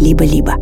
либо-либо. 0.00 0.54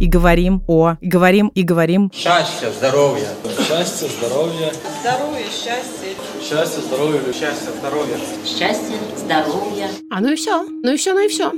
И 0.00 0.06
говорим 0.06 0.64
о, 0.66 0.96
и 1.00 1.06
говорим, 1.06 1.48
и 1.54 1.62
говорим. 1.62 2.10
Счастья, 2.12 2.70
здоровья. 2.76 3.28
Счастье, 3.68 4.08
здоровья. 4.08 4.72
Здоровье, 5.00 5.44
счастье. 5.46 6.16
Счастье, 6.42 6.82
здоровья. 6.82 7.20
Счастья, 7.32 7.70
здоровья. 7.78 8.16
Счастья, 8.44 8.96
здоровья. 9.16 9.88
А 10.10 10.20
ну 10.20 10.32
и 10.32 10.34
все, 10.34 10.64
ну 10.64 10.92
и 10.92 10.96
все, 10.96 11.14
ну 11.14 11.24
и 11.24 11.28
все. 11.28 11.52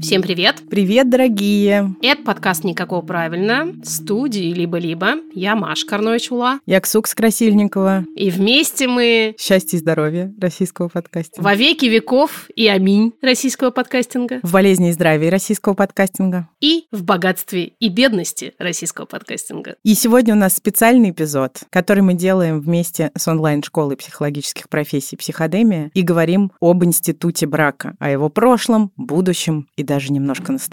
Всем 0.00 0.22
привет! 0.22 0.65
Привет, 0.76 1.08
дорогие! 1.08 1.96
Это 2.02 2.22
подкаст 2.22 2.62
«Никакого 2.62 3.00
правильно» 3.00 3.74
студии 3.82 4.52
«Либо-либо». 4.52 5.14
Я 5.32 5.56
Маша 5.56 5.86
Карнович-Ула. 5.86 6.60
Я 6.66 6.82
Ксукс 6.82 7.14
Красильникова. 7.14 8.04
И 8.14 8.28
вместе 8.28 8.86
мы... 8.86 9.34
Счастье 9.38 9.78
и 9.78 9.80
здоровье 9.80 10.34
российского 10.38 10.88
подкастинга. 10.88 11.42
Во 11.42 11.54
веки 11.54 11.86
веков 11.86 12.50
и 12.54 12.66
аминь 12.68 13.14
российского 13.22 13.70
подкастинга. 13.70 14.40
В 14.42 14.52
болезни 14.52 14.90
и 14.90 14.92
здравии 14.92 15.28
российского 15.28 15.72
подкастинга. 15.72 16.50
И 16.60 16.84
в 16.92 17.04
богатстве 17.04 17.72
и 17.80 17.88
бедности 17.88 18.52
российского 18.58 19.06
подкастинга. 19.06 19.76
И 19.82 19.94
сегодня 19.94 20.34
у 20.34 20.36
нас 20.36 20.56
специальный 20.56 21.08
эпизод, 21.08 21.60
который 21.70 22.02
мы 22.02 22.12
делаем 22.12 22.60
вместе 22.60 23.12
с 23.16 23.26
онлайн-школой 23.26 23.96
психологических 23.96 24.68
профессий 24.68 25.16
«Психодемия» 25.16 25.90
и 25.94 26.02
говорим 26.02 26.52
об 26.60 26.84
институте 26.84 27.46
брака, 27.46 27.96
о 27.98 28.10
его 28.10 28.28
прошлом, 28.28 28.92
будущем 28.98 29.68
и 29.76 29.82
даже 29.82 30.12
немножко 30.12 30.52
настоящем. 30.52 30.65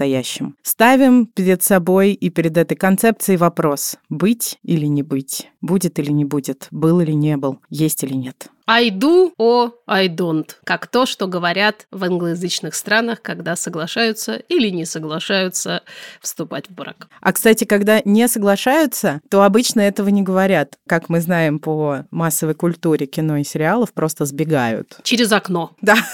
Ставим 0.62 1.26
перед 1.26 1.64
собой 1.64 2.14
и 2.14 2.30
перед 2.30 2.58
этой 2.58 2.76
концепцией 2.76 3.38
вопрос 3.38 3.98
«быть 4.10 4.60
или 4.64 4.86
не 4.86 5.04
быть?» 5.04 5.50
Будет 5.62 5.98
или 6.00 6.12
не 6.12 6.26
будет? 6.26 6.68
Был 6.72 7.00
или 7.00 7.14
не 7.14 7.38
был? 7.38 7.60
Есть 7.70 8.04
или 8.04 8.14
нет? 8.14 8.50
I 8.66 8.90
do 8.90 9.32
or 9.38 9.72
I 9.88 10.08
don't. 10.08 10.50
Как 10.64 10.88
то, 10.88 11.06
что 11.06 11.28
говорят 11.28 11.88
в 11.92 12.04
англоязычных 12.04 12.76
странах, 12.76 13.22
когда 13.22 13.56
соглашаются 13.56 14.36
или 14.36 14.70
не 14.70 14.86
соглашаются 14.86 15.84
вступать 16.22 16.70
в 16.70 16.74
брак. 16.74 17.08
А, 17.22 17.34
кстати, 17.34 17.66
когда 17.66 18.02
не 18.06 18.28
соглашаются, 18.28 19.22
то 19.30 19.44
обычно 19.44 19.82
этого 19.82 20.10
не 20.10 20.22
говорят. 20.22 20.78
Как 20.88 21.10
мы 21.10 21.20
знаем 21.20 21.60
по 21.60 22.06
массовой 22.12 22.54
культуре 22.54 23.06
кино 23.06 23.38
и 23.38 23.44
сериалов, 23.44 23.94
просто 23.94 24.26
сбегают. 24.26 24.98
Через 25.04 25.32
окно. 25.32 25.72
Да. 25.82 25.96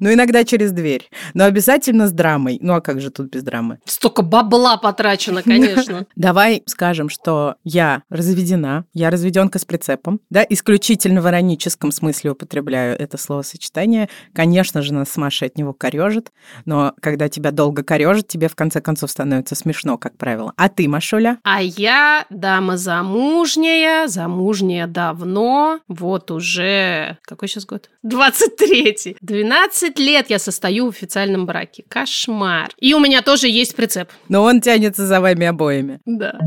Ну, 0.00 0.12
иногда 0.12 0.44
через 0.44 0.72
дверь. 0.72 1.08
Но 1.34 1.44
обязательно 1.44 2.06
с 2.06 2.12
драмой. 2.12 2.58
Ну, 2.60 2.74
а 2.74 2.80
как 2.80 3.00
же 3.00 3.10
тут 3.10 3.28
без 3.28 3.42
драмы? 3.42 3.78
Столько 3.84 4.22
бабла 4.22 4.76
потрачено, 4.76 5.42
конечно. 5.44 6.06
Давай 6.16 6.62
скажем, 6.66 7.08
что 7.08 7.56
я 7.64 8.02
разведена, 8.08 8.84
я 8.92 9.10
разведенка 9.10 9.58
с 9.58 9.64
прицепом, 9.64 10.20
да, 10.30 10.44
исключительно 10.48 11.22
в 11.26 11.28
ироническом 11.28 11.90
смысле 11.90 12.30
употребляю 12.30 12.96
это 12.96 13.18
словосочетание. 13.18 14.08
Конечно 14.32 14.80
же, 14.80 14.94
нас 14.94 15.10
с 15.10 15.16
Машей 15.16 15.48
от 15.48 15.58
него 15.58 15.72
корежит, 15.72 16.30
но 16.66 16.94
когда 17.00 17.28
тебя 17.28 17.50
долго 17.50 17.82
корежит, 17.82 18.28
тебе 18.28 18.48
в 18.48 18.54
конце 18.54 18.80
концов 18.80 19.10
становится 19.10 19.56
смешно, 19.56 19.98
как 19.98 20.16
правило. 20.16 20.52
А 20.56 20.68
ты, 20.68 20.88
Машуля? 20.88 21.38
А 21.42 21.60
я 21.60 22.26
дама 22.30 22.76
замужняя, 22.76 24.06
замужняя 24.06 24.86
давно, 24.86 25.80
вот 25.88 26.30
уже... 26.30 27.18
Какой 27.22 27.48
сейчас 27.48 27.66
год? 27.66 27.90
23 28.04 29.16
12 29.20 29.98
лет 29.98 30.30
я 30.30 30.38
состою 30.38 30.86
в 30.86 30.90
официальном 30.90 31.44
браке. 31.44 31.84
Кошмар. 31.88 32.70
И 32.78 32.94
у 32.94 33.00
меня 33.00 33.22
тоже 33.22 33.48
есть 33.48 33.74
прицеп. 33.74 34.10
Но 34.28 34.44
он 34.44 34.60
тянется 34.60 35.04
за 35.04 35.20
вами 35.20 35.46
обоими. 35.46 35.98
Да. 36.06 36.38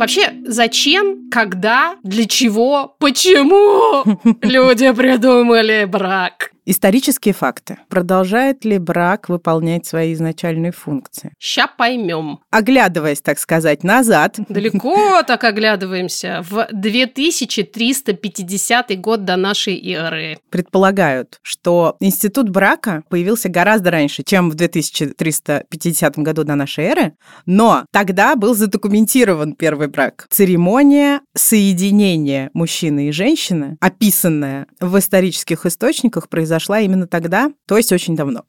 Вообще, 0.00 0.32
зачем, 0.46 1.28
когда, 1.30 1.96
для 2.02 2.24
чего, 2.24 2.96
почему 2.98 4.02
люди 4.40 4.90
придумали 4.92 5.84
брак? 5.84 6.52
Исторические 6.66 7.32
факты. 7.34 7.78
Продолжает 7.88 8.64
ли 8.64 8.78
брак 8.78 9.28
выполнять 9.28 9.86
свои 9.86 10.12
изначальные 10.12 10.72
функции? 10.72 11.32
Ща 11.38 11.66
поймем. 11.66 12.40
Оглядываясь, 12.50 13.22
так 13.22 13.38
сказать, 13.38 13.82
назад. 13.82 14.36
Далеко 14.48 15.22
так 15.26 15.42
оглядываемся. 15.44 16.44
В 16.48 16.68
2350 16.70 19.00
год 19.00 19.24
до 19.24 19.36
нашей 19.36 19.80
эры. 19.92 20.38
Предполагают, 20.50 21.38
что 21.42 21.96
институт 22.00 22.50
брака 22.50 23.02
появился 23.08 23.48
гораздо 23.48 23.90
раньше, 23.90 24.22
чем 24.22 24.50
в 24.50 24.54
2350 24.54 26.18
году 26.18 26.44
до 26.44 26.54
нашей 26.54 26.84
эры, 26.84 27.14
но 27.46 27.86
тогда 27.90 28.36
был 28.36 28.54
задокументирован 28.54 29.54
первый 29.54 29.88
брак. 29.88 30.26
Церемония 30.30 31.22
соединения 31.34 32.50
мужчины 32.52 33.08
и 33.08 33.12
женщины, 33.12 33.78
описанная 33.80 34.66
в 34.80 34.98
исторических 34.98 35.64
источниках, 35.66 36.28
произошла 36.28 36.49
произошла 36.50 36.80
именно 36.80 37.06
тогда, 37.06 37.52
то 37.66 37.76
есть 37.76 37.92
очень 37.92 38.16
давно. 38.16 38.44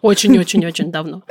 Очень-очень-очень 0.00 0.92
давно. 0.92 1.24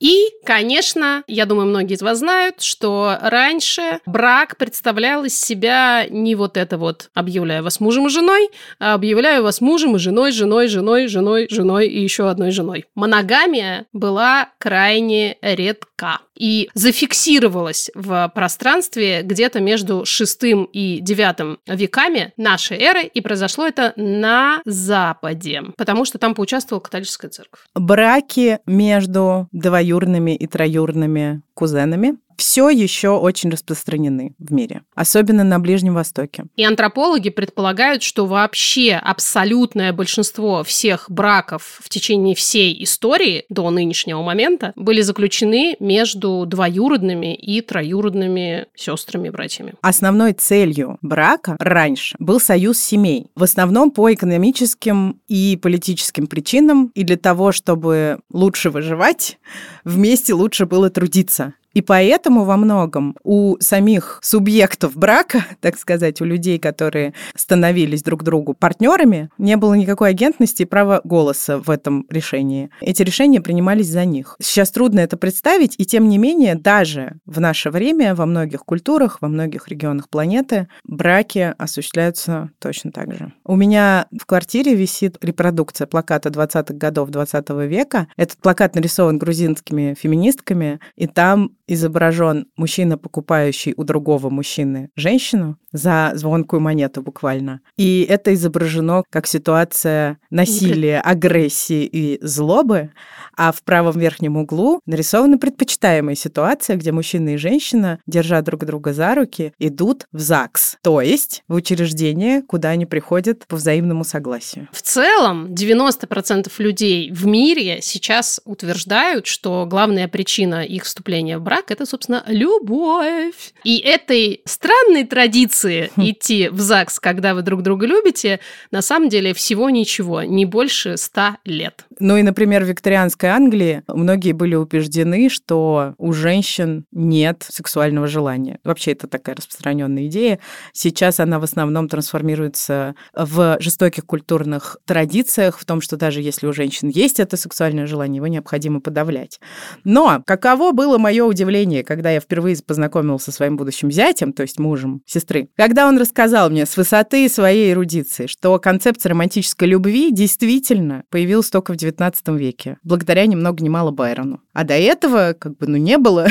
И, 0.00 0.26
конечно, 0.44 1.22
я 1.26 1.46
думаю, 1.46 1.68
многие 1.68 1.94
из 1.94 2.02
вас 2.02 2.18
знают, 2.18 2.62
что 2.62 3.18
раньше 3.20 4.00
брак 4.06 4.56
представлял 4.56 5.24
из 5.24 5.40
себя 5.40 6.06
не 6.08 6.34
вот 6.34 6.56
это 6.56 6.78
вот 6.78 7.10
«объявляю 7.14 7.62
вас 7.64 7.80
мужем 7.80 8.06
и 8.06 8.10
женой», 8.10 8.50
а 8.78 8.94
«объявляю 8.94 9.42
вас 9.42 9.60
мужем 9.60 9.96
и 9.96 9.98
женой, 9.98 10.32
женой, 10.32 10.68
женой, 10.68 11.08
женой, 11.08 11.48
женой 11.50 11.88
и 11.88 12.00
еще 12.00 12.28
одной 12.28 12.50
женой». 12.50 12.84
Моногамия 12.94 13.86
была 13.92 14.50
крайне 14.58 15.38
редка 15.40 16.20
и 16.36 16.68
зафиксировалась 16.74 17.90
в 17.94 18.30
пространстве 18.34 19.22
где-то 19.22 19.60
между 19.60 20.04
шестым 20.04 20.64
и 20.64 21.00
девятым 21.00 21.58
веками 21.66 22.32
нашей 22.36 22.78
эры, 22.78 23.02
и 23.04 23.20
произошло 23.20 23.66
это 23.66 23.92
на 23.96 24.60
Западе, 24.64 25.62
потому 25.76 26.04
что 26.04 26.18
там 26.18 26.34
поучаствовала 26.34 26.82
католическая 26.82 27.30
церковь. 27.30 27.60
Браки 27.74 28.58
между 28.66 29.48
двоюрными 29.86 30.34
и 30.34 30.46
троюрными 30.48 31.42
кузенами 31.54 32.18
все 32.36 32.68
еще 32.70 33.10
очень 33.10 33.50
распространены 33.50 34.34
в 34.38 34.52
мире, 34.52 34.82
особенно 34.94 35.44
на 35.44 35.58
Ближнем 35.58 35.94
Востоке. 35.94 36.44
И 36.56 36.64
антропологи 36.64 37.30
предполагают, 37.30 38.02
что 38.02 38.26
вообще 38.26 38.94
абсолютное 38.94 39.92
большинство 39.92 40.64
всех 40.64 41.06
браков 41.10 41.80
в 41.82 41.88
течение 41.88 42.34
всей 42.34 42.82
истории 42.84 43.44
до 43.48 43.70
нынешнего 43.70 44.22
момента 44.22 44.72
были 44.76 45.00
заключены 45.00 45.76
между 45.80 46.44
двоюродными 46.46 47.34
и 47.34 47.60
троюродными 47.60 48.66
сестрами 48.74 49.28
и 49.28 49.30
братьями. 49.30 49.74
Основной 49.80 50.32
целью 50.32 50.98
брака 51.02 51.56
раньше 51.58 52.16
был 52.18 52.40
союз 52.40 52.78
семей, 52.78 53.26
в 53.34 53.42
основном 53.42 53.90
по 53.90 54.12
экономическим 54.12 55.20
и 55.28 55.58
политическим 55.60 56.26
причинам, 56.26 56.90
и 56.94 57.02
для 57.02 57.16
того, 57.16 57.52
чтобы 57.52 58.20
лучше 58.32 58.70
выживать, 58.70 59.38
вместе 59.84 60.34
лучше 60.34 60.66
было 60.66 60.90
трудиться. 60.90 61.54
И 61.76 61.82
поэтому 61.82 62.44
во 62.44 62.56
многом 62.56 63.14
у 63.22 63.58
самих 63.60 64.18
субъектов 64.22 64.96
брака, 64.96 65.44
так 65.60 65.76
сказать, 65.76 66.22
у 66.22 66.24
людей, 66.24 66.58
которые 66.58 67.12
становились 67.34 68.02
друг 68.02 68.22
другу 68.22 68.54
партнерами, 68.54 69.28
не 69.36 69.58
было 69.58 69.74
никакой 69.74 70.08
агентности 70.08 70.62
и 70.62 70.64
права 70.64 71.02
голоса 71.04 71.58
в 71.58 71.68
этом 71.68 72.06
решении. 72.08 72.70
Эти 72.80 73.02
решения 73.02 73.42
принимались 73.42 73.88
за 73.88 74.06
них. 74.06 74.36
Сейчас 74.40 74.70
трудно 74.70 75.00
это 75.00 75.18
представить, 75.18 75.74
и 75.76 75.84
тем 75.84 76.08
не 76.08 76.16
менее, 76.16 76.54
даже 76.54 77.18
в 77.26 77.40
наше 77.40 77.68
время 77.68 78.14
во 78.14 78.24
многих 78.24 78.60
культурах, 78.64 79.18
во 79.20 79.28
многих 79.28 79.68
регионах 79.68 80.08
планеты 80.08 80.68
браки 80.84 81.54
осуществляются 81.58 82.52
точно 82.58 82.90
так 82.90 83.12
же. 83.12 83.34
У 83.44 83.54
меня 83.54 84.06
в 84.18 84.24
квартире 84.24 84.74
висит 84.74 85.18
репродукция 85.20 85.86
плаката 85.86 86.30
20-х 86.30 86.72
годов 86.72 87.10
20 87.10 87.50
века. 87.68 88.06
Этот 88.16 88.38
плакат 88.38 88.74
нарисован 88.74 89.18
грузинскими 89.18 89.94
феминистками, 90.00 90.80
и 90.96 91.06
там 91.06 91.50
изображен 91.66 92.46
мужчина, 92.56 92.98
покупающий 92.98 93.74
у 93.76 93.84
другого 93.84 94.30
мужчины 94.30 94.90
женщину 94.96 95.58
за 95.72 96.12
звонкую 96.14 96.60
монету 96.60 97.02
буквально. 97.02 97.60
И 97.76 98.06
это 98.08 98.32
изображено 98.34 99.02
как 99.10 99.26
ситуация 99.26 100.18
насилия, 100.30 101.00
агрессии 101.00 101.84
и 101.84 102.18
злобы, 102.22 102.90
а 103.36 103.52
в 103.52 103.62
правом 103.62 103.98
верхнем 103.98 104.36
углу 104.36 104.80
нарисована 104.86 105.38
предпочитаемая 105.38 106.14
ситуация, 106.14 106.76
где 106.76 106.92
мужчина 106.92 107.30
и 107.30 107.36
женщина, 107.36 107.98
держа 108.06 108.40
друг 108.42 108.64
друга 108.64 108.92
за 108.92 109.14
руки, 109.14 109.52
идут 109.58 110.06
в 110.12 110.20
ЗАГС, 110.20 110.78
то 110.82 111.00
есть 111.00 111.42
в 111.48 111.54
учреждение, 111.54 112.42
куда 112.42 112.70
они 112.70 112.86
приходят 112.86 113.46
по 113.46 113.56
взаимному 113.56 114.04
согласию. 114.04 114.68
В 114.72 114.80
целом, 114.80 115.52
90% 115.52 116.50
людей 116.58 117.10
в 117.10 117.26
мире 117.26 117.80
сейчас 117.82 118.40
утверждают, 118.44 119.26
что 119.26 119.66
главная 119.68 120.08
причина 120.08 120.64
их 120.64 120.84
вступления 120.84 121.38
в 121.38 121.42
брак 121.42 121.55
брак 121.56 121.70
это, 121.70 121.86
собственно, 121.86 122.22
любовь. 122.26 123.54
И 123.64 123.78
этой 123.78 124.42
странной 124.44 125.04
традиции 125.04 125.90
Хм. 125.96 126.02
идти 126.02 126.48
в 126.48 126.60
ЗАГС, 126.60 127.00
когда 127.00 127.34
вы 127.34 127.42
друг 127.42 127.62
друга 127.62 127.86
любите, 127.86 128.40
на 128.70 128.82
самом 128.82 129.08
деле 129.08 129.32
всего 129.32 129.70
ничего, 129.70 130.22
не 130.22 130.44
больше 130.44 130.96
ста 130.96 131.38
лет. 131.44 131.85
Ну 131.98 132.16
и, 132.16 132.22
например, 132.22 132.64
в 132.64 132.68
викторианской 132.68 133.30
Англии 133.30 133.82
многие 133.88 134.32
были 134.32 134.54
убеждены, 134.54 135.28
что 135.28 135.94
у 135.98 136.12
женщин 136.12 136.84
нет 136.92 137.46
сексуального 137.48 138.06
желания. 138.06 138.58
Вообще 138.64 138.92
это 138.92 139.06
такая 139.06 139.36
распространенная 139.36 140.06
идея. 140.06 140.38
Сейчас 140.72 141.20
она 141.20 141.38
в 141.38 141.44
основном 141.44 141.88
трансформируется 141.88 142.94
в 143.14 143.56
жестоких 143.60 144.04
культурных 144.04 144.76
традициях, 144.84 145.58
в 145.58 145.64
том, 145.64 145.80
что 145.80 145.96
даже 145.96 146.20
если 146.20 146.46
у 146.46 146.52
женщин 146.52 146.88
есть 146.88 147.20
это 147.20 147.36
сексуальное 147.36 147.86
желание, 147.86 148.16
его 148.16 148.26
необходимо 148.26 148.80
подавлять. 148.80 149.40
Но 149.84 150.22
каково 150.26 150.72
было 150.72 150.98
мое 150.98 151.24
удивление, 151.24 151.82
когда 151.82 152.10
я 152.10 152.20
впервые 152.20 152.56
познакомился 152.64 153.26
со 153.26 153.32
своим 153.32 153.56
будущим 153.56 153.90
зятем, 153.90 154.32
то 154.32 154.42
есть 154.42 154.58
мужем 154.58 155.02
сестры, 155.06 155.48
когда 155.56 155.88
он 155.88 155.98
рассказал 155.98 156.50
мне 156.50 156.66
с 156.66 156.76
высоты 156.76 157.28
своей 157.28 157.72
эрудиции, 157.72 158.26
что 158.26 158.58
концепция 158.58 159.10
романтической 159.10 159.68
любви 159.68 160.10
действительно 160.12 161.04
появилась 161.10 161.50
только 161.50 161.72
в 161.72 161.76
XIX 161.86 162.36
веке, 162.36 162.78
благодаря 162.82 163.26
ни 163.26 163.34
много 163.34 163.62
ни 163.62 163.68
мало 163.68 163.90
Байрону. 163.90 164.40
А 164.52 164.64
до 164.64 164.74
этого 164.74 165.34
как 165.38 165.56
бы 165.56 165.66
ну 165.66 165.76
не 165.76 165.98
было 165.98 166.26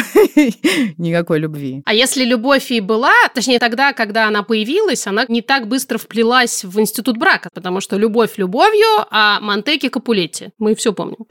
никакой 0.98 1.40
любви. 1.40 1.82
А 1.86 1.94
если 1.94 2.24
любовь 2.24 2.72
и 2.72 2.80
была, 2.80 3.14
точнее 3.34 3.60
тогда, 3.60 3.94
когда 3.94 4.28
она 4.28 4.44
появилась, 4.44 5.08
она 5.08 5.26
не 5.28 5.42
так 5.42 5.68
быстро 5.68 5.98
вплелась 5.98 6.64
в 6.64 6.80
институт 6.80 7.18
брака, 7.18 7.50
потому 7.54 7.82
что 7.82 7.98
любовь 7.98 8.38
любовью, 8.38 9.06
а 9.12 9.40
Монтеки 9.40 9.90
Капулетти. 9.90 10.50
Мы 10.60 10.76
все 10.76 10.94
помним. 10.94 11.26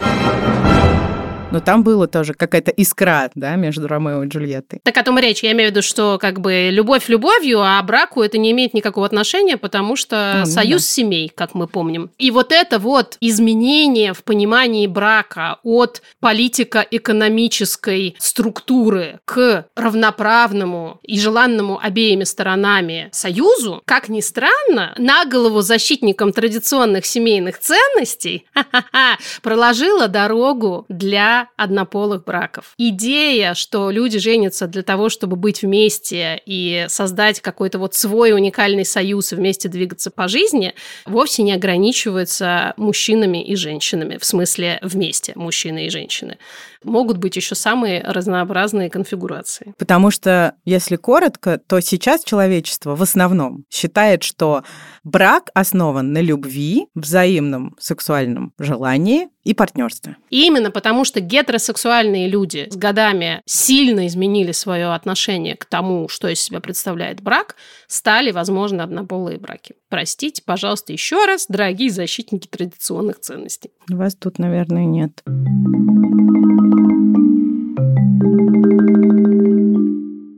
Но 1.50 1.61
там 1.61 1.85
было 1.85 2.08
тоже 2.08 2.35
какая-то 2.35 2.70
искра, 2.73 3.31
да, 3.35 3.55
между 3.56 3.87
Ромео 3.87 4.25
и 4.25 4.29
Джульеттой. 4.29 4.81
Так 4.82 4.96
о 4.96 5.02
том 5.05 5.19
и 5.19 5.23
речь. 5.23 5.43
Я 5.43 5.52
имею 5.52 5.69
в 5.69 5.73
виду, 5.73 5.82
что 5.82 6.19
как 6.20 6.41
бы 6.41 6.70
любовь 6.70 7.08
любовью, 7.08 7.61
а 7.62 7.81
браку 7.82 8.23
это 8.23 8.38
не 8.38 8.50
имеет 8.50 8.75
никакого 8.75 9.06
отношения, 9.06 9.56
потому 9.56 9.94
что 9.96 10.43
А, 10.43 10.46
союз 10.46 10.82
да. 10.82 10.88
семей, 10.88 11.32
как 11.35 11.55
мы 11.55 11.67
помним. 11.69 12.11
И 12.19 12.31
вот 12.31 12.50
это 12.50 12.79
вот 12.79 13.17
изменение 13.20 14.14
в 14.14 14.25
понимании 14.25 14.87
брака 14.87 15.58
от 15.62 16.02
политико-экономической 16.20 18.17
структуры 18.19 19.20
к 19.25 19.67
равноправному 19.76 20.99
и 21.02 21.19
желанному 21.20 21.79
обеими 21.81 22.25
сторонами 22.25 23.08
союзу, 23.12 23.82
как 23.85 24.08
ни 24.08 24.20
странно, 24.20 24.94
на 24.99 25.25
голову 25.25 25.61
защитникам 25.61 26.32
традиционных 26.32 27.06
семейных 27.06 27.58
ценностей 27.58 28.47
проложила 29.43 30.08
дорогу 30.08 30.85
для 30.88 31.34
однополых 31.57 32.25
браков. 32.25 32.75
Идея, 32.79 33.55
что 33.55 33.91
люди 33.91 34.19
женятся 34.19 34.67
для 34.67 34.83
того, 34.83 35.09
чтобы 35.09 35.37
быть 35.37 35.63
вместе 35.63 36.41
и 36.47 36.87
создать 36.89 37.41
какой-то 37.41 37.79
вот 37.79 37.95
свой 37.95 38.33
уникальный 38.33 38.85
союз 38.85 39.33
и 39.33 39.37
вместе 39.37 39.69
двигаться 39.69 40.11
по 40.11 40.29
жизни, 40.29 40.75
вовсе 41.07 41.43
не 41.43 41.53
ограничивается 41.53 42.75
мужчинами 42.77 43.45
и 43.45 43.57
женщинами, 43.57 44.19
в 44.19 44.25
смысле 44.25 44.79
вместе 44.83 45.33
мужчины 45.35 45.87
и 45.87 45.91
женщины. 45.91 46.39
Могут 46.83 47.19
быть 47.19 47.37
еще 47.37 47.55
самые 47.55 48.03
разнообразные 48.03 48.91
конфигурации. 48.91 49.75
Потому 49.79 50.11
что, 50.11 50.55
если 50.65 50.97
коротко, 50.97 51.59
то 51.59 51.81
сейчас 51.81 52.25
человечество 52.25 52.95
в 52.95 53.03
основном 53.03 53.65
считает, 53.71 54.23
что 54.23 54.63
брак 55.03 55.51
основан 55.55 56.13
на 56.13 56.21
любви, 56.21 56.87
взаимном 56.95 57.77
сексуальном 57.79 58.53
желании 58.59 59.29
и 59.44 59.55
партнерстве. 59.55 60.17
Именно 60.31 60.70
потому, 60.70 61.05
что 61.05 61.20
гетеросексуальные 61.20 62.29
люди 62.29 62.67
с 62.70 62.76
годами 62.76 63.43
сильно 63.46 64.06
изменили 64.06 64.52
свое 64.52 64.93
отношение 64.94 65.55
к 65.55 65.67
тому, 65.67 66.08
что 66.08 66.29
из 66.29 66.41
себя 66.41 66.61
представляет 66.61 67.23
брак, 67.23 67.56
стали, 67.87 68.31
возможно, 68.31 68.82
однополые 68.85 69.38
браки. 69.38 69.75
Простите, 69.88 70.43
пожалуйста, 70.44 70.93
еще 70.93 71.25
раз, 71.26 71.46
дорогие 71.49 71.91
защитники 71.91 72.49
традиционных 72.49 73.20
ценностей. 73.20 73.70
Вас 73.88 74.17
тут, 74.17 74.38
наверное, 74.38 74.85
нет. 74.85 75.23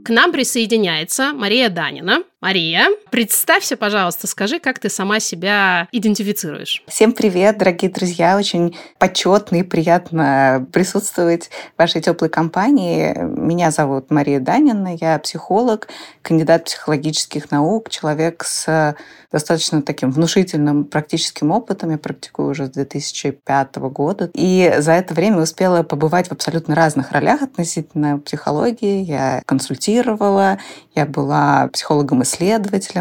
К 0.05 0.11
нам 0.11 0.31
присоединяется 0.31 1.33
Мария 1.33 1.69
Данина. 1.69 2.23
Мария, 2.47 2.91
представься, 3.11 3.77
пожалуйста, 3.77 4.29
скажи, 4.29 4.61
как 4.61 4.79
ты 4.79 4.89
сама 4.89 5.19
себя 5.19 5.89
идентифицируешь. 5.91 6.81
Всем 6.87 7.11
привет, 7.11 7.59
дорогие 7.59 7.91
друзья. 7.91 8.37
Очень 8.37 8.77
почетно 9.01 9.57
и 9.57 9.63
приятно 9.65 10.65
присутствовать 10.73 11.51
в 11.75 11.81
вашей 11.81 12.01
теплой 12.01 12.31
компании. 12.31 13.17
Меня 13.19 13.73
зовут 13.73 14.13
Мария 14.13 14.39
Данина, 14.39 14.95
я 14.95 15.19
психолог, 15.19 15.89
кандидат 16.23 16.67
психологических 16.67 17.51
наук, 17.51 17.91
человек 17.91 18.45
с 18.45 18.95
достаточно 19.33 19.83
таким 19.83 20.13
внушительным 20.13 20.85
практическим 20.85 21.51
опытом. 21.51 21.91
Я 21.91 21.99
практикую 21.99 22.51
уже 22.51 22.67
с 22.67 22.71
2005 22.71 23.77
года. 23.77 24.31
И 24.35 24.77
за 24.79 24.93
это 24.93 25.15
время 25.15 25.43
успела 25.43 25.83
побывать 25.83 26.29
в 26.29 26.33
абсолютно 26.33 26.75
разных 26.75 27.11
ролях 27.13 27.43
относительно 27.43 28.19
психологии. 28.19 29.03
Я 29.03 29.43
консультировала, 29.45 30.59
я 30.95 31.07
была 31.07 31.69
психологом-исследователем, 31.73 32.36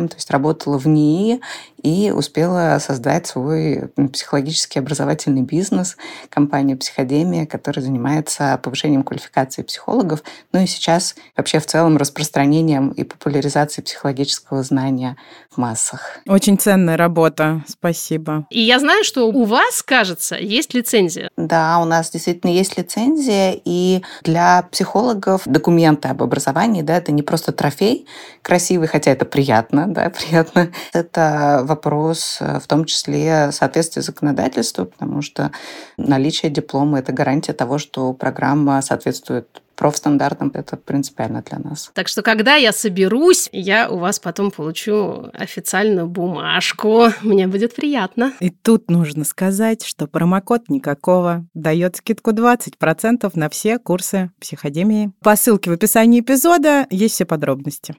то 0.07 0.15
есть 0.15 0.31
работала 0.31 0.77
в 0.77 0.87
НИИ 0.87 1.41
и 1.85 2.09
успела 2.09 2.79
создать 2.79 3.27
свой 3.27 3.89
психологический 4.11 4.79
образовательный 4.79 5.43
бизнес, 5.43 5.97
компанию 6.29 6.79
«Психодемия», 6.79 7.45
которая 7.45 7.85
занимается 7.85 8.59
повышением 8.63 9.03
квалификации 9.03 9.61
психологов, 9.61 10.23
ну 10.51 10.63
и 10.63 10.65
сейчас 10.65 11.15
вообще 11.37 11.59
в 11.59 11.67
целом 11.67 11.97
распространением 11.97 12.89
и 12.89 13.03
популяризацией 13.03 13.85
психологического 13.85 14.63
знания 14.63 15.15
в 15.51 15.59
массах. 15.59 16.17
Очень 16.27 16.57
ценная 16.57 16.97
работа, 16.97 17.63
спасибо. 17.67 18.47
И 18.49 18.61
я 18.61 18.79
знаю, 18.79 19.03
что 19.03 19.27
у 19.27 19.43
вас, 19.43 19.83
кажется, 19.83 20.37
есть 20.37 20.73
лицензия. 20.73 21.29
Да, 21.37 21.77
у 21.79 21.85
нас 21.85 22.09
действительно 22.09 22.49
есть 22.49 22.79
лицензия, 22.79 23.61
и 23.63 24.01
для 24.23 24.63
психологов 24.71 25.43
документы 25.45 26.07
об 26.07 26.23
образовании, 26.23 26.81
да, 26.81 26.97
это 26.97 27.11
не 27.11 27.21
просто 27.21 27.51
трофей 27.51 28.07
красивый, 28.41 28.87
хотя 28.87 29.11
это 29.11 29.25
приятно, 29.25 29.85
да, 29.87 30.09
приятно. 30.27 30.71
Это 30.93 31.63
вопрос 31.75 32.37
э, 32.39 32.59
в 32.59 32.67
том 32.67 32.85
числе 32.85 33.51
соответствия 33.51 34.01
законодательству, 34.01 34.85
потому 34.85 35.21
что 35.21 35.51
наличие 35.97 36.51
диплома– 36.51 36.99
это 36.99 37.11
гарантия 37.11 37.53
того, 37.53 37.77
что 37.77 38.13
программа 38.13 38.81
соответствует 38.81 39.61
профстандартам. 39.75 40.51
Это 40.53 40.77
принципиально 40.77 41.41
для 41.41 41.59
нас. 41.59 41.91
Так 41.93 42.07
что, 42.07 42.21
когда 42.21 42.55
я 42.55 42.71
соберусь, 42.71 43.49
я 43.51 43.89
у 43.89 43.97
вас 43.97 44.19
потом 44.19 44.51
получу 44.51 45.29
официальную 45.33 46.07
бумажку. 46.07 47.07
Мне 47.21 47.47
будет 47.47 47.75
приятно. 47.75 48.31
И 48.39 48.49
тут 48.49 48.89
нужно 48.89 49.25
сказать, 49.25 49.85
что 49.85 50.07
промокод 50.07 50.69
никакого 50.69 51.45
дает 51.53 51.97
скидку 51.97 52.31
20% 52.31 53.29
на 53.33 53.49
все 53.49 53.77
курсы 53.77 54.31
психодемии. 54.39 55.11
По 55.21 55.35
ссылке 55.35 55.69
в 55.69 55.73
описании 55.73 56.21
эпизода 56.21 56.87
есть 56.89 57.15
все 57.15 57.25
подробности. 57.25 57.95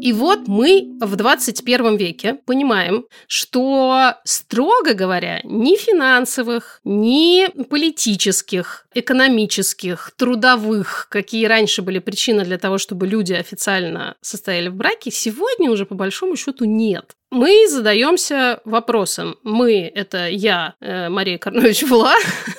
И 0.00 0.12
вот 0.12 0.46
мы 0.46 0.96
в 1.00 1.16
21 1.16 1.96
веке 1.96 2.34
понимаем, 2.46 3.06
что, 3.26 4.14
строго 4.24 4.94
говоря, 4.94 5.40
ни 5.44 5.76
финансовых, 5.76 6.80
ни 6.84 7.46
политических, 7.64 8.86
экономических, 8.94 10.12
трудовых, 10.16 11.08
какие 11.10 11.46
раньше 11.46 11.82
были 11.82 11.98
причины 11.98 12.44
для 12.44 12.58
того, 12.58 12.78
чтобы 12.78 13.06
люди 13.06 13.32
официально 13.32 14.16
состояли 14.20 14.68
в 14.68 14.74
браке, 14.74 15.10
сегодня 15.10 15.70
уже 15.70 15.86
по 15.86 15.94
большому 15.94 16.36
счету 16.36 16.64
нет. 16.64 17.14
Мы 17.30 17.68
задаемся 17.68 18.60
вопросом. 18.64 19.36
Мы– 19.42 19.82
это 19.94 20.28
я, 20.28 20.74
э, 20.80 21.10
Мария 21.10 21.36
Карнович 21.36 21.82
Вла, 21.82 22.14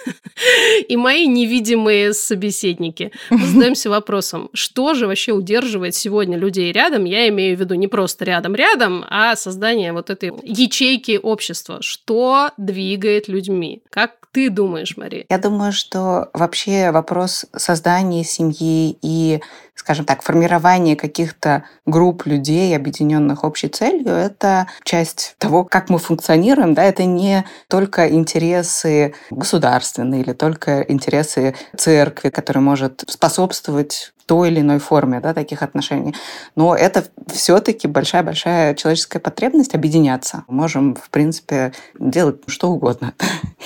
и 0.87 0.97
мои 0.97 1.27
невидимые 1.27 2.13
собеседники. 2.13 3.11
Мы 3.29 3.45
задаемся 3.45 3.89
вопросом, 3.89 4.49
что 4.53 4.93
же 4.93 5.07
вообще 5.07 5.31
удерживает 5.31 5.95
сегодня 5.95 6.37
людей 6.37 6.71
рядом? 6.71 7.05
Я 7.05 7.27
имею 7.29 7.57
в 7.57 7.59
виду 7.59 7.75
не 7.75 7.87
просто 7.87 8.25
рядом-рядом, 8.25 9.05
а 9.09 9.35
создание 9.35 9.93
вот 9.93 10.09
этой 10.09 10.31
ячейки 10.43 11.19
общества. 11.21 11.79
Что 11.81 12.51
двигает 12.57 13.27
людьми? 13.27 13.81
Как 13.89 14.19
ты 14.31 14.49
думаешь, 14.49 14.95
Мария? 14.97 15.25
Я 15.29 15.37
думаю, 15.37 15.71
что 15.71 16.29
вообще 16.33 16.91
вопрос 16.91 17.45
создания 17.55 18.23
семьи 18.23 18.97
и, 19.01 19.41
скажем 19.73 20.05
так, 20.05 20.21
формирования 20.21 20.95
каких-то 20.95 21.63
групп 21.85 22.25
людей, 22.25 22.75
объединенных 22.75 23.43
общей 23.43 23.69
целью, 23.69 24.09
это 24.09 24.67
часть 24.83 25.35
того, 25.39 25.65
как 25.65 25.89
мы 25.89 25.97
функционируем. 25.97 26.73
Да? 26.73 26.83
Это 26.83 27.05
не 27.05 27.45
только 27.67 28.07
интересы 28.09 29.15
государственные 29.31 30.23
или 30.29 30.33
только 30.35 30.81
интересы 30.87 31.55
церкви, 31.75 32.29
которая 32.29 32.63
может 32.63 33.03
способствовать 33.07 34.13
той 34.29 34.49
или 34.49 34.59
иной 34.59 34.77
форме 34.77 35.19
да, 35.21 35.33
таких 35.33 35.63
отношений. 35.63 36.13
Но 36.55 36.75
это 36.75 37.03
все-таки 37.33 37.87
большая-большая 37.87 38.75
человеческая 38.75 39.17
потребность 39.17 39.73
объединяться. 39.73 40.43
Мы 40.47 40.53
можем, 40.53 40.93
в 40.93 41.09
принципе, 41.09 41.73
делать 41.97 42.37
что 42.45 42.69
угодно. 42.69 43.13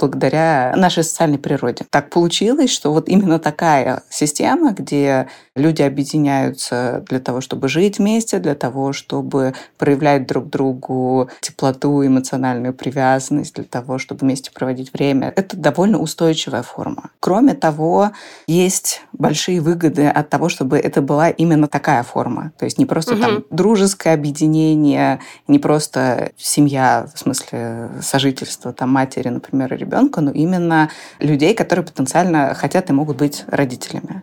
благодаря 0.00 0.72
нашей 0.76 1.04
социальной 1.04 1.38
природе. 1.38 1.84
Так 1.90 2.10
получилось, 2.10 2.70
что 2.70 2.92
вот 2.92 3.08
именно 3.08 3.38
такая 3.38 4.02
система, 4.10 4.72
где 4.72 5.28
люди 5.54 5.82
объединяются 5.82 7.04
для 7.08 7.20
того, 7.20 7.40
чтобы 7.40 7.68
жить 7.68 7.98
вместе, 7.98 8.38
для 8.38 8.54
того, 8.54 8.92
чтобы 8.92 9.54
проявлять 9.76 10.26
друг 10.26 10.48
другу 10.48 11.30
теплоту, 11.40 12.04
эмоциональную 12.04 12.74
привязанность, 12.74 13.54
для 13.54 13.64
того, 13.64 13.98
чтобы 13.98 14.20
вместе 14.20 14.50
проводить 14.50 14.92
время. 14.92 15.32
Это 15.36 15.56
довольно 15.56 15.98
устойчивая 15.98 16.62
форма. 16.62 17.10
Кроме 17.20 17.54
того, 17.54 18.10
есть 18.46 19.02
большие 19.12 19.60
выгоды 19.60 20.07
от 20.10 20.28
того, 20.28 20.48
чтобы 20.48 20.78
это 20.78 21.02
была 21.02 21.30
именно 21.30 21.68
такая 21.68 22.02
форма. 22.02 22.52
То 22.58 22.64
есть 22.64 22.78
не 22.78 22.86
просто 22.86 23.14
угу. 23.14 23.22
там 23.22 23.44
дружеское 23.50 24.14
объединение, 24.14 25.20
не 25.46 25.58
просто 25.58 26.32
семья, 26.36 27.08
в 27.14 27.18
смысле 27.18 27.90
сожительства 28.02 28.72
там 28.72 28.90
матери, 28.90 29.28
например, 29.28 29.72
и 29.74 29.76
ребенка, 29.76 30.20
но 30.20 30.30
именно 30.30 30.90
людей, 31.18 31.54
которые 31.54 31.84
потенциально 31.84 32.54
хотят 32.54 32.90
и 32.90 32.92
могут 32.92 33.16
быть 33.16 33.44
родителями. 33.46 34.22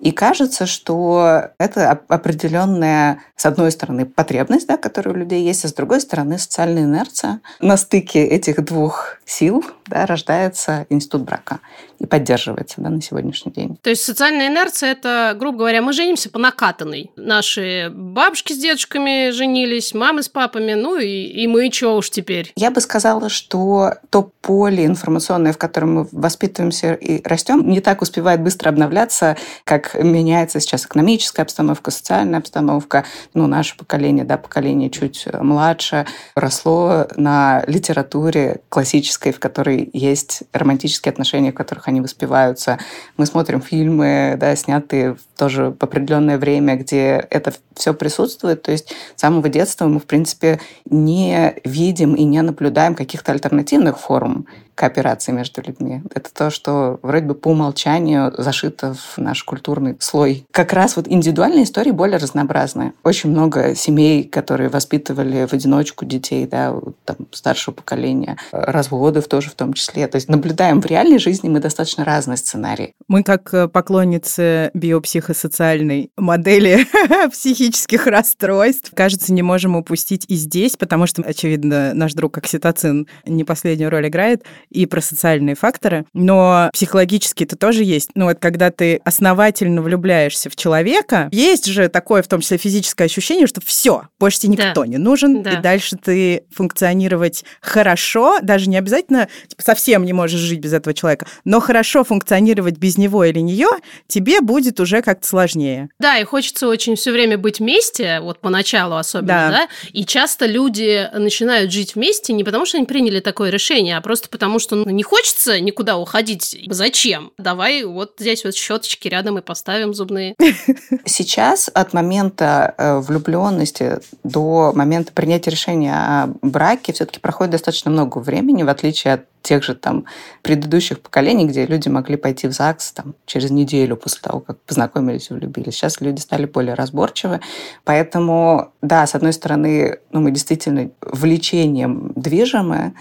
И 0.00 0.10
кажется, 0.12 0.66
что 0.66 1.50
это 1.58 1.90
определенная, 2.08 3.20
с 3.36 3.46
одной 3.46 3.70
стороны, 3.72 4.06
потребность, 4.06 4.66
да, 4.66 4.76
которая 4.76 5.14
у 5.14 5.18
людей 5.18 5.44
есть, 5.44 5.64
а 5.64 5.68
с 5.68 5.74
другой 5.74 6.00
стороны, 6.00 6.38
социальная 6.38 6.84
инерция. 6.84 7.40
На 7.60 7.76
стыке 7.76 8.24
этих 8.24 8.64
двух 8.64 9.18
сил 9.24 9.64
да, 9.86 10.06
рождается 10.06 10.86
институт 10.90 11.22
брака 11.22 11.60
и 11.98 12.06
поддерживается 12.06 12.80
да, 12.80 12.90
на 12.90 13.00
сегодняшний 13.00 13.52
день. 13.52 13.76
То 13.80 13.90
есть 13.90 14.02
социальная 14.02 14.48
инерция– 14.48 14.90
это, 14.92 15.21
грубо 15.34 15.58
говоря, 15.58 15.82
мы 15.82 15.92
женимся 15.92 16.30
по 16.30 16.38
накатанной. 16.38 17.10
Наши 17.16 17.90
бабушки 17.92 18.52
с 18.52 18.58
дедушками 18.58 19.30
женились, 19.30 19.94
мамы 19.94 20.22
с 20.22 20.28
папами, 20.28 20.74
ну 20.74 20.98
и, 20.98 21.06
и 21.06 21.46
мы 21.46 21.70
что 21.72 21.96
уж 21.96 22.10
теперь? 22.10 22.52
Я 22.56 22.70
бы 22.70 22.80
сказала, 22.80 23.28
что 23.28 23.94
то 24.10 24.30
поле 24.40 24.84
информационное, 24.84 25.52
в 25.52 25.58
котором 25.58 25.94
мы 25.94 26.08
воспитываемся 26.12 26.94
и 26.94 27.26
растем, 27.26 27.68
не 27.68 27.80
так 27.80 28.02
успевает 28.02 28.42
быстро 28.42 28.68
обновляться, 28.68 29.36
как 29.64 29.94
меняется 29.94 30.60
сейчас 30.60 30.84
экономическая 30.84 31.42
обстановка, 31.42 31.90
социальная 31.90 32.38
обстановка. 32.38 33.04
Ну, 33.34 33.46
наше 33.46 33.76
поколение, 33.76 34.24
да, 34.24 34.36
поколение 34.36 34.90
чуть 34.90 35.26
младше, 35.32 36.06
росло 36.34 37.06
на 37.16 37.64
литературе 37.66 38.60
классической, 38.68 39.32
в 39.32 39.40
которой 39.40 39.90
есть 39.92 40.42
романтические 40.52 41.10
отношения, 41.10 41.52
в 41.52 41.54
которых 41.54 41.88
они 41.88 42.00
воспеваются. 42.00 42.78
Мы 43.16 43.26
смотрим 43.26 43.60
фильмы, 43.60 44.36
да, 44.38 44.54
снятые 44.56 45.01
тоже 45.36 45.74
в 45.78 45.82
определенное 45.82 46.38
время, 46.38 46.76
где 46.76 47.26
это 47.30 47.52
все 47.74 47.94
присутствует. 47.94 48.62
То 48.62 48.72
есть 48.72 48.94
с 49.16 49.20
самого 49.20 49.48
детства 49.48 49.86
мы, 49.86 50.00
в 50.00 50.04
принципе, 50.04 50.60
не 50.88 51.54
видим 51.64 52.14
и 52.14 52.24
не 52.24 52.42
наблюдаем 52.42 52.94
каких-то 52.94 53.32
альтернативных 53.32 53.98
форм 53.98 54.46
кооперации 54.82 55.30
между 55.30 55.62
людьми. 55.62 56.02
Это 56.12 56.34
то, 56.34 56.50
что 56.50 56.98
вроде 57.02 57.26
бы 57.26 57.34
по 57.36 57.50
умолчанию 57.50 58.34
зашито 58.36 58.94
в 58.94 59.16
наш 59.16 59.44
культурный 59.44 59.94
слой. 60.00 60.44
Как 60.50 60.72
раз 60.72 60.96
вот 60.96 61.06
индивидуальные 61.06 61.62
истории 61.62 61.92
более 61.92 62.18
разнообразные. 62.18 62.92
Очень 63.04 63.30
много 63.30 63.76
семей, 63.76 64.24
которые 64.24 64.70
воспитывали 64.70 65.46
в 65.46 65.52
одиночку 65.52 66.04
детей, 66.04 66.48
да, 66.48 66.74
там, 67.04 67.28
старшего 67.30 67.74
поколения, 67.74 68.38
разводов 68.50 69.28
тоже 69.28 69.50
в 69.50 69.54
том 69.54 69.72
числе. 69.72 70.08
То 70.08 70.16
есть 70.16 70.28
наблюдаем 70.28 70.80
в 70.80 70.86
реальной 70.86 71.20
жизни 71.20 71.48
мы 71.48 71.60
достаточно 71.60 72.04
разные 72.04 72.36
сценарии. 72.36 72.92
Мы 73.06 73.22
как 73.22 73.54
э, 73.54 73.68
поклонницы 73.68 74.72
биопсихосоциальной 74.74 76.10
модели 76.16 76.88
психических 77.30 78.08
расстройств, 78.08 78.90
кажется, 78.96 79.32
не 79.32 79.42
можем 79.42 79.76
упустить 79.76 80.24
и 80.26 80.34
здесь, 80.34 80.76
потому 80.76 81.06
что, 81.06 81.22
очевидно, 81.22 81.94
наш 81.94 82.14
друг 82.14 82.36
окситоцин 82.38 83.06
не 83.24 83.44
последнюю 83.44 83.88
роль 83.88 84.08
играет, 84.08 84.42
и 84.72 84.86
про 84.86 85.00
социальные 85.00 85.54
факторы, 85.54 86.04
но 86.12 86.70
психологически 86.72 87.44
это 87.44 87.56
тоже 87.56 87.84
есть. 87.84 88.10
Ну 88.14 88.26
вот 88.26 88.38
когда 88.40 88.70
ты 88.70 89.00
основательно 89.04 89.82
влюбляешься 89.82 90.50
в 90.50 90.56
человека, 90.56 91.28
есть 91.32 91.66
же 91.66 91.88
такое, 91.88 92.22
в 92.22 92.28
том 92.28 92.40
числе 92.40 92.56
физическое 92.56 93.04
ощущение, 93.04 93.46
что 93.46 93.60
все, 93.60 94.08
больше 94.18 94.40
тебе 94.40 94.54
никто 94.54 94.82
да. 94.82 94.86
не 94.86 94.98
нужен, 94.98 95.42
да. 95.42 95.52
и 95.52 95.56
дальше 95.62 95.96
ты 95.96 96.44
функционировать 96.50 97.44
хорошо, 97.60 98.38
даже 98.40 98.68
не 98.68 98.76
обязательно 98.76 99.28
типа, 99.46 99.62
совсем 99.62 100.04
не 100.04 100.12
можешь 100.12 100.40
жить 100.40 100.60
без 100.60 100.72
этого 100.72 100.94
человека, 100.94 101.26
но 101.44 101.60
хорошо 101.60 102.04
функционировать 102.04 102.78
без 102.78 102.98
него 102.98 103.24
или 103.24 103.40
нее 103.40 103.68
тебе 104.06 104.40
будет 104.40 104.80
уже 104.80 105.02
как-то 105.02 105.26
сложнее. 105.26 105.88
Да, 105.98 106.18
и 106.18 106.24
хочется 106.24 106.68
очень 106.68 106.96
все 106.96 107.12
время 107.12 107.38
быть 107.38 107.60
вместе, 107.60 108.20
вот 108.20 108.40
поначалу 108.40 108.96
особенно, 108.96 109.26
да. 109.26 109.50
да, 109.50 109.68
и 109.92 110.04
часто 110.04 110.46
люди 110.46 111.08
начинают 111.12 111.72
жить 111.72 111.94
вместе 111.94 112.32
не 112.32 112.44
потому, 112.44 112.66
что 112.66 112.78
они 112.78 112.86
приняли 112.86 113.20
такое 113.20 113.50
решение, 113.50 113.96
а 113.96 114.00
просто 114.00 114.28
потому, 114.28 114.58
что 114.62 114.76
ну, 114.76 114.90
не 114.90 115.02
хочется 115.02 115.60
никуда 115.60 115.98
уходить. 115.98 116.56
Зачем? 116.68 117.32
Давай 117.36 117.84
вот 117.84 118.14
здесь 118.18 118.44
вот 118.44 118.54
щеточки 118.54 119.08
рядом 119.08 119.38
и 119.38 119.42
поставим 119.42 119.92
зубные. 119.94 120.34
Сейчас 121.04 121.70
от 121.72 121.92
момента 121.92 122.74
э, 122.78 122.98
влюбленности 123.00 123.98
до 124.24 124.72
момента 124.74 125.12
принятия 125.12 125.50
решения 125.50 125.92
о 125.92 126.28
браке 126.42 126.92
все-таки 126.92 127.20
проходит 127.20 127.52
достаточно 127.52 127.90
много 127.90 128.18
времени, 128.18 128.62
в 128.62 128.68
отличие 128.68 129.14
от 129.14 129.26
тех 129.42 129.62
же 129.62 129.74
там 129.74 130.06
предыдущих 130.42 131.00
поколений, 131.00 131.46
где 131.46 131.66
люди 131.66 131.88
могли 131.88 132.16
пойти 132.16 132.46
в 132.46 132.52
ЗАГС 132.52 132.92
там, 132.92 133.14
через 133.26 133.50
неделю 133.50 133.96
после 133.96 134.20
того, 134.22 134.40
как 134.40 134.58
познакомились 134.60 135.30
и 135.30 135.34
влюбились. 135.34 135.74
Сейчас 135.74 136.00
люди 136.00 136.20
стали 136.20 136.46
более 136.46 136.74
разборчивы. 136.74 137.40
Поэтому, 137.84 138.72
да, 138.80 139.06
с 139.06 139.14
одной 139.14 139.32
стороны, 139.32 139.98
ну, 140.12 140.20
мы 140.20 140.30
действительно 140.30 140.90
влечением 141.00 142.12
движимы, 142.14 142.94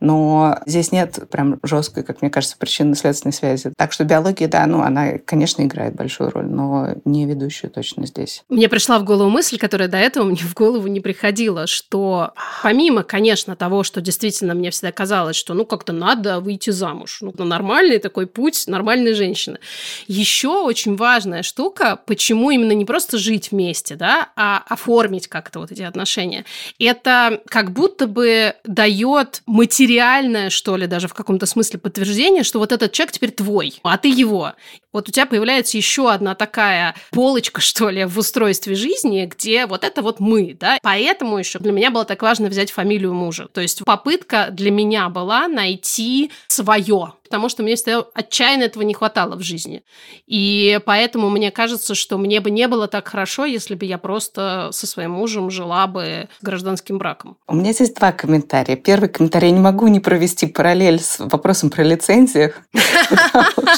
но 0.00 0.58
здесь 0.66 0.92
нет 0.92 1.18
прям 1.30 1.58
жесткой, 1.62 2.04
как 2.04 2.22
мне 2.22 2.30
кажется, 2.30 2.56
причинно-следственной 2.58 3.32
связи. 3.32 3.72
Так 3.76 3.92
что 3.92 4.04
биология, 4.04 4.48
да, 4.48 4.66
ну, 4.66 4.82
она, 4.82 5.18
конечно, 5.24 5.62
играет 5.62 5.94
большую 5.94 6.30
роль, 6.30 6.46
но 6.46 6.88
не 7.04 7.26
ведущую 7.26 7.70
точно 7.70 8.06
здесь. 8.06 8.44
Мне 8.48 8.68
пришла 8.68 8.98
в 8.98 9.04
голову 9.04 9.30
мысль, 9.30 9.58
которая 9.58 9.88
до 9.88 9.96
этого 9.96 10.24
мне 10.24 10.36
в 10.36 10.54
голову 10.54 10.86
не 10.86 11.00
приходила, 11.00 11.66
что 11.66 12.32
помимо, 12.62 13.02
конечно, 13.02 13.56
того, 13.56 13.82
что 13.82 14.00
действительно 14.00 14.54
мне 14.54 14.70
всегда 14.70 14.92
казалось, 14.92 15.36
что 15.36 15.54
ну 15.54 15.64
как-то 15.64 15.92
надо 15.92 16.40
выйти 16.40 16.70
замуж, 16.70 17.18
ну 17.20 17.32
нормальный 17.38 17.98
такой 17.98 18.26
путь 18.26 18.64
нормальной 18.66 19.14
женщины. 19.14 19.58
Еще 20.06 20.48
очень 20.48 20.96
важная 20.96 21.42
штука, 21.42 21.98
почему 22.06 22.50
именно 22.50 22.72
не 22.72 22.84
просто 22.84 23.18
жить 23.18 23.50
вместе, 23.50 23.96
да, 23.96 24.28
а 24.36 24.62
оформить 24.68 25.28
как-то 25.28 25.60
вот 25.60 25.72
эти 25.72 25.82
отношения. 25.82 26.44
Это 26.78 27.40
как 27.48 27.72
будто 27.72 28.06
бы 28.06 28.54
дает 28.64 29.42
материал 29.46 29.85
материальное, 29.86 30.50
что 30.50 30.76
ли, 30.76 30.88
даже 30.88 31.06
в 31.06 31.14
каком-то 31.14 31.46
смысле 31.46 31.78
подтверждение, 31.78 32.42
что 32.42 32.58
вот 32.58 32.72
этот 32.72 32.90
человек 32.90 33.12
теперь 33.12 33.30
твой, 33.30 33.78
а 33.84 33.96
ты 33.96 34.08
его. 34.08 34.54
Вот 34.96 35.10
у 35.10 35.12
тебя 35.12 35.26
появляется 35.26 35.76
еще 35.76 36.10
одна 36.10 36.34
такая 36.34 36.94
полочка, 37.10 37.60
что 37.66 37.90
ли, 37.90 38.06
в 38.06 38.18
устройстве 38.18 38.74
жизни, 38.74 39.26
где 39.26 39.66
вот 39.66 39.84
это 39.84 40.00
вот 40.00 40.20
мы, 40.20 40.56
да. 40.58 40.78
Поэтому 40.82 41.36
еще 41.36 41.58
для 41.58 41.72
меня 41.72 41.90
было 41.90 42.06
так 42.06 42.22
важно 42.22 42.48
взять 42.48 42.70
фамилию 42.70 43.12
мужа. 43.12 43.46
То 43.52 43.60
есть 43.60 43.84
попытка 43.84 44.48
для 44.50 44.70
меня 44.70 45.10
была 45.10 45.48
найти 45.48 46.30
свое, 46.46 47.12
потому 47.24 47.50
что 47.50 47.62
мне 47.62 47.76
всегда 47.76 48.06
отчаянно 48.14 48.62
этого 48.62 48.84
не 48.84 48.94
хватало 48.94 49.36
в 49.36 49.42
жизни. 49.42 49.82
И 50.26 50.80
поэтому 50.86 51.28
мне 51.28 51.50
кажется, 51.50 51.94
что 51.94 52.16
мне 52.16 52.40
бы 52.40 52.50
не 52.50 52.66
было 52.66 52.88
так 52.88 53.06
хорошо, 53.06 53.44
если 53.44 53.74
бы 53.74 53.84
я 53.84 53.98
просто 53.98 54.70
со 54.72 54.86
своим 54.86 55.10
мужем 55.10 55.50
жила 55.50 55.86
бы 55.86 56.30
гражданским 56.40 56.96
браком. 56.96 57.36
У 57.46 57.54
меня 57.54 57.74
здесь 57.74 57.92
два 57.92 58.12
комментария. 58.12 58.76
Первый 58.76 59.10
комментарий. 59.10 59.48
Я 59.48 59.54
не 59.54 59.60
могу 59.60 59.88
не 59.88 60.00
провести 60.00 60.46
параллель 60.46 61.00
с 61.00 61.18
вопросом 61.18 61.68
про 61.68 61.82
лицензию. 61.82 62.54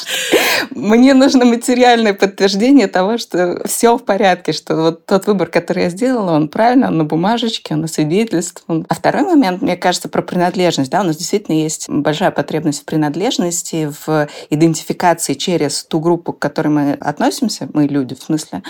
Мне 0.70 1.07
нужно 1.14 1.44
материальное 1.44 2.14
подтверждение 2.14 2.88
того, 2.88 3.18
что 3.18 3.62
все 3.66 3.96
в 3.96 4.04
порядке, 4.04 4.52
что 4.52 4.76
вот 4.76 5.06
тот 5.06 5.26
выбор, 5.26 5.48
который 5.48 5.84
я 5.84 5.90
сделала, 5.90 6.32
он 6.32 6.48
правильно, 6.48 6.88
он 6.88 6.98
на 6.98 7.04
бумажечке, 7.04 7.74
он 7.74 7.82
на 7.82 7.88
свидетельстве. 7.88 8.84
А 8.88 8.94
второй 8.94 9.22
момент, 9.22 9.62
мне 9.62 9.76
кажется, 9.76 10.08
про 10.08 10.22
принадлежность. 10.22 10.90
Да, 10.90 11.00
у 11.00 11.04
нас 11.04 11.16
действительно 11.16 11.56
есть 11.56 11.88
большая 11.88 12.30
потребность 12.30 12.82
в 12.82 12.84
принадлежности, 12.84 13.92
в 14.06 14.28
идентификации 14.50 15.34
через 15.34 15.84
ту 15.84 16.00
группу, 16.00 16.32
к 16.32 16.38
которой 16.38 16.68
мы 16.68 16.92
относимся, 16.92 17.68
мы 17.72 17.86
люди 17.86 18.14
в 18.14 18.22
смысле. 18.22 18.62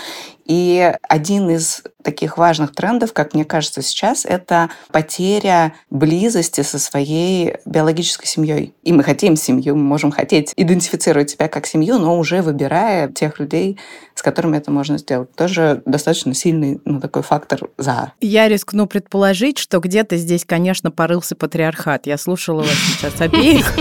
И 0.49 0.95
один 1.07 1.47
из 1.51 1.83
таких 2.01 2.39
важных 2.39 2.73
трендов, 2.73 3.13
как 3.13 3.35
мне 3.35 3.45
кажется 3.45 3.83
сейчас, 3.83 4.25
это 4.25 4.71
потеря 4.91 5.73
близости 5.91 6.61
со 6.61 6.79
своей 6.79 7.57
биологической 7.65 8.25
семьей. 8.25 8.73
И 8.81 8.91
мы 8.91 9.03
хотим 9.03 9.35
семью, 9.35 9.75
мы 9.75 9.83
можем 9.83 10.11
хотеть 10.11 10.53
идентифицировать 10.55 11.29
себя 11.29 11.49
как 11.49 11.67
семью, 11.67 11.99
но 11.99 12.17
уже 12.17 12.41
выбирая 12.41 13.09
тех 13.09 13.39
людей, 13.39 13.77
с 14.19 14.21
которыми 14.21 14.57
это 14.57 14.69
можно 14.69 14.97
сделать. 14.97 15.33
Тоже 15.33 15.81
достаточно 15.85 16.33
сильный 16.33 16.81
ну, 16.83 16.99
такой 16.99 17.23
фактор 17.23 17.69
за. 17.77 18.11
Я 18.19 18.49
рискну 18.49 18.85
предположить, 18.85 19.57
что 19.57 19.79
где-то 19.79 20.17
здесь, 20.17 20.43
конечно, 20.43 20.91
порылся 20.91 21.37
патриархат. 21.37 22.05
Я 22.05 22.17
слушала 22.17 22.63
вас 22.63 22.75
сейчас 22.91 23.21
обеих. 23.21 23.73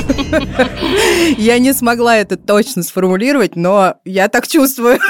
Я 1.37 1.59
не 1.59 1.73
смогла 1.73 2.17
это 2.17 2.37
точно 2.37 2.85
сформулировать, 2.85 3.57
но 3.57 3.97
я 4.05 4.29
так 4.29 4.47
чувствую. 4.47 5.01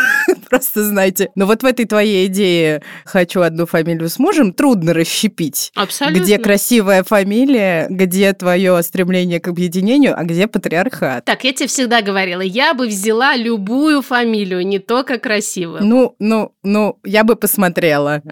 Просто 0.48 0.82
знаете. 0.82 1.28
Но 1.34 1.44
вот 1.44 1.62
в 1.62 1.66
этой 1.66 1.84
твоей 1.84 2.26
идее 2.26 2.82
«хочу 3.04 3.42
одну 3.42 3.66
фамилию 3.66 4.08
с 4.08 4.18
мужем» 4.18 4.54
трудно 4.54 4.94
расщепить. 4.94 5.72
Абсолютно. 5.74 6.22
Где 6.22 6.38
красивая 6.38 7.02
фамилия, 7.04 7.86
где 7.90 8.32
твое 8.32 8.82
стремление 8.82 9.40
к 9.40 9.48
объединению, 9.48 10.18
а 10.18 10.24
где 10.24 10.46
патриархат. 10.46 11.26
Так, 11.26 11.44
я 11.44 11.52
тебе 11.52 11.68
всегда 11.68 12.00
говорила, 12.00 12.40
я 12.40 12.72
бы 12.72 12.86
взяла 12.86 13.36
любую 13.36 14.00
фамилию, 14.00 14.66
не 14.66 14.78
только 14.78 15.17
красивую. 15.18 15.84
Ну, 15.84 16.14
ну, 16.18 16.52
ну, 16.62 16.98
я 17.04 17.24
бы 17.24 17.36
посмотрела. 17.36 18.22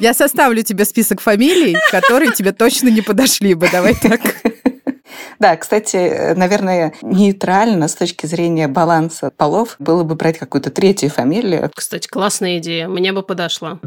Я 0.00 0.14
составлю 0.14 0.62
тебе 0.62 0.84
список 0.84 1.20
фамилий, 1.20 1.76
которые 1.90 2.32
тебе 2.32 2.52
точно 2.52 2.88
не 2.88 3.02
подошли 3.02 3.54
бы. 3.54 3.68
Давай 3.70 3.94
так. 3.94 4.20
Да, 5.38 5.56
кстати, 5.56 6.34
наверное, 6.34 6.94
нейтрально 7.02 7.88
с 7.88 7.94
точки 7.94 8.26
зрения 8.26 8.68
баланса 8.68 9.30
полов 9.36 9.76
было 9.78 10.02
бы 10.04 10.14
брать 10.14 10.38
какую-то 10.38 10.70
третью 10.70 11.10
фамилию. 11.10 11.70
Кстати, 11.74 12.08
классная 12.08 12.58
идея, 12.58 12.88
мне 12.88 13.12
бы 13.12 13.22
подошла. 13.22 13.80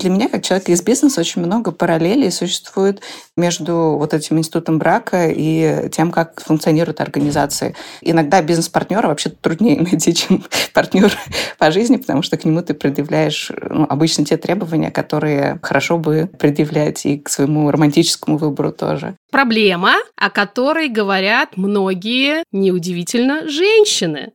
Для 0.00 0.08
меня, 0.08 0.28
как 0.30 0.42
человека 0.42 0.72
из 0.72 0.80
бизнеса, 0.80 1.20
очень 1.20 1.42
много 1.42 1.72
параллелей 1.72 2.30
существует 2.30 3.02
между 3.36 3.96
вот 3.98 4.14
этим 4.14 4.38
институтом 4.38 4.78
брака 4.78 5.28
и 5.28 5.90
тем, 5.90 6.10
как 6.10 6.40
функционируют 6.40 7.02
организации. 7.02 7.76
Иногда 8.00 8.40
бизнес-партнера 8.40 9.08
вообще 9.08 9.28
труднее 9.28 9.78
найти, 9.90 10.14
чем 10.14 10.42
партнер 10.72 11.12
по 11.58 11.70
жизни, 11.70 11.98
потому 11.98 12.22
что 12.22 12.38
к 12.38 12.46
нему 12.46 12.62
ты 12.62 12.72
предъявляешь 12.72 13.52
ну, 13.68 13.86
обычно 13.90 14.24
те 14.24 14.38
требования, 14.38 14.90
которые 14.90 15.58
хорошо 15.62 15.98
бы 15.98 16.30
предъявлять 16.38 17.04
и 17.04 17.18
к 17.18 17.28
своему 17.28 17.70
романтическому 17.70 18.38
выбору 18.38 18.72
тоже. 18.72 19.16
Проблема, 19.30 19.96
о 20.16 20.30
которой 20.30 20.88
говорят 20.88 21.56
многие, 21.56 22.42
неудивительно, 22.52 23.46
женщины. 23.48 24.32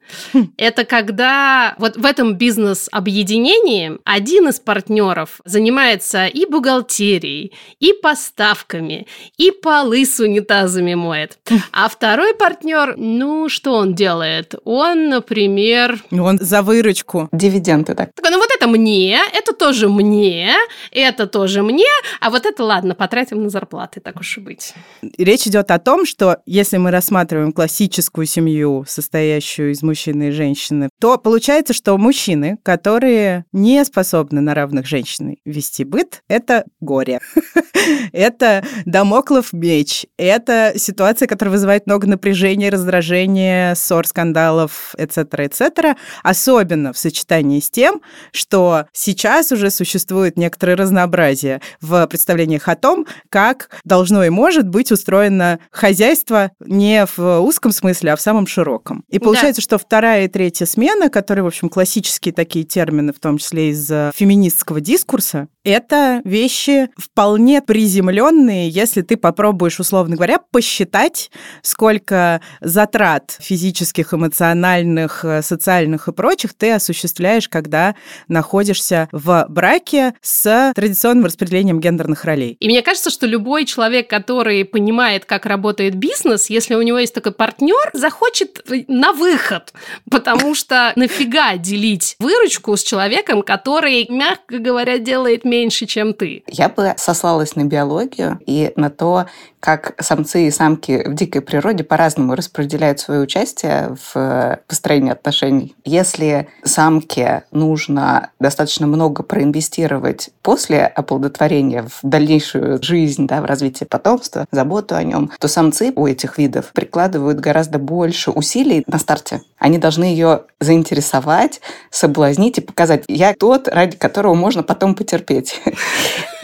Это 0.58 0.86
когда 0.86 1.74
вот 1.80 1.98
в 1.98 2.06
этом 2.06 2.36
бизнес-объединении 2.36 3.98
один 4.06 4.48
из 4.48 4.60
партнеров 4.60 5.42
занимается 5.56 6.26
и 6.26 6.46
бухгалтерией, 6.46 7.54
и 7.80 7.94
поставками, 7.94 9.08
и 9.38 9.52
полы 9.52 10.06
с 10.06 10.20
унитазами 10.20 10.96
моет. 10.96 11.40
А 11.72 11.88
второй 11.88 12.36
партнер, 12.36 12.96
ну, 12.98 13.48
что 13.48 13.76
он 13.76 13.96
делает? 13.96 14.56
Он, 14.66 15.08
например... 15.08 16.04
Он 16.12 16.38
за 16.42 16.62
выручку. 16.62 17.30
Дивиденды, 17.32 17.96
так. 17.96 18.14
Такой, 18.14 18.32
ну 18.32 18.38
вот 18.38 18.50
это 18.54 18.68
мне, 18.68 19.18
это 19.34 19.54
тоже 19.54 19.88
мне, 19.88 20.52
это 20.92 21.26
тоже 21.26 21.64
мне, 21.64 21.88
а 22.20 22.30
вот 22.30 22.46
это, 22.46 22.62
ладно, 22.62 22.94
потратим 22.94 23.42
на 23.42 23.50
зарплаты, 23.50 24.02
так 24.02 24.20
уж 24.20 24.38
и 24.38 24.42
быть. 24.42 24.74
Речь 25.18 25.48
идет 25.48 25.72
о 25.72 25.80
том, 25.80 26.06
что 26.06 26.40
если 26.46 26.76
мы 26.76 26.92
рассматриваем 26.92 27.54
классическую 27.54 28.26
семью, 28.26 28.84
состоящую 28.86 29.72
из 29.72 29.82
мужчины 29.82 30.28
и 30.28 30.32
женщины, 30.32 30.90
то 31.00 31.18
получается, 31.18 31.74
что 31.74 31.98
мужчины, 31.98 32.58
которые 32.62 33.46
не 33.54 33.86
способны 33.86 34.42
на 34.42 34.54
равных 34.54 34.86
женщин 34.86 35.38
вести 35.46 35.84
быт, 35.84 36.24
это 36.28 36.66
горе. 36.80 37.20
это 38.12 38.64
домоклов 38.86 39.54
меч. 39.54 40.06
Это 40.18 40.74
ситуация, 40.76 41.28
которая 41.28 41.52
вызывает 41.54 41.86
много 41.86 42.08
напряжения, 42.08 42.70
раздражения, 42.70 43.76
ссор, 43.76 44.08
скандалов, 44.08 44.96
etc., 44.98 45.48
etc., 45.48 45.96
особенно 46.24 46.94
в 46.94 46.98
сочетании 46.98 47.60
с 47.60 47.70
тем, 47.70 48.02
что 48.32 48.86
сейчас 48.92 49.52
уже 49.52 49.70
существует 49.70 50.38
некоторое 50.38 50.76
разнообразие 50.76 51.62
в 51.82 52.08
представлениях 52.08 52.68
о 52.68 52.76
том, 52.76 53.06
как 53.30 53.70
должно 53.84 54.24
и 54.24 54.30
может 54.30 54.68
быть 54.68 54.92
устроено 54.92 55.60
хозяйство 55.72 56.52
не 56.60 57.06
в 57.16 57.40
узком 57.40 57.72
смысле, 57.72 58.14
а 58.14 58.16
в 58.16 58.22
самом 58.22 58.48
широком. 58.48 59.04
И 59.10 59.20
получается, 59.20 59.62
да. 59.62 59.64
что 59.64 59.78
вторая 59.78 60.26
и 60.26 60.28
третья 60.28 60.66
смена, 60.66 61.10
которые, 61.10 61.44
в 61.44 61.48
общем, 61.48 61.70
классические 61.70 62.34
такие 62.34 62.66
термины, 62.66 63.14
в 63.14 63.20
том 63.20 63.38
числе 63.38 63.70
из 63.70 63.88
феминистского 64.16 64.82
дискурса, 64.82 65.35
это 65.64 66.22
вещи 66.24 66.90
вполне 66.96 67.62
приземленные, 67.62 68.70
если 68.70 69.02
ты 69.02 69.18
попробуешь, 69.18 69.80
условно 69.80 70.16
говоря, 70.16 70.38
посчитать, 70.40 71.32
сколько 71.64 72.42
затрат 72.62 73.38
физических, 73.40 74.14
эмоциональных, 74.14 75.26
социальных 75.42 76.08
и 76.08 76.12
прочих 76.12 76.54
ты 76.54 76.72
осуществляешь, 76.72 77.50
когда 77.50 77.96
находишься 78.28 79.10
в 79.12 79.46
браке 79.50 80.14
с 80.22 80.72
традиционным 80.76 81.26
распределением 81.26 81.80
гендерных 81.80 82.26
ролей. 82.26 82.58
И 82.60 82.68
мне 82.68 82.82
кажется, 82.82 83.10
что 83.10 83.26
любой 83.26 83.66
человек, 83.66 84.10
который 84.10 84.66
понимает, 84.66 85.26
как 85.26 85.46
работает 85.46 85.96
бизнес, 85.96 86.50
если 86.50 86.76
у 86.76 86.82
него 86.82 87.00
есть 87.00 87.14
такой 87.14 87.32
партнер, 87.32 87.90
захочет 87.94 88.64
на 88.88 89.14
выход, 89.14 89.74
потому 90.12 90.54
что 90.54 90.94
нафига 90.96 91.58
делить 91.58 92.16
выручку 92.20 92.78
с 92.78 92.84
человеком, 92.84 93.42
который, 93.42 94.06
мягко 94.10 94.60
говоря, 94.60 95.00
делает 95.00 95.25
меньше, 95.44 95.86
чем 95.86 96.14
ты. 96.14 96.44
Я 96.48 96.70
бы 96.70 96.94
сослалась 96.98 97.56
на 97.56 97.64
биологию 97.64 98.40
и 98.46 98.72
на 98.76 98.90
то, 98.90 99.26
как 99.60 99.96
самцы 100.00 100.46
и 100.46 100.52
самки 100.52 101.08
в 101.08 101.16
дикой 101.16 101.42
природе 101.42 101.84
по-разному 101.84 102.36
распределяют 102.36 103.00
свое 103.00 103.22
участие 103.22 103.98
в 104.14 104.60
построении 104.68 105.12
отношений. 105.12 105.76
Если 105.84 106.48
самке 106.64 107.46
нужно 107.52 108.30
достаточно 108.40 108.86
много 108.86 109.24
проинвестировать 109.24 110.30
после 110.44 110.86
оплодотворения 110.86 111.82
в 111.84 112.00
дальнейшую 112.04 112.82
жизнь, 112.84 113.26
да, 113.26 113.42
в 113.42 113.46
развитие 113.46 113.88
потомства, 113.88 114.46
заботу 114.52 114.96
о 114.96 115.04
нем, 115.04 115.32
то 115.40 115.48
самцы 115.48 115.92
у 115.96 116.06
этих 116.06 116.38
видов 116.38 116.72
прикладывают 116.74 117.40
гораздо 117.40 117.80
больше 117.80 118.30
усилий 118.30 118.84
на 118.86 119.00
старте. 119.00 119.42
Они 119.58 119.80
должны 119.80 120.04
ее 120.04 120.44
заинтересовать, 120.60 121.60
соблазнить 121.90 122.60
и 122.60 122.62
показать, 122.62 123.06
я 123.08 123.34
тот, 123.34 123.68
ради 123.68 123.98
которого 123.98 124.36
можно 124.36 124.62
потом 124.62 124.94
потерпеть. 124.94 125.15
терпеть. 125.16 125.62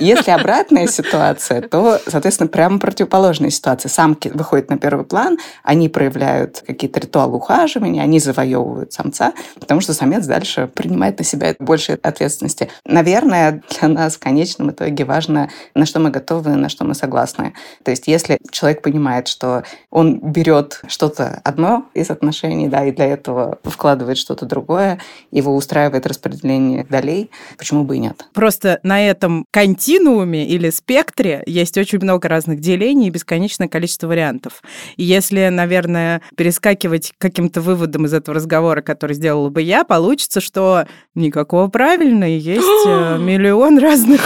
Если 0.01 0.31
обратная 0.31 0.87
ситуация, 0.87 1.61
то, 1.61 1.99
соответственно, 2.07 2.47
прямо 2.47 2.79
противоположная 2.79 3.51
ситуация. 3.51 3.87
Самки 3.87 4.29
выходят 4.29 4.71
на 4.71 4.79
первый 4.79 5.05
план, 5.05 5.37
они 5.63 5.89
проявляют 5.89 6.63
какие-то 6.65 6.99
ритуалы 6.99 7.37
ухаживания, 7.37 8.01
они 8.01 8.19
завоевывают 8.19 8.93
самца, 8.93 9.33
потому 9.59 9.79
что 9.79 9.93
самец 9.93 10.25
дальше 10.25 10.67
принимает 10.73 11.19
на 11.19 11.23
себя 11.23 11.55
больше 11.59 11.99
ответственности. 12.01 12.69
Наверное, 12.83 13.61
для 13.79 13.89
нас 13.89 14.15
в 14.15 14.19
конечном 14.19 14.71
итоге 14.71 15.05
важно, 15.05 15.51
на 15.75 15.85
что 15.85 15.99
мы 15.99 16.09
готовы, 16.09 16.55
на 16.55 16.67
что 16.69 16.83
мы 16.83 16.95
согласны. 16.95 17.53
То 17.83 17.91
есть 17.91 18.07
если 18.07 18.39
человек 18.49 18.81
понимает, 18.81 19.27
что 19.27 19.63
он 19.91 20.19
берет 20.19 20.81
что-то 20.87 21.41
одно 21.43 21.85
из 21.93 22.09
отношений, 22.09 22.67
да, 22.69 22.85
и 22.85 22.91
для 22.91 23.05
этого 23.05 23.59
вкладывает 23.63 24.17
что-то 24.17 24.47
другое, 24.47 24.99
его 25.29 25.55
устраивает 25.55 26.07
распределение 26.07 26.85
долей, 26.85 27.29
почему 27.59 27.83
бы 27.83 27.97
и 27.97 27.99
нет? 27.99 28.25
Просто 28.33 28.79
на 28.81 28.99
этом 29.05 29.45
континууме 29.91 30.47
или 30.47 30.69
спектре 30.69 31.43
есть 31.45 31.77
очень 31.77 31.99
много 31.99 32.27
разных 32.27 32.60
делений 32.60 33.08
и 33.08 33.10
бесконечное 33.10 33.67
количество 33.67 34.08
вариантов. 34.08 34.62
И 34.95 35.04
если, 35.04 35.49
наверное, 35.49 36.21
перескакивать 36.36 37.13
к 37.17 37.21
каким-то 37.21 37.62
выводам 37.62 38.06
из 38.06 38.13
этого 38.13 38.36
разговора, 38.36 38.82
который 38.82 39.15
сделала 39.15 39.49
бы 39.49 39.62
я, 39.62 39.84
получится, 39.84 40.39
что 40.39 40.88
никакого 41.15 41.67
правильного, 41.67 42.30
есть 42.30 42.88
э, 42.88 43.17
миллион 43.19 43.80
разных 43.80 44.21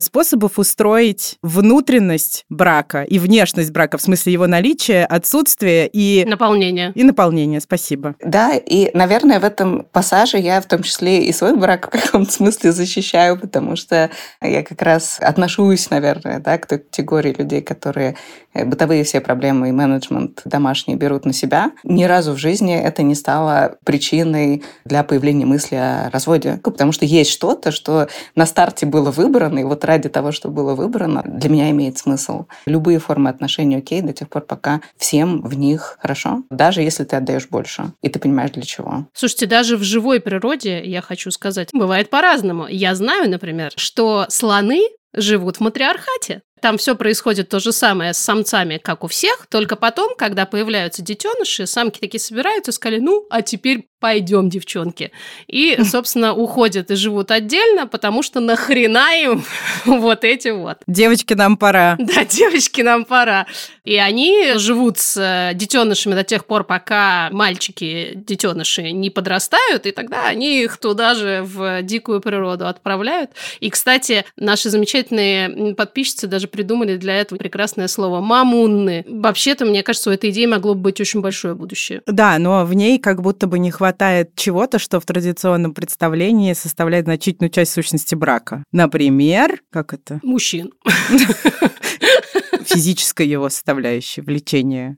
способов 0.00 0.58
устроить 0.58 1.36
внутренность 1.42 2.44
брака 2.48 3.02
и 3.02 3.18
внешность 3.18 3.70
брака, 3.70 3.98
в 3.98 4.02
смысле 4.02 4.32
его 4.32 4.46
наличия, 4.46 5.04
отсутствия 5.04 5.88
и... 5.92 6.24
Наполнение. 6.26 6.92
И 6.94 7.04
наполнение, 7.04 7.60
спасибо. 7.60 8.16
Да, 8.24 8.54
и, 8.54 8.90
наверное, 8.94 9.38
в 9.38 9.44
этом 9.44 9.86
пассаже 9.92 10.38
я 10.38 10.60
в 10.60 10.66
том 10.66 10.82
числе 10.82 11.24
и 11.24 11.32
свой 11.32 11.56
брак 11.56 11.88
в 11.88 11.90
каком-то 11.90 12.32
смысле 12.32 12.72
защищаю, 12.72 13.38
потому 13.38 13.76
что 13.76 14.10
я 14.40 14.62
как 14.62 14.82
раз 14.82 15.18
отношусь, 15.20 15.90
наверное, 15.90 16.40
да, 16.40 16.58
к 16.58 16.66
той 16.66 16.78
категории 16.78 17.34
людей, 17.36 17.62
которые 17.62 18.16
бытовые 18.54 19.04
все 19.04 19.20
проблемы 19.20 19.68
и 19.68 19.72
менеджмент 19.72 20.42
домашние 20.44 20.96
берут 20.96 21.24
на 21.24 21.32
себя. 21.32 21.72
Ни 21.84 22.04
разу 22.04 22.32
в 22.32 22.38
жизни 22.38 22.74
это 22.74 23.02
не 23.02 23.14
стало 23.14 23.76
причиной 23.84 24.62
для 24.84 25.04
появления 25.04 25.46
мысли 25.46 25.76
о 25.76 26.10
разводе. 26.10 26.60
Потому 26.62 26.92
что 26.92 27.04
есть 27.04 27.30
что-то, 27.30 27.72
что 27.72 28.08
на 28.34 28.46
старте 28.46 28.86
было 28.86 29.10
выбрано, 29.10 29.58
и 29.58 29.64
вот 29.64 29.84
ради 29.84 30.08
того, 30.08 30.32
что 30.32 30.48
было 30.48 30.74
выбрано, 30.74 31.22
для 31.24 31.50
меня 31.50 31.70
имеет 31.70 31.98
смысл. 31.98 32.46
Любые 32.66 32.98
формы 32.98 33.30
отношений 33.30 33.76
окей 33.76 34.02
до 34.02 34.12
тех 34.12 34.28
пор, 34.28 34.42
пока 34.42 34.80
всем 34.96 35.42
в 35.42 35.56
них 35.56 35.98
хорошо, 36.00 36.42
даже 36.50 36.82
если 36.82 37.04
ты 37.04 37.16
отдаешь 37.16 37.48
больше, 37.48 37.92
и 38.02 38.08
ты 38.08 38.18
понимаешь 38.18 38.50
для 38.52 38.62
чего. 38.62 39.06
Слушайте, 39.14 39.46
даже 39.46 39.76
в 39.76 39.82
живой 39.82 40.20
природе, 40.20 40.82
я 40.84 41.02
хочу 41.02 41.30
сказать, 41.30 41.68
бывает 41.72 42.10
по-разному. 42.10 42.66
Я 42.68 42.94
знаю, 42.94 43.30
например, 43.30 43.72
что 43.76 44.26
слоны 44.28 44.82
живут 45.14 45.56
в 45.56 45.60
матриархате. 45.60 46.42
Там 46.60 46.78
все 46.78 46.94
происходит 46.94 47.48
то 47.48 47.58
же 47.60 47.72
самое 47.72 48.12
с 48.14 48.18
самцами, 48.18 48.78
как 48.78 49.04
у 49.04 49.08
всех, 49.08 49.46
только 49.48 49.76
потом, 49.76 50.14
когда 50.16 50.46
появляются 50.46 51.02
детеныши, 51.02 51.66
самки 51.66 51.98
такие 51.98 52.20
собираются 52.20 52.70
и 52.70 52.74
сказали, 52.74 53.00
ну, 53.00 53.26
а 53.30 53.42
теперь 53.42 53.86
пойдем, 54.00 54.48
девчонки. 54.48 55.12
И, 55.46 55.78
собственно, 55.84 56.34
уходят 56.34 56.90
и 56.90 56.96
живут 56.96 57.30
отдельно, 57.30 57.86
потому 57.86 58.22
что 58.22 58.40
нахрена 58.40 59.14
им 59.22 59.44
вот 59.84 60.24
эти 60.24 60.48
вот. 60.48 60.78
Девочки, 60.86 61.34
нам 61.34 61.56
пора. 61.56 61.96
Да, 62.10 62.24
девочки, 62.24 62.80
нам 62.80 63.04
пора. 63.04 63.46
И 63.84 63.96
они 63.96 64.54
живут 64.56 64.98
с 64.98 65.16
э, 65.16 65.54
детенышами 65.54 66.14
до 66.14 66.24
тех 66.24 66.44
пор, 66.44 66.64
пока 66.64 67.28
мальчики, 67.30 68.12
детеныши, 68.14 68.90
не 68.90 69.10
подрастают, 69.10 69.86
и 69.86 69.92
тогда 69.92 70.26
они 70.26 70.62
их 70.62 70.78
туда 70.78 71.14
же 71.14 71.42
в 71.44 71.82
дикую 71.82 72.20
природу 72.20 72.66
отправляют. 72.66 73.30
И, 73.60 73.70
кстати, 73.70 74.24
наши 74.36 74.70
замечательные 74.70 75.74
подписчицы 75.74 76.26
даже 76.26 76.48
придумали 76.50 76.96
для 76.96 77.16
этого 77.20 77.38
прекрасное 77.38 77.88
слово 77.88 78.20
«мамунны». 78.20 79.04
Вообще-то, 79.08 79.64
мне 79.64 79.82
кажется, 79.82 80.10
у 80.10 80.12
этой 80.12 80.30
идеи 80.30 80.46
могло 80.46 80.74
бы 80.74 80.82
быть 80.82 81.00
очень 81.00 81.20
большое 81.20 81.54
будущее. 81.54 82.02
Да, 82.06 82.38
но 82.38 82.64
в 82.64 82.74
ней 82.74 82.98
как 82.98 83.22
будто 83.22 83.46
бы 83.46 83.58
не 83.58 83.70
хватает 83.70 84.34
чего-то, 84.36 84.78
что 84.78 85.00
в 85.00 85.06
традиционном 85.06 85.74
представлении 85.74 86.52
составляет 86.52 87.06
значительную 87.06 87.50
часть 87.50 87.72
сущности 87.72 88.14
брака. 88.14 88.64
Например, 88.72 89.60
как 89.70 89.94
это? 89.94 90.20
Мужчин. 90.22 90.72
Физическая 92.64 93.26
его 93.26 93.48
составляющая, 93.48 94.22
влечение. 94.22 94.94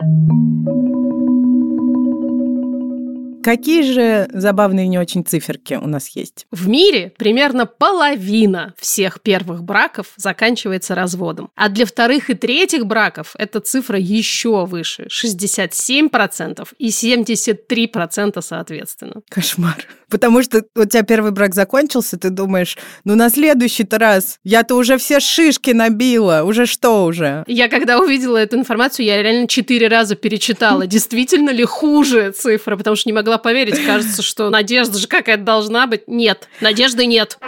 Какие 3.43 3.83
же 3.83 4.29
забавные 4.33 4.87
не 4.87 4.99
очень 4.99 5.25
циферки 5.25 5.75
у 5.75 5.87
нас 5.87 6.09
есть? 6.09 6.47
В 6.51 6.69
мире 6.69 7.13
примерно 7.19 7.67
половина 7.67 8.75
всех 8.79 9.21
первых 9.21 9.65
браков 9.65 10.13
заканчивается 10.17 10.95
разводом. 10.95 11.51
А 11.55 11.69
для 11.69 11.87
вторых 11.87 12.31
и 12.31 12.35
третьих 12.35 12.87
браков 12.87 13.35
эта 13.39 13.61
цифра 13.61 13.99
еще 13.99 14.65
выше. 14.67 15.09
67% 15.11 16.69
и 16.79 16.89
73% 16.89 18.41
соответственно. 18.43 19.23
Кошмар. 19.29 19.87
Потому 20.13 20.43
что 20.43 20.63
у 20.77 20.85
тебя 20.85 21.05
первый 21.05 21.33
брак 21.33 21.55
закончился, 21.55 22.19
ты 22.19 22.29
думаешь, 22.29 22.77
ну 23.05 23.15
на 23.15 23.31
следующий-то 23.31 23.99
раз 23.99 24.39
я-то 24.45 24.75
уже 24.75 24.99
все 24.99 25.21
шишки 25.21 25.71
набила, 25.71 26.43
уже 26.45 26.67
что 26.67 27.07
уже? 27.07 27.45
Я 27.47 27.71
когда 27.71 27.99
увидела 27.99 28.37
эту 28.37 28.59
информацию, 28.59 29.07
я 29.07 29.23
реально 29.23 29.49
четыре 29.49 29.89
раза 29.89 30.15
перечитала, 30.15 30.87
действительно 30.87 31.49
ли 31.49 31.65
хуже 31.65 32.31
цифра, 32.33 32.77
потому 32.77 32.95
что 32.95 33.09
не 33.09 33.15
могла 33.15 33.39
поверить. 33.39 33.83
Кажется, 33.87 34.21
что 34.21 34.51
надежда 34.51 34.99
же 34.99 35.07
какая-то 35.07 35.45
должна 35.45 35.87
быть. 35.87 36.03
Нет, 36.07 36.47
надежды 36.61 37.07
нет. 37.07 37.39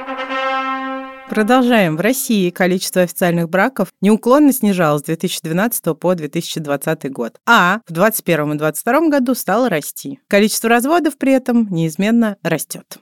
Продолжаем. 1.29 1.97
В 1.97 2.01
России 2.01 2.51
количество 2.51 3.03
официальных 3.03 3.49
браков 3.49 3.89
неуклонно 4.03 4.53
снижалось 4.53 5.01
с 5.01 5.05
2012 5.05 5.99
по 5.99 6.15
2020 6.15 7.11
год, 7.11 7.39
а 7.47 7.81
в 7.89 7.93
2021 7.93 8.53
и 8.53 8.59
2022 8.59 9.09
году 9.09 9.35
стало 9.35 9.69
расти. 9.71 10.21
Количество 10.29 10.69
разводов 10.69 11.17
при 11.17 11.33
этом 11.33 11.67
неизменно 11.71 12.37
растет. 12.43 12.99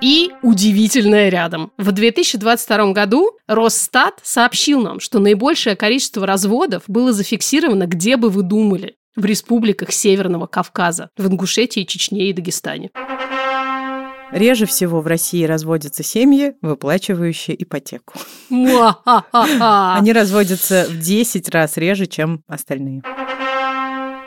И 0.00 0.32
удивительное 0.42 1.28
рядом. 1.28 1.70
В 1.78 1.92
2022 1.92 2.92
году 2.92 3.38
Росстат 3.46 4.14
сообщил 4.24 4.82
нам, 4.82 4.98
что 4.98 5.20
наибольшее 5.20 5.76
количество 5.76 6.26
разводов 6.26 6.82
было 6.88 7.12
зафиксировано, 7.12 7.86
где 7.86 8.16
бы 8.16 8.28
вы 8.28 8.42
думали, 8.42 8.96
в 9.14 9.24
республиках 9.24 9.92
Северного 9.92 10.46
Кавказа, 10.46 11.10
в 11.16 11.26
Ингушетии, 11.28 11.84
Чечне 11.84 12.30
и 12.30 12.32
Дагестане. 12.32 12.90
Реже 14.32 14.66
всего 14.66 15.00
в 15.02 15.06
России 15.06 15.44
разводятся 15.44 16.02
семьи, 16.02 16.54
выплачивающие 16.62 17.62
ипотеку. 17.62 18.14
Они 18.50 20.12
разводятся 20.12 20.86
в 20.88 20.98
10 20.98 21.48
раз 21.50 21.76
реже, 21.76 22.06
чем 22.06 22.42
остальные. 22.48 23.02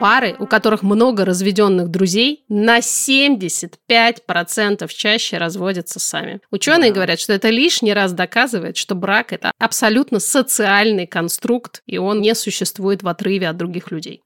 Пары, 0.00 0.34
у 0.38 0.46
которых 0.46 0.82
много 0.82 1.24
разведенных 1.24 1.88
друзей, 1.88 2.44
на 2.48 2.78
75% 2.78 4.88
чаще 4.88 5.38
разводятся 5.38 6.00
сами. 6.00 6.40
Ученые 6.50 6.90
Да. 6.90 6.94
говорят, 6.96 7.20
что 7.20 7.32
это 7.32 7.50
лишний 7.50 7.94
раз 7.94 8.12
доказывает, 8.12 8.76
что 8.76 8.94
брак 8.94 9.32
это 9.32 9.52
абсолютно 9.58 10.18
социальный 10.18 11.06
конструкт, 11.06 11.82
и 11.86 11.98
он 11.98 12.20
не 12.20 12.34
существует 12.34 13.02
в 13.02 13.08
отрыве 13.08 13.48
от 13.48 13.56
других 13.56 13.90
людей. 13.90 14.22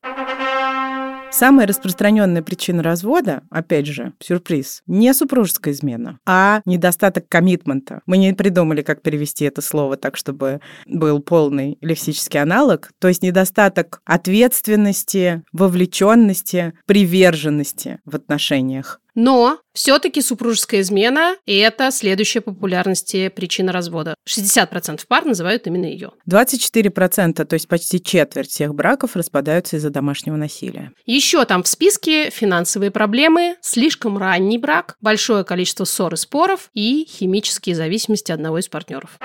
Самая 1.31 1.67
распространенная 1.67 2.43
причина 2.43 2.83
развода, 2.83 3.43
опять 3.51 3.87
же, 3.87 4.13
сюрприз, 4.19 4.83
не 4.87 5.13
супружеская 5.13 5.75
измена, 5.75 6.19
а 6.27 6.63
недостаток 6.65 7.29
коммитмента. 7.29 8.01
Мы 8.07 8.17
не 8.19 8.33
придумали, 8.33 8.83
как 8.83 9.03
перевести 9.03 9.45
это 9.45 9.61
слово 9.61 9.97
так, 9.97 10.17
чтобы 10.17 10.61
был 10.87 11.21
полный 11.21 11.79
лексический 11.81 12.41
аналог. 12.41 12.91
То 12.99 13.09
есть 13.09 13.23
недостаток 13.23 14.01
ответственности, 14.05 15.43
вовлеченности, 15.53 16.73
приверженности 16.87 18.01
в 18.05 18.17
отношениях. 18.17 19.01
Но 19.21 19.59
все-таки 19.75 20.23
супружеская 20.23 20.83
измена– 20.83 21.35
это 21.47 21.91
следующая 21.91 22.41
по 22.41 22.53
популярности 22.53 23.27
причина 23.27 23.73
развода. 23.73 24.15
60% 24.29 25.01
пар 25.09 25.25
называют 25.25 25.67
именно 25.67 25.87
ее. 25.87 26.13
24%, 26.31 27.45
то 27.45 27.55
есть 27.55 27.67
почти 27.67 28.01
четверть 28.01 28.49
всех 28.49 28.77
браков 28.77 29.17
распадаются 29.17 29.77
из-за 29.77 29.91
домашнего 29.91 30.37
насилия. 30.37 30.93
Еще 31.05 31.45
там 31.47 31.65
в 31.65 31.69
списке 31.69 32.31
финансовые 32.31 32.93
проблемы, 32.93 33.57
слишком 33.61 34.19
ранний 34.19 34.57
брак, 34.57 34.95
большое 35.01 35.43
количество 35.43 35.83
ссор 35.83 36.15
и 36.15 36.17
споров 36.17 36.71
и 36.73 37.05
химические 37.09 37.75
зависимости 37.75 38.31
одного 38.31 38.59
из 38.61 38.69
партнеров. 38.69 39.19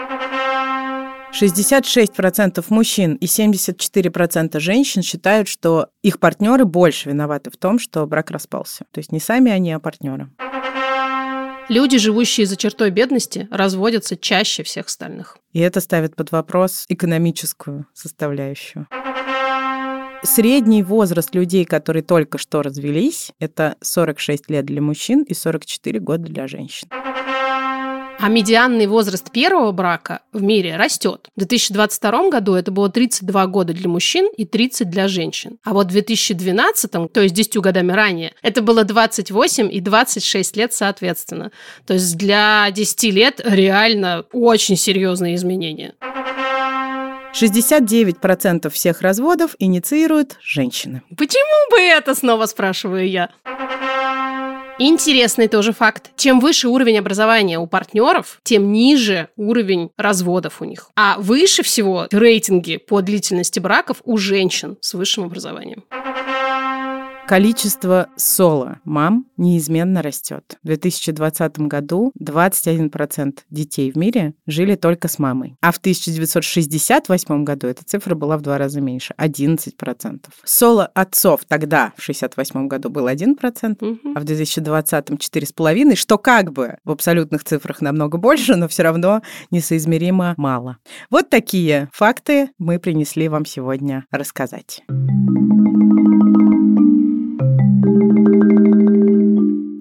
66% 1.33 2.63
мужчин 2.69 3.15
и 3.15 3.25
74% 3.25 4.59
женщин 4.59 5.01
считают, 5.01 5.47
что 5.47 5.87
их 6.03 6.19
партнеры 6.19 6.65
больше 6.65 7.09
виноваты 7.09 7.49
в 7.49 7.57
том, 7.57 7.79
что 7.79 8.05
брак 8.05 8.29
распался. 8.29 8.85
То 8.91 8.99
есть 8.99 9.11
не 9.11 9.19
сами 9.19 9.51
они, 9.51 9.71
а 9.71 9.79
партнеры. 9.79 10.29
Люди, 11.69 11.97
живущие 11.97 12.45
за 12.45 12.55
чертой 12.55 12.91
бедности, 12.91 13.47
разводятся 13.49 14.15
чаще 14.15 14.63
всех 14.63 14.87
остальных. 14.87 15.37
И 15.53 15.59
это 15.59 15.79
ставит 15.79 16.15
под 16.15 16.31
вопрос 16.31 16.85
экономическую 16.87 17.87
составляющую. 17.93 18.87
Средний 20.23 20.83
возраст 20.83 21.33
людей, 21.33 21.65
которые 21.65 22.03
только 22.03 22.37
что 22.37 22.61
развелись, 22.61 23.31
это 23.39 23.75
46 23.81 24.49
лет 24.49 24.65
для 24.65 24.81
мужчин 24.81 25.23
и 25.23 25.33
44 25.33 25.99
года 25.99 26.23
для 26.23 26.47
женщин. 26.47 26.87
А 28.23 28.29
медианный 28.29 28.87
возраст 28.87 29.29
первого 29.31 29.73
брака 29.73 30.21
в 30.31 30.41
мире 30.41 30.77
растет. 30.77 31.27
В 31.35 31.39
2022 31.39 32.29
году 32.29 32.53
это 32.53 32.71
было 32.71 32.87
32 32.87 33.47
года 33.47 33.73
для 33.73 33.89
мужчин 33.89 34.29
и 34.37 34.45
30 34.45 34.89
для 34.89 35.09
женщин. 35.09 35.57
А 35.65 35.73
вот 35.73 35.87
в 35.87 35.89
2012, 35.89 36.89
то 37.11 37.19
есть 37.19 37.35
10 37.35 37.57
годами 37.57 37.91
ранее, 37.91 38.33
это 38.41 38.61
было 38.61 38.85
28 38.85 39.69
и 39.69 39.81
26 39.81 40.55
лет 40.55 40.71
соответственно. 40.71 41.51
То 41.85 41.95
есть 41.95 42.15
для 42.15 42.71
10 42.71 43.03
лет 43.13 43.41
реально 43.43 44.23
очень 44.31 44.77
серьезные 44.77 45.35
изменения. 45.35 45.93
69% 47.33 48.69
всех 48.69 49.01
разводов 49.01 49.57
инициируют 49.59 50.37
женщины. 50.41 51.01
Почему 51.17 51.71
бы 51.71 51.81
это, 51.81 52.15
снова 52.15 52.45
спрашиваю 52.45 53.09
я? 53.09 53.31
Интересный 54.79 55.47
тоже 55.47 55.71
факт. 55.71 56.11
Чем 56.15 56.39
выше 56.39 56.67
уровень 56.67 56.97
образования 56.97 57.59
у 57.59 57.67
партнеров, 57.67 58.39
тем 58.43 58.71
ниже 58.71 59.29
уровень 59.35 59.91
разводов 59.97 60.61
у 60.61 60.65
них. 60.65 60.89
А 60.95 61.17
выше 61.19 61.61
всего 61.63 62.07
рейтинги 62.11 62.77
по 62.77 63.01
длительности 63.01 63.59
браков 63.59 63.97
у 64.03 64.17
женщин 64.17 64.77
с 64.81 64.93
высшим 64.93 65.25
образованием. 65.25 65.83
Количество 67.25 68.09
соло 68.17 68.79
мам 68.83 69.25
неизменно 69.37 70.01
растет. 70.01 70.57
В 70.61 70.67
2020 70.67 71.57
году 71.59 72.11
21% 72.21 73.39
детей 73.49 73.91
в 73.91 73.95
мире 73.95 74.33
жили 74.45 74.75
только 74.75 75.07
с 75.07 75.19
мамой. 75.19 75.55
А 75.61 75.71
в 75.71 75.77
1968 75.77 77.43
году 77.45 77.67
эта 77.67 77.83
цифра 77.85 78.13
была 78.13 78.37
в 78.37 78.41
два 78.41 78.57
раза 78.57 78.81
меньше, 78.81 79.13
11%. 79.17 80.25
Соло 80.43 80.85
отцов 80.93 81.41
тогда, 81.47 81.93
в 81.95 82.01
1968 82.03 82.67
году, 82.67 82.89
был 82.89 83.07
1%, 83.07 83.77
Мгм. 83.81 84.13
а 84.15 84.19
в 84.19 84.25
2020 84.25 85.17
4,5%, 85.17 85.95
что 85.95 86.17
как 86.17 86.51
бы 86.51 86.77
в 86.83 86.91
абсолютных 86.91 87.45
цифрах 87.45 87.81
намного 87.81 88.17
больше, 88.17 88.55
но 88.57 88.67
все 88.67 88.83
равно 88.83 89.21
несоизмеримо 89.49 90.33
мало. 90.37 90.77
Вот 91.09 91.29
такие 91.29 91.89
факты 91.93 92.49
мы 92.57 92.79
принесли 92.79 93.29
вам 93.29 93.45
сегодня 93.45 94.05
рассказать. 94.11 94.83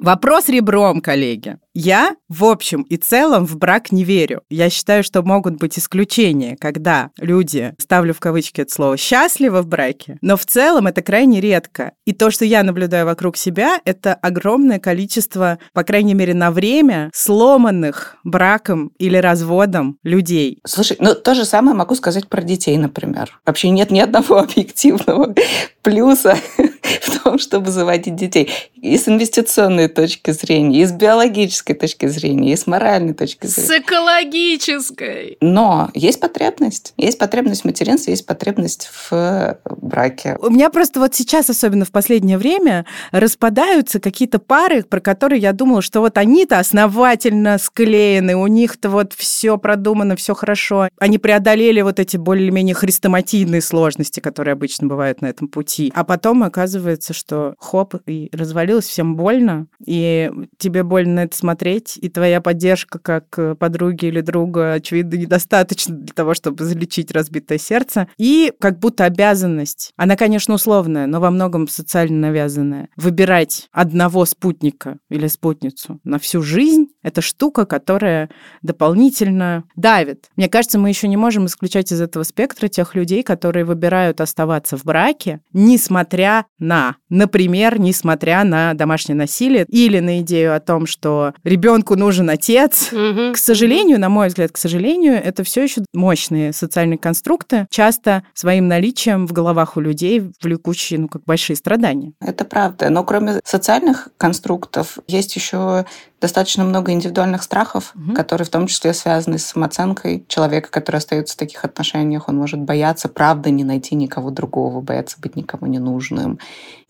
Вопрос 0.02 0.48
ребром, 0.48 1.00
коллеги. 1.00 1.58
Я, 1.74 2.16
в 2.28 2.44
общем 2.44 2.82
и 2.82 2.96
целом, 2.96 3.46
в 3.46 3.56
брак 3.56 3.92
не 3.92 4.04
верю. 4.04 4.42
Я 4.50 4.68
считаю, 4.68 5.02
что 5.02 5.22
могут 5.22 5.56
быть 5.56 5.78
исключения, 5.78 6.56
когда 6.60 7.10
люди, 7.16 7.74
ставлю 7.78 8.12
в 8.12 8.20
кавычки 8.20 8.60
это 8.60 8.72
слово, 8.72 8.96
счастливы 8.98 9.62
в 9.62 9.66
браке, 9.66 10.18
но 10.20 10.36
в 10.36 10.44
целом 10.44 10.86
это 10.86 11.00
крайне 11.02 11.40
редко. 11.40 11.92
И 12.04 12.12
то, 12.12 12.30
что 12.30 12.44
я 12.44 12.62
наблюдаю 12.62 13.06
вокруг 13.06 13.38
себя, 13.38 13.80
это 13.86 14.12
огромное 14.12 14.78
количество, 14.78 15.58
по 15.72 15.82
крайней 15.82 16.14
мере, 16.14 16.34
на 16.34 16.50
время, 16.50 17.10
сломанных 17.14 18.16
браком 18.22 18.92
или 18.98 19.16
разводом 19.16 19.98
людей. 20.02 20.60
Слушай, 20.66 20.98
ну 21.00 21.14
то 21.14 21.34
же 21.34 21.46
самое 21.46 21.74
могу 21.74 21.94
сказать 21.94 22.28
про 22.28 22.42
детей, 22.42 22.76
например. 22.76 23.40
Вообще 23.46 23.70
нет 23.70 23.90
ни 23.90 24.00
одного 24.00 24.38
объективного 24.40 25.34
плюса 25.80 26.36
в 27.02 27.22
том, 27.22 27.38
чтобы 27.38 27.70
заводить 27.70 28.16
детей. 28.16 28.50
И 28.74 28.96
с 28.98 29.08
инвестиционной 29.08 29.88
точки 29.88 30.32
зрения, 30.32 30.82
и 30.82 30.84
с 30.84 30.92
биологической 30.92 31.61
точки 31.62 32.06
зрения, 32.06 32.52
и 32.52 32.56
с 32.56 32.66
моральной 32.66 33.14
точки 33.14 33.46
С 33.46 33.54
зрения. 33.56 33.82
экологической. 33.82 35.36
Но 35.40 35.90
есть 35.94 36.20
потребность. 36.20 36.94
Есть 36.96 37.18
потребность 37.18 37.62
в 37.62 37.64
материнстве, 37.64 38.12
есть 38.12 38.26
потребность 38.26 38.90
в 39.10 39.58
браке. 39.64 40.36
У 40.40 40.50
меня 40.50 40.70
просто 40.70 41.00
вот 41.00 41.14
сейчас, 41.14 41.48
особенно 41.50 41.84
в 41.84 41.90
последнее 41.92 42.38
время, 42.38 42.84
распадаются 43.12 44.00
какие-то 44.00 44.38
пары, 44.38 44.82
про 44.82 45.00
которые 45.00 45.40
я 45.40 45.52
думала, 45.52 45.82
что 45.82 46.00
вот 46.00 46.18
они-то 46.18 46.58
основательно 46.58 47.58
склеены, 47.58 48.34
у 48.36 48.46
них-то 48.46 48.90
вот 48.90 49.12
все 49.12 49.58
продумано, 49.58 50.16
все 50.16 50.34
хорошо. 50.34 50.88
Они 50.98 51.18
преодолели 51.18 51.80
вот 51.82 52.00
эти 52.00 52.16
более-менее 52.16 52.74
хрестоматийные 52.74 53.60
сложности, 53.60 54.20
которые 54.20 54.52
обычно 54.52 54.88
бывают 54.88 55.20
на 55.20 55.26
этом 55.26 55.48
пути. 55.48 55.92
А 55.94 56.04
потом 56.04 56.42
оказывается, 56.42 57.12
что 57.12 57.54
хоп, 57.58 57.94
и 58.06 58.28
развалилось, 58.32 58.86
всем 58.86 59.16
больно, 59.16 59.66
и 59.84 60.30
тебе 60.58 60.82
больно 60.82 61.20
это 61.20 61.36
смотреть, 61.36 61.51
и 61.96 62.08
твоя 62.08 62.40
поддержка 62.40 62.98
как 62.98 63.26
э, 63.38 63.54
подруги 63.54 64.06
или 64.06 64.20
друга, 64.20 64.74
очевидно, 64.74 65.16
недостаточно 65.16 65.94
для 65.94 66.14
того, 66.14 66.34
чтобы 66.34 66.64
залечить 66.64 67.10
разбитое 67.10 67.58
сердце. 67.58 68.08
И 68.18 68.52
как 68.60 68.78
будто 68.78 69.04
обязанность, 69.04 69.92
она, 69.96 70.16
конечно, 70.16 70.54
условная, 70.54 71.06
но 71.06 71.20
во 71.20 71.30
многом 71.30 71.68
социально 71.68 72.28
навязанная, 72.28 72.88
выбирать 72.96 73.68
одного 73.72 74.24
спутника 74.24 74.98
или 75.10 75.26
спутницу 75.26 76.00
на 76.04 76.18
всю 76.18 76.42
жизнь, 76.42 76.88
это 77.02 77.20
штука, 77.20 77.66
которая 77.66 78.30
дополнительно 78.62 79.64
давит. 79.76 80.30
Мне 80.36 80.48
кажется, 80.48 80.78
мы 80.78 80.88
еще 80.88 81.08
не 81.08 81.16
можем 81.16 81.46
исключать 81.46 81.92
из 81.92 82.00
этого 82.00 82.22
спектра 82.22 82.68
тех 82.68 82.94
людей, 82.94 83.22
которые 83.22 83.64
выбирают 83.64 84.20
оставаться 84.20 84.76
в 84.76 84.84
браке, 84.84 85.40
несмотря 85.52 86.46
на, 86.58 86.96
например, 87.08 87.80
несмотря 87.80 88.44
на 88.44 88.74
домашнее 88.74 89.16
насилие 89.16 89.66
или 89.68 89.98
на 89.98 90.20
идею 90.20 90.54
о 90.54 90.60
том, 90.60 90.86
что 90.86 91.34
ребенку 91.44 91.96
нужен 91.96 92.30
отец. 92.30 92.90
Мгм. 92.92 93.32
К 93.34 93.36
сожалению, 93.36 93.98
на 94.00 94.08
мой 94.08 94.28
взгляд, 94.28 94.52
к 94.52 94.56
сожалению, 94.56 95.14
это 95.14 95.44
все 95.44 95.62
еще 95.62 95.82
мощные 95.92 96.52
социальные 96.52 96.98
конструкты, 96.98 97.66
часто 97.70 98.22
своим 98.34 98.68
наличием 98.68 99.26
в 99.26 99.32
головах 99.32 99.76
у 99.76 99.80
людей 99.80 100.30
влекущие, 100.42 101.00
ну, 101.00 101.08
как 101.08 101.24
большие 101.24 101.56
страдания. 101.56 102.12
Это 102.20 102.44
правда. 102.44 102.90
Но 102.90 103.04
кроме 103.04 103.40
социальных 103.44 104.08
конструктов, 104.16 104.98
есть 105.06 105.34
еще 105.36 105.84
достаточно 106.22 106.64
много 106.64 106.92
индивидуальных 106.92 107.42
страхов, 107.42 107.90
Мгм. 107.94 108.14
которые 108.14 108.46
в 108.46 108.50
том 108.50 108.66
числе 108.68 108.94
связаны 108.94 109.38
с 109.38 109.44
самооценкой 109.46 110.24
человека, 110.28 110.70
который 110.70 110.96
остается 110.96 111.34
в 111.34 111.36
таких 111.36 111.64
отношениях. 111.64 112.28
Он 112.28 112.36
может 112.36 112.60
бояться, 112.60 113.08
правда, 113.08 113.50
не 113.50 113.64
найти 113.64 113.94
никого 113.96 114.30
другого, 114.30 114.80
бояться 114.80 115.16
быть 115.20 115.36
никому 115.36 115.66
не 115.66 115.78
нужным. 115.80 116.38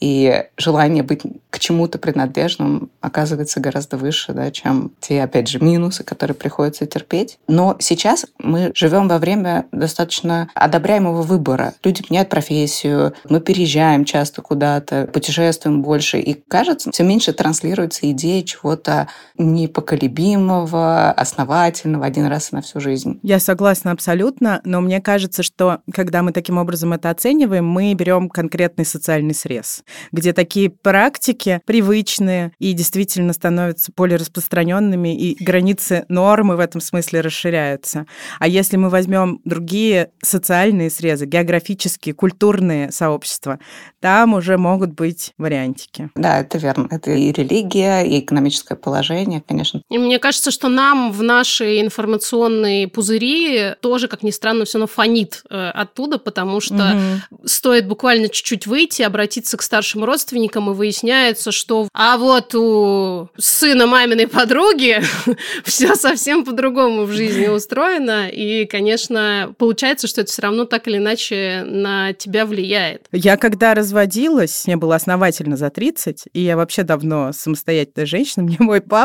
И 0.00 0.44
желание 0.56 1.02
быть 1.02 1.22
к 1.50 1.58
чему-то 1.58 1.98
принадлежным 1.98 2.90
оказывается 3.00 3.60
гораздо 3.60 3.96
выше, 3.96 4.32
да, 4.32 4.50
чем 4.50 4.90
те, 5.00 5.22
опять 5.22 5.48
же, 5.48 5.60
минусы, 5.60 6.04
которые 6.04 6.34
приходится 6.34 6.86
терпеть. 6.86 7.38
Но 7.48 7.76
сейчас 7.78 8.26
мы 8.38 8.72
живем 8.74 9.08
во 9.08 9.18
время 9.18 9.66
достаточно 9.72 10.50
одобряемого 10.54 11.22
выбора. 11.22 11.74
Люди 11.84 12.04
меняют 12.10 12.28
профессию, 12.28 13.14
мы 13.28 13.40
переезжаем 13.40 14.04
часто 14.04 14.42
куда-то, 14.42 15.08
путешествуем 15.12 15.82
больше, 15.82 16.18
и 16.18 16.34
кажется, 16.34 16.90
все 16.90 17.04
меньше 17.04 17.32
транслируется 17.32 18.10
идея 18.10 18.42
чего-то 18.42 19.06
непоколебимого, 19.38 21.10
основательного, 21.12 22.06
один 22.06 22.26
раз 22.26 22.52
и 22.52 22.56
на 22.56 22.62
всю 22.62 22.80
жизнь. 22.80 23.18
Я 23.22 23.40
согласна 23.40 23.92
абсолютно, 23.92 24.60
но 24.64 24.80
мне 24.80 25.00
кажется, 25.00 25.42
что 25.42 25.80
когда 25.92 26.22
мы 26.22 26.32
таким 26.32 26.58
образом 26.58 26.92
это 26.92 27.10
оцениваем, 27.10 27.66
мы 27.66 27.94
берем 27.94 28.28
конкретный 28.28 28.84
социальный 28.84 29.34
срез, 29.34 29.84
где 30.12 30.32
такие 30.32 30.70
практики 30.70 31.60
привычные 31.66 32.52
и 32.58 32.72
действительно 32.72 33.32
становятся 33.32 33.92
более 33.96 34.18
распространенными, 34.18 35.16
и 35.16 35.42
границы 35.42 36.04
нормы 36.08 36.56
в 36.56 36.60
этом 36.60 36.80
смысле 36.80 37.20
расширяются. 37.20 38.06
А 38.38 38.48
если 38.48 38.76
мы 38.76 38.88
возьмем 38.88 39.40
другие 39.44 40.10
социальные 40.22 40.90
срезы, 40.90 41.26
географические, 41.26 42.14
культурные 42.14 42.92
сообщества, 42.92 43.58
там 44.00 44.34
уже 44.34 44.58
могут 44.58 44.92
быть 44.92 45.32
вариантики. 45.38 46.10
Да, 46.14 46.40
это 46.40 46.58
верно. 46.58 46.88
Это 46.90 47.10
и 47.12 47.32
религия, 47.32 48.02
и 48.02 48.20
экономическое 48.20 48.76
положение, 48.76 49.11
конечно. 49.46 49.82
И 49.90 49.98
мне 49.98 50.18
кажется, 50.18 50.50
что 50.50 50.68
нам 50.68 51.12
в 51.12 51.22
наши 51.22 51.80
информационные 51.80 52.88
пузыри 52.88 53.74
тоже, 53.80 54.08
как 54.08 54.22
ни 54.22 54.30
странно, 54.30 54.64
все 54.64 54.78
равно 54.78 54.86
фонит 54.86 55.42
э, 55.50 55.70
оттуда, 55.70 56.18
потому 56.18 56.60
что 56.60 56.74
Мгм. 56.74 57.22
стоит 57.46 57.86
буквально 57.86 58.28
чуть-чуть 58.28 58.66
выйти, 58.66 59.02
обратиться 59.02 59.56
к 59.56 59.62
старшим 59.62 60.04
родственникам, 60.04 60.70
и 60.70 60.74
выясняется, 60.74 61.52
что 61.52 61.88
а 61.92 62.16
вот 62.16 62.54
у 62.54 63.28
сына 63.38 63.86
маминой 63.86 64.26
подруги 64.28 65.00
все 65.64 65.94
совсем 65.94 66.44
по-другому 66.44 67.04
в 67.04 67.12
жизни 67.12 67.48
устроено, 67.48 68.28
и, 68.28 68.64
конечно, 68.66 69.54
получается, 69.58 70.06
что 70.06 70.20
это 70.22 70.30
все 70.30 70.42
равно 70.42 70.64
так 70.64 70.88
или 70.88 70.96
иначе 70.98 71.64
на 71.66 72.12
тебя 72.12 72.46
влияет. 72.46 73.06
Я 73.12 73.36
когда 73.36 73.74
разводилась, 73.74 74.66
мне 74.66 74.76
было 74.76 74.96
основательно 74.96 75.56
за 75.56 75.70
30, 75.70 76.24
и 76.32 76.40
я 76.40 76.56
вообще 76.56 76.82
давно 76.82 77.32
самостоятельная 77.32 78.06
женщина, 78.06 78.42
мне 78.44 78.56
мой 78.58 78.80
папа, 78.80 79.01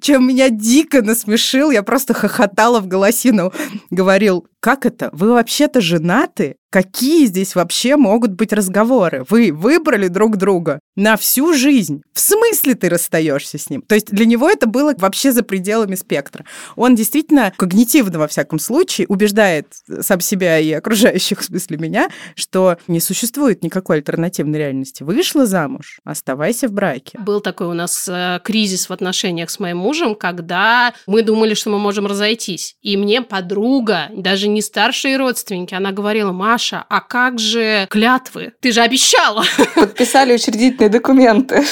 чем 0.00 0.28
меня 0.28 0.50
дико 0.50 1.02
насмешил, 1.02 1.70
я 1.70 1.82
просто 1.82 2.14
хохотала 2.14 2.80
в 2.80 2.86
голосину, 2.86 3.52
говорил, 3.90 4.46
как 4.66 4.84
это? 4.84 5.10
Вы 5.12 5.30
вообще-то 5.30 5.80
женаты? 5.80 6.56
Какие 6.70 7.26
здесь 7.26 7.54
вообще 7.54 7.96
могут 7.96 8.32
быть 8.32 8.52
разговоры? 8.52 9.24
Вы 9.30 9.52
выбрали 9.52 10.08
друг 10.08 10.36
друга 10.36 10.80
на 10.96 11.16
всю 11.16 11.54
жизнь. 11.54 12.02
В 12.12 12.18
смысле 12.18 12.74
ты 12.74 12.88
расстаешься 12.88 13.56
с 13.58 13.70
ним? 13.70 13.82
То 13.82 13.94
есть 13.94 14.08
для 14.08 14.26
него 14.26 14.50
это 14.50 14.66
было 14.66 14.92
вообще 14.98 15.30
за 15.30 15.44
пределами 15.44 15.94
спектра. 15.94 16.44
Он 16.74 16.96
действительно 16.96 17.52
когнитивно, 17.56 18.18
во 18.18 18.26
всяком 18.26 18.58
случае, 18.58 19.06
убеждает 19.06 19.68
сам 20.00 20.20
себя 20.20 20.58
и 20.58 20.72
окружающих, 20.72 21.40
в 21.40 21.44
смысле 21.44 21.76
меня, 21.76 22.10
что 22.34 22.76
не 22.88 22.98
существует 22.98 23.62
никакой 23.62 23.98
альтернативной 23.98 24.58
реальности. 24.58 25.04
Вышла 25.04 25.46
замуж, 25.46 26.00
оставайся 26.04 26.66
в 26.66 26.72
браке. 26.72 27.18
Был 27.20 27.40
такой 27.40 27.68
у 27.68 27.74
нас 27.74 28.08
э, 28.08 28.40
кризис 28.42 28.88
в 28.88 28.92
отношениях 28.92 29.50
с 29.50 29.60
моим 29.60 29.78
мужем, 29.78 30.16
когда 30.16 30.92
мы 31.06 31.22
думали, 31.22 31.54
что 31.54 31.70
мы 31.70 31.78
можем 31.78 32.06
разойтись. 32.06 32.74
И 32.82 32.96
мне 32.96 33.22
подруга, 33.22 34.10
даже 34.14 34.48
старшие 34.62 35.16
родственники, 35.16 35.74
она 35.74 35.92
говорила, 35.92 36.32
Маша, 36.32 36.84
а 36.88 37.00
как 37.00 37.38
же 37.38 37.86
клятвы? 37.90 38.52
Ты 38.60 38.72
же 38.72 38.80
обещала. 38.80 39.44
Подписали 39.74 40.34
учредительные 40.34 40.88
документы. 40.88 41.64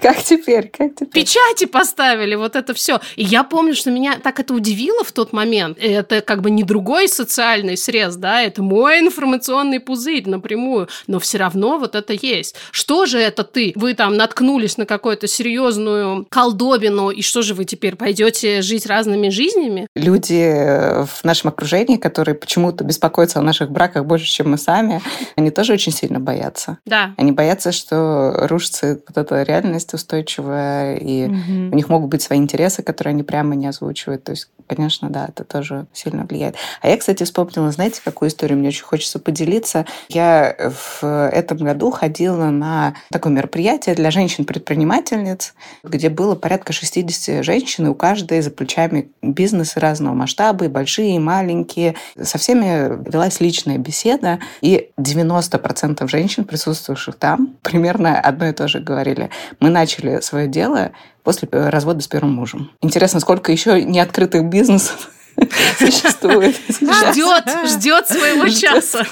Как 0.00 0.20
теперь? 0.20 0.68
Как 0.68 0.96
теперь? 0.96 1.22
Печати 1.24 1.64
поставили, 1.66 2.34
вот 2.34 2.56
это 2.56 2.74
все. 2.74 3.00
И 3.14 3.22
я 3.22 3.44
помню, 3.44 3.76
что 3.76 3.92
меня 3.92 4.18
так 4.18 4.40
это 4.40 4.52
удивило 4.52 5.04
в 5.04 5.12
тот 5.12 5.32
момент. 5.32 5.78
Это 5.80 6.20
как 6.22 6.42
бы 6.42 6.50
не 6.50 6.64
другой 6.64 7.06
социальный 7.08 7.76
срез, 7.76 8.16
да, 8.16 8.42
это 8.42 8.62
мой 8.62 8.98
информационный 8.98 9.78
пузырь 9.78 10.28
напрямую, 10.28 10.88
но 11.06 11.20
все 11.20 11.38
равно 11.38 11.78
вот 11.78 11.94
это 11.94 12.14
есть. 12.14 12.56
Что 12.72 13.06
же 13.06 13.20
это 13.20 13.44
ты? 13.44 13.72
Вы 13.76 13.94
там 13.94 14.16
наткнулись 14.16 14.76
на 14.76 14.86
какую-то 14.86 15.28
серьезную 15.28 16.26
колдобину, 16.28 17.10
и 17.10 17.22
что 17.22 17.42
же 17.42 17.54
вы 17.54 17.64
теперь 17.64 17.94
пойдете 17.94 18.60
жить 18.60 18.86
разными 18.86 19.28
жизнями? 19.28 19.86
Люди 19.94 21.04
в 21.06 21.22
нашем 21.22 21.50
окружении, 21.52 21.96
которые 21.96 22.34
почему-то 22.34 22.84
беспокоятся 22.84 23.38
о 23.38 23.42
наших 23.42 23.70
браках 23.70 24.04
больше, 24.04 24.26
чем 24.26 24.50
мы 24.50 24.58
сами, 24.58 25.00
они 25.36 25.50
тоже 25.50 25.72
очень 25.74 25.92
сильно 25.92 26.18
боятся. 26.20 26.78
Да. 26.84 27.14
Они 27.16 27.32
боятся, 27.32 27.72
что 27.72 28.32
рушится 28.48 28.98
вот 29.08 29.16
эта 29.16 29.42
реальность 29.42 29.94
устойчивая, 29.94 30.96
и 30.96 31.28
Мгм. 31.28 31.72
у 31.72 31.76
них 31.76 31.88
могут 31.88 32.10
быть 32.10 32.22
свои 32.22 32.38
интересы, 32.38 32.82
которые 32.82 33.12
они 33.12 33.22
прямо 33.22 33.54
не 33.54 33.66
озвучивают. 33.66 34.24
То 34.24 34.32
есть, 34.32 34.48
конечно, 34.66 35.08
да, 35.10 35.26
это 35.28 35.44
тоже 35.44 35.86
сильно 35.92 36.24
влияет. 36.24 36.56
А 36.80 36.88
я, 36.88 36.96
кстати, 36.96 37.24
вспомнила, 37.24 37.70
знаете, 37.70 38.00
какую 38.04 38.28
историю 38.28 38.58
мне 38.58 38.68
очень 38.68 38.84
хочется 38.84 39.18
поделиться. 39.18 39.86
Я 40.08 40.56
в 41.00 41.28
этом 41.32 41.58
году 41.58 41.90
ходила 41.90 42.46
на 42.46 42.94
такое 43.10 43.32
мероприятие 43.32 43.94
для 43.94 44.10
женщин-предпринимательниц, 44.10 45.54
где 45.84 46.08
было 46.08 46.34
порядка 46.34 46.72
60 46.72 47.44
женщин, 47.44 47.86
и 47.86 47.90
у 47.90 47.94
каждой 47.94 48.40
за 48.40 48.50
плечами 48.50 49.10
бизнесы 49.22 49.78
разного 49.80 50.14
масштаба, 50.14 50.64
и 50.64 50.68
большие, 50.68 51.16
и 51.16 51.18
маленькие. 51.18 51.31
Со 51.40 52.38
всеми 52.38 53.10
велась 53.10 53.40
личная 53.40 53.78
беседа, 53.78 54.38
и 54.60 54.90
90% 54.98 56.08
женщин, 56.08 56.44
присутствовавших 56.44 57.16
там, 57.16 57.56
примерно 57.62 58.20
одно 58.20 58.48
и 58.48 58.52
то 58.52 58.68
же 58.68 58.80
говорили. 58.80 59.30
Мы 59.60 59.70
начали 59.70 60.20
свое 60.20 60.46
дело 60.48 60.92
после 61.22 61.48
развода 61.50 62.00
с 62.00 62.08
первым 62.08 62.34
мужем. 62.34 62.70
Интересно, 62.82 63.20
сколько 63.20 63.52
еще 63.52 63.82
неоткрытых 63.82 64.44
бизнесов 64.44 65.10
существует. 65.78 66.56
Ждет, 66.68 67.44
ждет 67.68 68.08
своего 68.08 68.48
часа. 68.48 69.04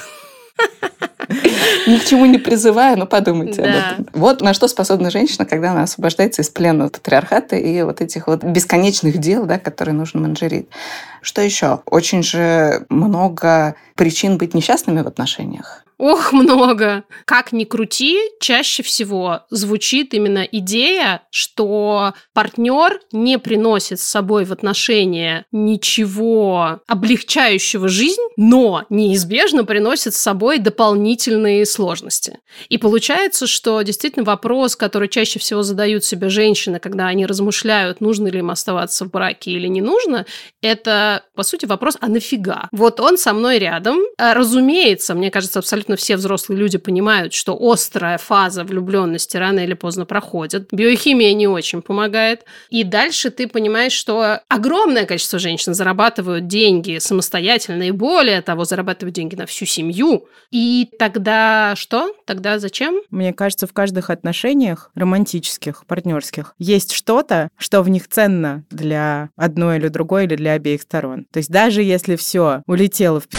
Ни 1.87 1.97
к 1.97 2.05
чему 2.05 2.25
не 2.25 2.37
призывая, 2.37 2.95
но 2.95 3.05
подумайте 3.05 3.61
об 3.61 3.67
Да. 3.71 3.91
этом. 3.91 4.07
Вот 4.13 4.41
на 4.41 4.53
что 4.53 4.67
способна 4.67 5.09
женщина, 5.09 5.45
когда 5.45 5.71
она 5.71 5.83
освобождается 5.83 6.41
из 6.41 6.49
плена 6.49 6.89
патриархата 6.89 7.55
и 7.55 7.81
вот 7.83 8.01
этих 8.01 8.27
вот 8.27 8.43
бесконечных 8.43 9.17
дел, 9.17 9.45
да, 9.45 9.57
которые 9.57 9.95
нужно 9.95 10.19
менеджерить. 10.19 10.67
Что 11.21 11.41
еще? 11.41 11.81
Очень 11.85 12.23
же 12.23 12.85
много 12.89 13.75
причин 13.95 14.37
быть 14.37 14.53
несчастными 14.53 15.01
в 15.01 15.07
отношениях. 15.07 15.83
Ох, 16.03 16.33
много. 16.33 17.03
Как 17.25 17.51
ни 17.51 17.63
крути, 17.63 18.17
чаще 18.39 18.81
всего 18.81 19.41
звучит 19.51 20.15
именно 20.15 20.39
идея, 20.39 21.21
что 21.29 22.15
партнер 22.33 22.99
не 23.11 23.37
приносит 23.37 23.99
с 23.99 24.05
собой 24.05 24.45
в 24.45 24.51
отношения 24.51 25.45
ничего 25.51 26.79
облегчающего 26.87 27.87
жизнь, 27.87 28.19
но 28.35 28.83
неизбежно 28.89 29.63
приносит 29.63 30.15
с 30.15 30.17
собой 30.17 30.57
дополнительные 30.57 31.67
сложности. 31.67 32.39
И 32.69 32.79
получается, 32.79 33.45
что 33.45 33.79
действительно 33.83 34.25
вопрос, 34.25 34.75
который 34.75 35.07
чаще 35.07 35.37
всего 35.37 35.61
задают 35.61 36.03
себе 36.03 36.29
женщины, 36.29 36.79
когда 36.79 37.05
они 37.05 37.27
размышляют, 37.27 38.01
нужно 38.01 38.27
ли 38.27 38.39
им 38.39 38.49
оставаться 38.49 39.05
в 39.05 39.11
браке 39.11 39.51
или 39.51 39.67
не 39.67 39.81
нужно, 39.81 40.25
это, 40.63 41.10
по 41.35 41.43
сути, 41.43 41.65
вопрос, 41.65 41.97
а 41.99 42.07
нафига? 42.07 42.67
Вот 42.71 42.99
он 42.99 43.17
со 43.17 43.33
мной 43.33 43.59
рядом. 43.59 43.99
А, 44.17 44.33
Разумеется, 44.33 45.13
мне 45.13 45.31
кажется, 45.31 45.59
абсолютно 45.59 45.95
все 45.95 46.15
взрослые 46.15 46.59
люди 46.59 46.77
понимают, 46.77 47.33
что 47.33 47.57
острая 47.59 48.17
фаза 48.17 48.63
влюбленности 48.63 49.37
рано 49.37 49.59
или 49.59 49.73
поздно 49.73 50.05
проходит. 50.05 50.67
Биохимия 50.71 51.33
не 51.33 51.47
очень 51.47 51.81
помогает. 51.81 52.45
И 52.69 52.83
дальше 52.83 53.29
ты 53.29 53.47
понимаешь, 53.47 53.93
что 53.93 54.41
огромное 54.47 55.05
количество 55.05 55.39
женщин 55.39 55.73
зарабатывают 55.73 56.47
деньги 56.47 56.97
самостоятельно 56.99 57.83
и 57.83 57.91
более 57.91 58.41
того, 58.41 58.65
зарабатывают 58.65 59.15
деньги 59.15 59.35
на 59.35 59.45
всю 59.45 59.65
семью. 59.65 60.27
И 60.51 60.89
тогда 60.99 61.73
что? 61.75 62.13
Тогда 62.25 62.59
зачем? 62.59 63.01
Мне 63.09 63.33
кажется, 63.33 63.67
в 63.67 63.73
каждых 63.73 64.09
отношениях, 64.09 64.91
романтических, 64.95 65.85
партнерских, 65.85 66.55
есть 66.57 66.91
что-то, 66.91 67.49
что 67.57 67.81
в 67.81 67.89
них 67.89 68.07
ценно 68.07 68.63
для 68.69 69.29
одной 69.35 69.77
или 69.77 69.87
другой, 69.87 70.25
или 70.25 70.35
для 70.35 70.53
обеих 70.53 70.81
сторон. 70.81 71.00
То 71.31 71.37
есть 71.37 71.49
даже 71.49 71.83
если 71.83 72.15
все 72.15 72.63
улетело 72.67 73.19
в 73.19 73.27
пи***, 73.27 73.37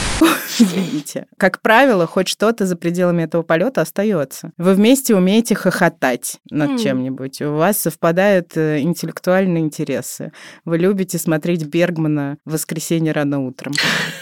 извините, 0.58 1.26
как 1.36 1.60
правило, 1.60 2.06
хоть 2.06 2.28
что-то 2.28 2.66
за 2.66 2.76
пределами 2.76 3.22
этого 3.22 3.42
полета 3.42 3.80
остается. 3.80 4.52
Вы 4.56 4.74
вместе 4.74 5.14
умеете 5.14 5.54
хохотать 5.54 6.40
над 6.50 6.70
М. 6.70 6.78
чем-нибудь. 6.78 7.42
У 7.42 7.54
вас 7.54 7.78
совпадают 7.78 8.56
э, 8.56 8.80
интеллектуальные 8.80 9.62
интересы. 9.62 10.32
Вы 10.64 10.78
любите 10.78 11.18
смотреть 11.18 11.64
Бергмана 11.66 12.38
в 12.44 12.52
воскресенье 12.52 13.12
рано 13.12 13.44
утром. 13.46 13.72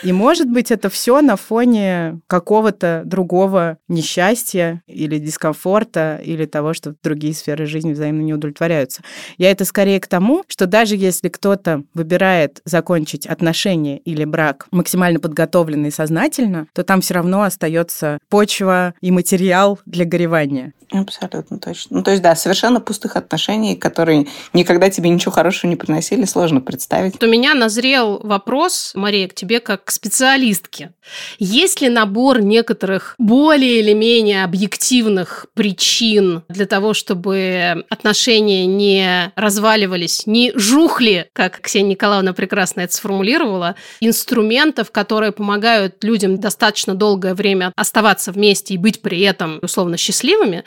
И 0.03 0.13
может 0.13 0.49
быть 0.49 0.71
это 0.71 0.89
все 0.89 1.21
на 1.21 1.37
фоне 1.37 2.21
какого-то 2.27 3.03
другого 3.05 3.79
несчастья 3.89 4.83
или 4.87 5.19
дискомфорта, 5.19 6.21
или 6.25 6.47
того, 6.47 6.75
что 6.75 6.95
другие 7.03 7.35
сферы 7.35 7.67
жизни 7.67 7.93
взаимно 7.93 8.23
не 8.23 8.35
удовлетворяются. 8.35 9.03
Я 9.39 9.51
это 9.51 9.65
скорее 9.65 10.01
к 10.01 10.07
тому, 10.07 10.45
что 10.49 10.67
даже 10.67 10.97
если 10.97 11.29
кто-то 11.29 11.85
выбирает 11.95 12.61
закончить 12.65 13.27
отношения 13.27 13.99
или 13.99 14.25
брак 14.25 14.67
максимально 14.71 15.21
подготовленно 15.21 15.90
и 15.91 15.93
сознательно, 15.93 16.67
то 16.73 16.83
там 16.83 17.01
все 17.01 17.15
равно 17.15 17.43
остается 17.43 18.19
почва 18.29 18.95
и 19.01 19.11
материал 19.11 19.79
для 19.85 20.05
горевания. 20.05 20.73
Абсолютно 20.93 21.59
точно. 21.59 21.99
Ну, 21.99 22.03
то 22.03 22.11
есть, 22.11 22.23
да, 22.23 22.35
совершенно 22.35 22.81
пустых 22.81 23.15
отношений, 23.17 23.77
которые 23.77 24.27
никогда 24.53 24.91
тебе 24.91 25.09
ничего 25.09 25.31
хорошего 25.31 25.71
не 25.71 25.77
приносили, 25.77 26.25
сложно 26.25 26.61
представить. 26.61 27.23
У 27.23 27.27
меня 27.27 27.55
назрел 27.55 28.19
вопрос, 28.25 28.93
Мария, 28.95 29.29
к 29.29 29.35
тебе 29.35 29.61
как 29.61 29.85
к 29.85 29.91
специалистке. 29.91 30.93
Есть 31.39 31.81
ли 31.81 31.89
набор 31.89 32.43
некоторых 32.43 33.15
более 33.19 33.81
или 33.81 33.93
менее 33.93 34.43
объективных 34.43 35.47
причин 35.55 36.43
для 36.49 36.67
того, 36.67 36.93
чтобы 36.93 37.85
отношения 37.89 38.67
не 38.67 39.33
разваливались, 39.37 40.27
не 40.27 40.53
жухли, 40.57 41.29
как 41.33 41.61
Ксения 41.61 41.91
Николаевна 41.91 42.33
прекрасно 42.33 42.81
это 42.81 42.95
сформулировала, 42.95 43.77
инструментов, 44.01 44.91
которые 44.91 45.33
помогают 45.33 45.80
людям 46.03 46.39
достаточно 46.39 46.95
долгое 46.95 47.35
время 47.35 47.73
оставаться 47.77 48.33
вместе 48.33 48.75
и 48.75 48.79
быть 48.79 49.03
при 49.03 49.21
этом 49.21 49.59
условно 49.63 49.97
счастливыми? 49.97 50.65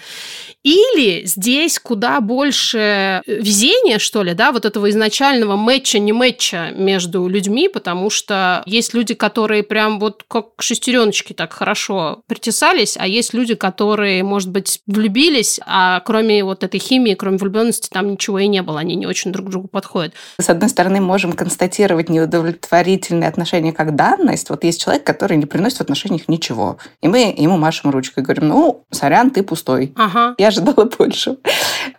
Или 0.64 1.26
здесь 1.26 1.80
куда 1.80 2.22
больше 2.22 3.22
везения, 3.28 4.00
что 4.00 4.24
ли, 4.24 4.34
да, 4.34 4.52
вот 4.52 4.66
этого 4.66 4.90
изначального 4.90 5.56
мэтча, 5.56 6.00
не 6.00 6.14
мэтча 6.14 6.72
между 6.76 7.28
людьми, 7.28 7.68
потому 7.68 8.10
что 8.10 8.64
есть 8.66 8.94
люди, 8.94 9.14
которые 9.14 9.64
прям 9.64 10.00
вот 10.00 10.24
как 10.28 10.48
шестереночки 10.60 11.34
так 11.34 11.52
хорошо 11.52 12.22
притесались, 12.28 12.96
а 12.98 13.08
есть 13.08 13.34
люди, 13.34 13.56
которые, 13.56 14.24
может 14.24 14.50
быть, 14.50 14.80
влюбились, 14.88 15.60
а 15.66 16.00
кроме 16.02 16.44
вот 16.44 16.64
этой 16.64 16.80
химии, 16.80 17.16
кроме 17.16 17.38
влюбленности, 17.38 17.90
там 17.90 18.12
ничего 18.12 18.40
и 18.40 18.48
не 18.48 18.62
было, 18.62 18.80
они 18.80 18.96
не 18.96 19.06
очень 19.06 19.32
друг 19.32 19.48
к 19.48 19.50
другу 19.50 19.68
подходят. 19.68 20.14
С 20.40 20.50
одной 20.50 20.70
стороны, 20.70 21.02
можем 21.02 21.34
констатировать 21.34 22.10
неудовлетворительные 22.10 23.28
отношения 23.28 23.74
как 23.74 23.96
данность. 23.96 24.50
Вот 24.50 24.64
есть 24.64 24.82
человек, 24.82 24.93
который 25.00 25.38
не 25.38 25.46
приносит 25.46 25.78
в 25.78 25.82
отношениях 25.82 26.28
ничего. 26.28 26.78
И 27.02 27.08
мы 27.08 27.34
ему 27.36 27.58
машем 27.58 27.92
ручкой 27.92 28.20
и 28.20 28.24
говорим, 28.24 28.50
ну, 28.50 28.86
сорян, 28.92 29.32
ты 29.32 29.44
пустой. 29.44 29.94
Ага. 29.96 30.36
Я 30.38 30.48
ожидала 30.48 30.86
больше. 30.86 31.38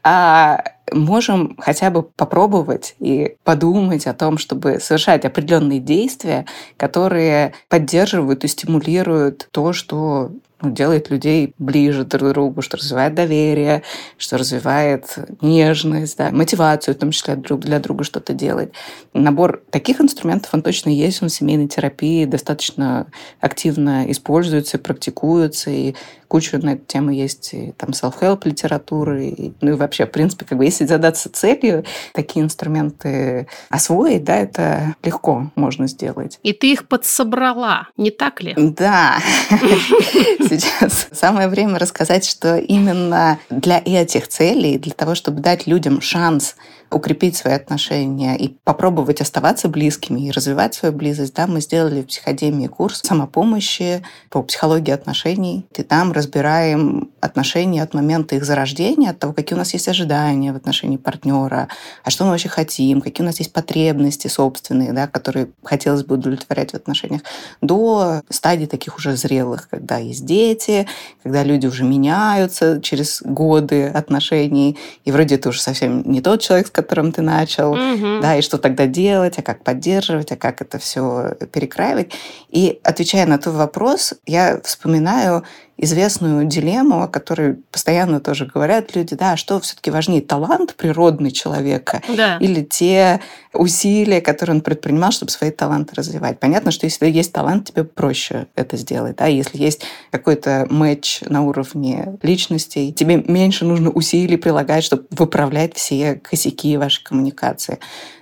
А 0.03 0.63
можем 0.93 1.57
хотя 1.59 1.91
бы 1.91 2.03
попробовать 2.03 2.95
и 2.99 3.37
подумать 3.45 4.07
о 4.07 4.15
том, 4.15 4.39
чтобы 4.39 4.81
совершать 4.81 5.25
определенные 5.25 5.81
действия, 5.81 6.47
которые 6.77 7.55
поддерживают 7.69 8.45
и 8.45 8.49
стимулируют 8.49 9.49
то, 9.51 9.73
что 9.73 10.31
ну, 10.65 10.73
делает 10.73 11.11
людей 11.11 11.55
ближе 11.59 12.05
друг 12.05 12.31
к 12.31 12.33
другу, 12.33 12.63
что 12.63 12.77
развивает 12.77 13.15
доверие, 13.15 13.83
что 14.17 14.39
развивает 14.39 15.17
нежность, 15.41 16.17
да, 16.19 16.31
мотивацию, 16.31 16.95
в 16.95 16.99
том 16.99 17.11
числе 17.11 17.37
друг 17.37 17.61
для 17.61 17.79
друга 17.79 18.05
что-то 18.05 18.33
делать. 18.33 18.73
Набор 19.13 19.63
таких 19.71 20.01
инструментов, 20.01 20.53
он 20.55 20.63
точно 20.63 20.91
есть, 20.91 21.23
он 21.23 21.29
в 21.29 21.33
семейной 21.33 21.69
терапии 21.69 22.25
достаточно 22.25 23.07
активно 23.41 24.11
используется, 24.11 24.79
практикуется, 24.79 25.71
и 25.71 25.95
куча 26.35 26.59
на 26.59 26.71
эту 26.71 26.85
тему 26.87 27.11
есть 27.11 27.55
и 27.55 27.73
там 27.73 27.91
self-help 27.91 28.41
литературы, 28.45 29.27
и, 29.27 29.53
ну 29.61 29.71
и 29.71 29.75
вообще, 29.75 30.05
в 30.07 30.11
принципе, 30.11 30.45
как 30.45 30.59
бы 30.59 30.65
если 30.65 30.85
задаться 30.85 31.31
целью 31.31 31.85
такие 32.13 32.45
инструменты 32.45 33.47
освоить, 33.69 34.25
да, 34.25 34.37
это 34.37 34.97
легко 35.05 35.53
можно 35.55 35.87
сделать. 35.87 36.41
И 36.43 36.53
ты 36.53 36.73
их 36.73 36.89
подсобрала, 36.89 37.89
не 37.97 38.11
так 38.11 38.43
ли? 38.43 38.55
Да. 38.57 39.19
Сейчас 40.61 41.09
самое 41.13 41.49
время 41.49 41.79
рассказать, 41.79 42.25
что 42.25 42.57
именно 42.57 43.39
для 43.51 43.81
этих 43.85 44.29
целей, 44.29 44.79
для 44.79 44.93
того, 44.93 45.15
чтобы 45.15 45.41
дать 45.41 45.67
людям 45.67 46.01
шанс 46.01 46.57
укрепить 46.95 47.37
свои 47.37 47.55
отношения 47.55 48.37
и 48.37 48.49
попробовать 48.65 49.21
оставаться 49.21 49.69
близкими 49.69 50.29
и 50.29 50.31
развивать 50.31 50.75
свою 50.75 50.95
близость, 50.95 51.35
да, 51.35 51.47
мы 51.47 51.61
сделали 51.61 52.03
в 52.03 52.07
психодемии 52.07 52.67
курс 52.67 53.01
самопомощи 53.03 54.03
по 54.31 54.43
психологии 54.43 54.93
отношений. 54.93 55.67
И 55.77 55.83
там 55.83 56.13
разбираем 56.13 57.11
отношения 57.21 57.83
от 57.83 57.95
момента 57.95 58.37
их 58.37 58.45
зарождения, 58.45 59.11
от 59.11 59.19
того, 59.19 59.33
какие 59.33 59.55
у 59.55 59.59
нас 59.59 59.73
есть 59.73 59.89
ожидания 59.89 60.53
в 60.53 60.57
отношении 60.57 60.97
партнера, 60.97 61.69
а 62.05 62.11
что 62.11 62.25
мы 62.25 62.31
вообще 62.31 62.49
хотим, 62.49 63.01
какие 63.01 63.25
у 63.25 63.27
нас 63.27 63.39
есть 63.39 63.53
потребности 63.53 64.29
собственные, 64.29 64.93
да, 64.93 65.07
которые 65.07 65.49
хотелось 65.65 66.05
бы 66.05 66.15
удовлетворять 66.15 66.73
в 66.73 66.75
отношениях, 66.75 67.23
до 67.61 68.23
стадий 68.29 68.67
таких 68.67 68.97
уже 68.97 69.17
зрелых, 69.17 69.69
когда 69.69 69.97
есть 69.99 70.25
дети, 70.35 70.87
когда 71.23 71.45
люди 71.45 71.67
уже 71.67 71.85
меняются 71.85 72.81
через 72.81 73.23
годы 73.23 73.87
отношений, 73.87 74.77
и 75.07 75.13
вроде 75.13 75.35
это 75.37 75.49
уже 75.51 75.61
совсем 75.61 76.03
не 76.11 76.21
тот 76.21 76.41
человек, 76.41 76.67
с 76.67 76.71
которым 76.71 77.13
ты 77.13 77.23
начал, 77.23 77.75
Мгм. 77.75 78.21
да, 78.23 78.37
и 78.37 78.43
что 78.43 78.59
тогда 78.59 78.87
делать, 78.87 79.39
а 79.39 79.43
как 79.43 79.63
поддерживать, 79.65 80.33
а 80.33 80.37
как 80.37 80.61
это 80.61 80.79
все 80.79 81.35
перекраивать. 81.53 82.13
И 82.51 82.79
отвечая 82.83 83.27
на 83.27 83.39
твой 83.39 83.55
вопрос, 83.55 84.15
я 84.27 84.61
вспоминаю 84.65 85.43
известную 85.77 86.47
дилемму, 86.47 87.03
о 87.03 87.09
которой 87.09 87.55
постоянно 87.71 88.21
тоже 88.21 88.47
говорят 88.47 88.95
люди, 88.95 89.17
да, 89.17 89.37
что 89.37 89.59
все-таки 89.61 89.91
важнее, 89.91 90.23
талант 90.23 90.75
природный 90.77 91.31
человека 91.33 92.01
Да. 92.09 92.39
или 92.41 92.63
те 92.63 93.21
усилия, 93.53 94.21
которые 94.21 94.57
он 94.57 94.61
предпринимал, 94.63 95.11
чтобы 95.11 95.31
свои 95.33 95.51
таланты 95.51 95.95
развивать. 95.97 96.39
Понятно, 96.39 96.71
что 96.71 96.87
если 96.87 97.09
есть 97.09 97.33
талант, 97.33 97.69
тебе 97.69 97.85
проще 97.85 98.47
это 98.55 98.77
сделать. 98.77 99.17
Да? 99.17 99.27
Если 99.27 99.59
есть 99.59 99.83
какой-то 100.11 100.67
матч 100.71 101.21
на 101.23 101.43
уровне 101.43 102.19
личностей, 102.23 102.93
тебе 102.93 103.17
меньше 103.17 103.65
нужно 103.65 103.91
усилий 103.91 104.37
прилагать, 104.37 104.85
чтобы 104.85 105.07
выправлять 105.11 105.75
все 105.77 106.15
косяки 106.15 106.77
вашей 106.77 107.03
коммуникации. 107.03 107.79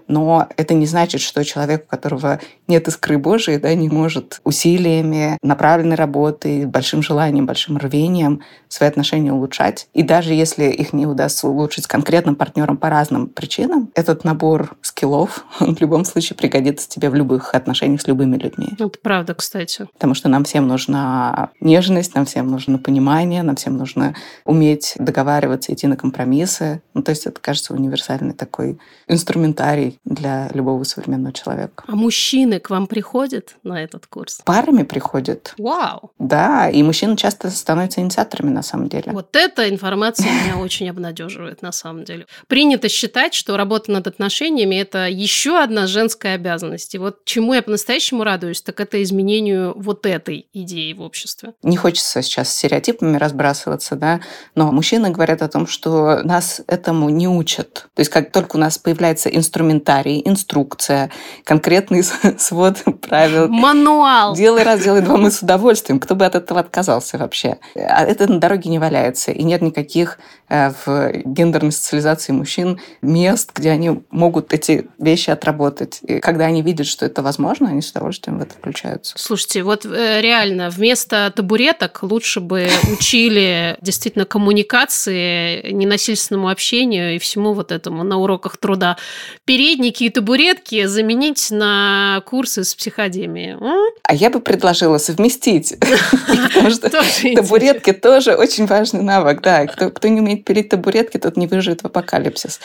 Но 0.08 0.48
это 0.56 0.74
не 0.74 0.86
значит, 0.86 1.20
что 1.20 1.44
человек, 1.44 1.84
у 1.84 1.88
которого 1.88 2.40
нет 2.68 2.88
искры 2.88 3.18
Божией, 3.18 3.58
да, 3.58 3.74
не 3.74 3.88
может 3.88 4.40
усилиями, 4.44 5.38
направленной 5.42 5.96
работой, 5.96 6.66
большим 6.66 7.02
желанием, 7.02 7.46
большим 7.46 7.76
рвением 7.76 8.42
свои 8.68 8.88
отношения 8.88 9.32
улучшать. 9.32 9.88
И 9.92 10.02
даже 10.02 10.34
если 10.34 10.64
их 10.64 10.92
не 10.92 11.06
удастся 11.06 11.48
улучшить 11.48 11.84
с 11.84 11.86
конкретным 11.86 12.36
партнером 12.36 12.76
по 12.76 12.88
разным 12.88 13.28
причинам, 13.28 13.90
этот 13.94 14.24
набор 14.24 14.76
скиллов, 14.80 15.44
он 15.60 15.74
в 15.76 15.80
любом 15.80 16.04
случае 16.04 16.36
пригодится 16.36 16.88
тебе 16.88 17.10
в 17.10 17.14
любых 17.14 17.54
отношениях 17.54 18.00
с 18.00 18.06
любыми 18.06 18.36
людьми. 18.36 18.68
Это 18.72 18.90
правда, 19.02 19.34
кстати. 19.34 19.86
Потому 19.92 20.14
что 20.14 20.28
нам 20.28 20.44
всем 20.44 20.68
нужна 20.68 21.50
нежность, 21.60 22.14
нам 22.14 22.24
всем 22.24 22.48
нужно 22.48 22.78
понимание, 22.78 23.42
нам 23.42 23.56
всем 23.56 23.76
нужно 23.76 24.14
уметь 24.44 24.94
договариваться, 24.98 25.72
идти 25.72 25.86
на 25.86 25.96
компромиссы. 25.96 26.82
Ну, 26.94 27.02
то 27.02 27.10
есть 27.10 27.26
это, 27.26 27.40
кажется, 27.40 27.74
универсальный 27.74 28.34
такой 28.34 28.78
инструментарий 29.08 29.98
для 30.04 30.48
любого 30.54 30.84
современного 30.84 31.32
человека. 31.32 31.84
А 31.86 31.96
мужчины 31.96 32.51
к 32.60 32.70
вам 32.70 32.86
приходят 32.86 33.56
на 33.62 33.82
этот 33.82 34.06
курс? 34.06 34.40
Парами 34.44 34.82
приходят, 34.82 35.54
Вау! 35.58 36.12
да, 36.18 36.68
и 36.70 36.82
мужчины 36.82 37.16
часто 37.16 37.50
становятся 37.50 38.00
инициаторами 38.00 38.50
на 38.50 38.62
самом 38.62 38.88
деле. 38.88 39.12
Вот 39.12 39.34
эта 39.36 39.68
информация 39.68 40.30
меня 40.30 40.58
очень 40.58 40.88
обнадеживает 40.88 41.62
на 41.62 41.72
самом 41.72 42.04
деле. 42.04 42.26
Принято 42.46 42.88
считать, 42.88 43.34
что 43.34 43.56
работа 43.56 43.90
над 43.92 44.06
отношениями– 44.06 44.76
это 44.76 45.08
еще 45.08 45.58
одна 45.58 45.86
женская 45.86 46.34
обязанность. 46.34 46.94
И 46.94 46.98
вот 46.98 47.24
чему 47.24 47.54
я 47.54 47.62
по-настоящему 47.62 48.24
радуюсь, 48.24 48.62
так 48.62 48.80
это 48.80 49.02
изменению 49.02 49.74
вот 49.76 50.06
этой 50.06 50.46
идеи 50.52 50.92
в 50.92 51.02
обществе. 51.02 51.54
Не 51.62 51.76
хочется 51.76 52.22
сейчас 52.22 52.54
стереотипами 52.54 53.16
разбрасываться, 53.16 53.96
да, 53.96 54.20
но 54.54 54.70
мужчины 54.72 55.10
говорят 55.10 55.42
о 55.42 55.48
том, 55.48 55.66
что 55.66 56.22
нас 56.22 56.62
этому 56.66 57.08
не 57.08 57.28
учат. 57.28 57.88
То 57.94 58.00
есть 58.00 58.10
как 58.10 58.32
только 58.32 58.56
у 58.56 58.58
нас 58.58 58.78
появляется 58.78 59.28
инструментарий, 59.28 60.22
инструкция, 60.24 61.10
конкретный 61.44 62.02
свод 62.42 62.82
правил, 63.00 63.48
Мануал! 63.48 64.34
Делай 64.34 64.62
раз, 64.62 64.82
делай 64.82 65.02
два, 65.02 65.16
мы 65.16 65.30
с 65.30 65.42
удовольствием. 65.42 66.00
Кто 66.00 66.14
бы 66.14 66.24
от 66.24 66.34
этого 66.34 66.60
отказался 66.60 67.18
вообще? 67.18 67.58
А 67.74 68.04
это 68.04 68.30
на 68.30 68.40
дороге 68.40 68.70
не 68.70 68.78
валяется. 68.78 69.30
И 69.30 69.42
нет 69.42 69.62
никаких 69.62 70.18
э, 70.48 70.70
в 70.84 71.12
гендерной 71.24 71.72
социализации 71.72 72.32
мужчин 72.32 72.80
мест, 73.00 73.50
где 73.54 73.70
они 73.70 74.02
могут 74.10 74.52
эти 74.52 74.88
вещи 74.98 75.30
отработать. 75.30 76.00
И 76.02 76.20
когда 76.20 76.46
они 76.46 76.62
видят, 76.62 76.86
что 76.86 77.06
это 77.06 77.22
возможно, 77.22 77.68
они 77.68 77.82
с 77.82 77.90
удовольствием 77.90 78.38
в 78.38 78.42
это 78.42 78.54
включаются. 78.54 79.14
Слушайте, 79.16 79.62
вот 79.62 79.84
э, 79.84 80.20
реально, 80.20 80.70
вместо 80.70 81.32
табуреток 81.34 82.02
лучше 82.02 82.40
бы 82.40 82.68
учили 82.90 83.76
действительно 83.80 84.24
коммуникации, 84.24 85.70
ненасильственному 85.72 86.48
общению 86.48 87.14
и 87.14 87.18
всему 87.18 87.52
вот 87.52 87.72
этому 87.72 88.02
на 88.02 88.18
уроках 88.18 88.56
труда. 88.56 88.96
Передники 89.44 90.04
и 90.04 90.10
табуретки 90.10 90.86
заменить 90.86 91.50
на 91.50 92.22
курсы 92.32 92.64
с 92.64 92.74
психодемией. 92.74 93.58
М? 93.60 93.90
А 94.04 94.14
я 94.14 94.30
бы 94.30 94.40
предложила 94.40 94.96
совместить. 94.96 95.76
Потому 96.54 96.70
что 96.70 96.88
Тоже 96.88 97.34
табуретки 97.34 97.92
тоже 97.92 98.36
очень 98.36 98.64
важный 98.64 99.02
навык. 99.02 99.42
Да, 99.42 99.66
кто, 99.66 100.08
не 100.08 100.22
умеет 100.22 100.46
пилить 100.46 100.70
табуретки, 100.70 101.18
тот 101.18 101.36
не 101.36 101.46
выживет 101.46 101.82
в 101.82 101.84
апокалипсис. 101.84 102.58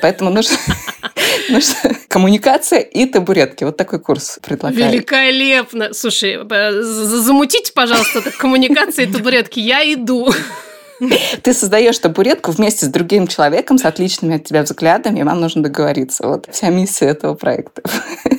Поэтому 0.00 0.30
нужно, 0.30 0.56
коммуникация 2.06 2.78
и 2.78 3.04
табуретки. 3.06 3.64
Вот 3.64 3.76
такой 3.76 3.98
курс 3.98 4.38
предлагаю. 4.46 4.92
Великолепно. 4.92 5.92
Слушай, 5.92 6.38
э, 6.48 6.70
за- 6.70 7.22
замутите, 7.22 7.72
пожалуйста, 7.72 8.22
коммуникации 8.38 9.08
и 9.08 9.12
табуретки. 9.12 9.58
Я 9.58 9.82
иду. 9.92 10.32
Ты 11.42 11.54
создаешь 11.54 11.98
табуретку 11.98 12.52
вместе 12.52 12.86
с 12.86 12.88
другим 12.88 13.26
человеком 13.26 13.78
с 13.78 13.84
отличными 13.84 14.36
от 14.36 14.44
тебя 14.44 14.62
взглядами, 14.62 15.20
и 15.20 15.22
вам 15.22 15.40
нужно 15.40 15.62
договориться. 15.62 16.26
Вот 16.26 16.48
вся 16.50 16.68
миссия 16.70 17.06
этого 17.06 17.34
проекта. 17.34 17.82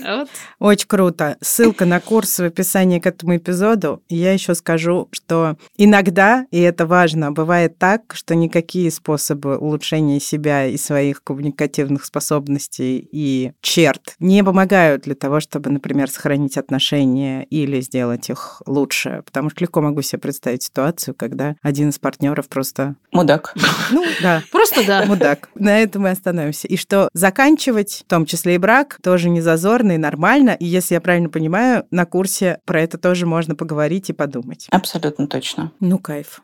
Вот. 0.03 0.30
Очень 0.59 0.88
круто. 0.88 1.38
Ссылка 1.41 1.86
на 1.86 1.99
курс 1.99 2.39
в 2.39 2.43
описании 2.43 2.99
к 2.99 3.05
этому 3.05 3.38
эпизоду. 3.38 4.01
Я 4.09 4.34
еще 4.34 4.55
скажу, 4.55 5.07
что 5.12 5.57
иногда, 5.78 6.45
и 6.51 6.59
это 6.59 6.86
важно, 6.86 7.32
бывает 7.32 7.78
так, 7.78 8.14
что 8.14 8.36
никакие 8.36 8.91
способы 8.91 9.57
улучшения 9.57 10.20
себя 10.20 10.66
и 10.66 10.78
своих 10.78 11.24
коммуникативных 11.24 12.05
способностей 12.05 13.07
и 13.12 13.53
черт 13.62 14.16
не 14.20 14.43
помогают 14.43 15.03
для 15.03 15.16
того, 15.16 15.39
чтобы, 15.39 15.70
например, 15.70 16.09
сохранить 16.09 16.57
отношения 16.57 17.43
или 17.43 17.80
сделать 17.82 18.30
их 18.30 18.62
лучше. 18.66 19.22
Потому 19.26 19.49
что 19.49 19.64
легко 19.64 19.82
могу 19.82 20.01
себе 20.01 20.20
представить 20.20 20.64
ситуацию, 20.64 21.16
когда 21.16 21.55
один 21.62 21.89
из 21.89 21.99
партнеров 21.99 22.47
просто, 22.52 22.95
Мудак. 23.12 23.56
ну 23.91 24.06
да, 24.22 24.43
Просто 24.52 24.86
да. 24.86 25.06
мудак. 25.06 25.49
На 25.56 25.80
этом 25.80 26.04
мы 26.04 26.12
остановимся. 26.12 26.68
И 26.68 26.78
что 26.78 27.10
заканчивать, 27.14 28.04
в 28.06 28.10
том 28.10 28.26
числе 28.26 28.56
и 28.56 28.58
брак, 28.58 28.99
тоже 29.02 29.30
не 29.30 29.41
зазорно 29.41 29.93
и 29.93 29.97
нормально. 29.97 30.52
И 30.60 30.66
если 30.66 30.93
я 30.93 31.02
правильно 31.02 31.30
понимаю, 31.30 31.86
на 31.89 32.06
курсе 32.06 32.60
про 32.66 32.82
это 32.82 32.97
тоже 32.97 33.26
можно 33.26 33.56
поговорить 33.56 34.10
и 34.10 34.14
подумать. 34.14 34.68
Абсолютно 34.70 35.28
точно. 35.28 35.72
Ну, 35.80 35.97
кайф. 35.97 36.41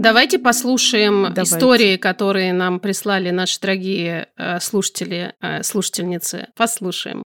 Давайте 0.00 0.38
послушаем 0.38 1.24
Давайте. 1.24 1.42
истории, 1.42 1.96
которые 1.98 2.54
нам 2.54 2.80
прислали 2.80 3.28
наши 3.30 3.60
дорогие 3.60 4.28
э, 4.38 4.58
слушатели, 4.58 5.34
э, 5.42 5.62
слушательницы. 5.62 6.48
Послушаем. 6.56 7.22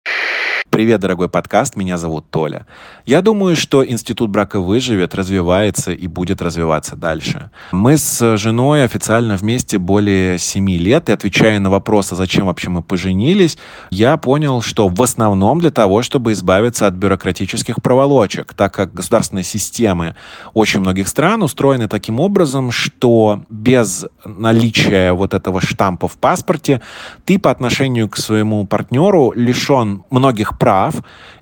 Привет, 0.74 1.02
дорогой 1.02 1.30
подкаст, 1.30 1.76
меня 1.76 2.00
зовут 2.00 2.32
Толя. 2.32 2.66
Я 3.06 3.22
думаю, 3.22 3.56
что 3.56 3.86
Институт 3.86 4.32
брака 4.32 4.60
выживет, 4.60 5.14
развивается 5.14 5.92
и 5.92 6.08
будет 6.08 6.42
развиваться 6.42 6.96
дальше. 6.96 7.52
Мы 7.72 7.96
с 7.96 8.38
женой 8.38 8.84
официально 8.84 9.38
вместе 9.38 9.78
более 9.78 10.40
семи 10.40 10.80
лет, 10.80 11.10
и 11.10 11.12
отвечая 11.12 11.60
на 11.60 11.70
вопрос, 11.70 12.12
а 12.12 12.16
зачем 12.16 12.48
вообще 12.48 12.70
мы 12.70 12.82
поженились, 12.82 13.60
я 13.92 14.18
понял, 14.18 14.64
что 14.64 14.88
в 14.88 15.00
основном 15.04 15.60
для 15.60 15.70
того, 15.70 16.02
чтобы 16.02 16.32
избавиться 16.32 16.88
от 16.88 16.96
бюрократических 16.96 17.76
проволочек, 17.84 18.56
так 18.56 18.74
как 18.74 18.96
государственные 18.96 19.44
системы 19.44 20.16
очень 20.56 20.80
многих 20.80 21.08
стран 21.08 21.44
устроены 21.44 21.88
таким 21.88 22.20
образом, 22.20 22.72
что 22.72 23.44
без 23.48 24.08
наличия 24.26 25.14
вот 25.14 25.36
этого 25.36 25.62
штампа 25.62 26.08
в 26.08 26.18
паспорте 26.18 26.82
ты 27.26 27.38
по 27.38 27.52
отношению 27.52 28.10
к 28.10 28.18
своему 28.18 28.66
партнеру 28.66 29.34
лишен 29.36 30.04
многих 30.10 30.58
прав 30.64 30.96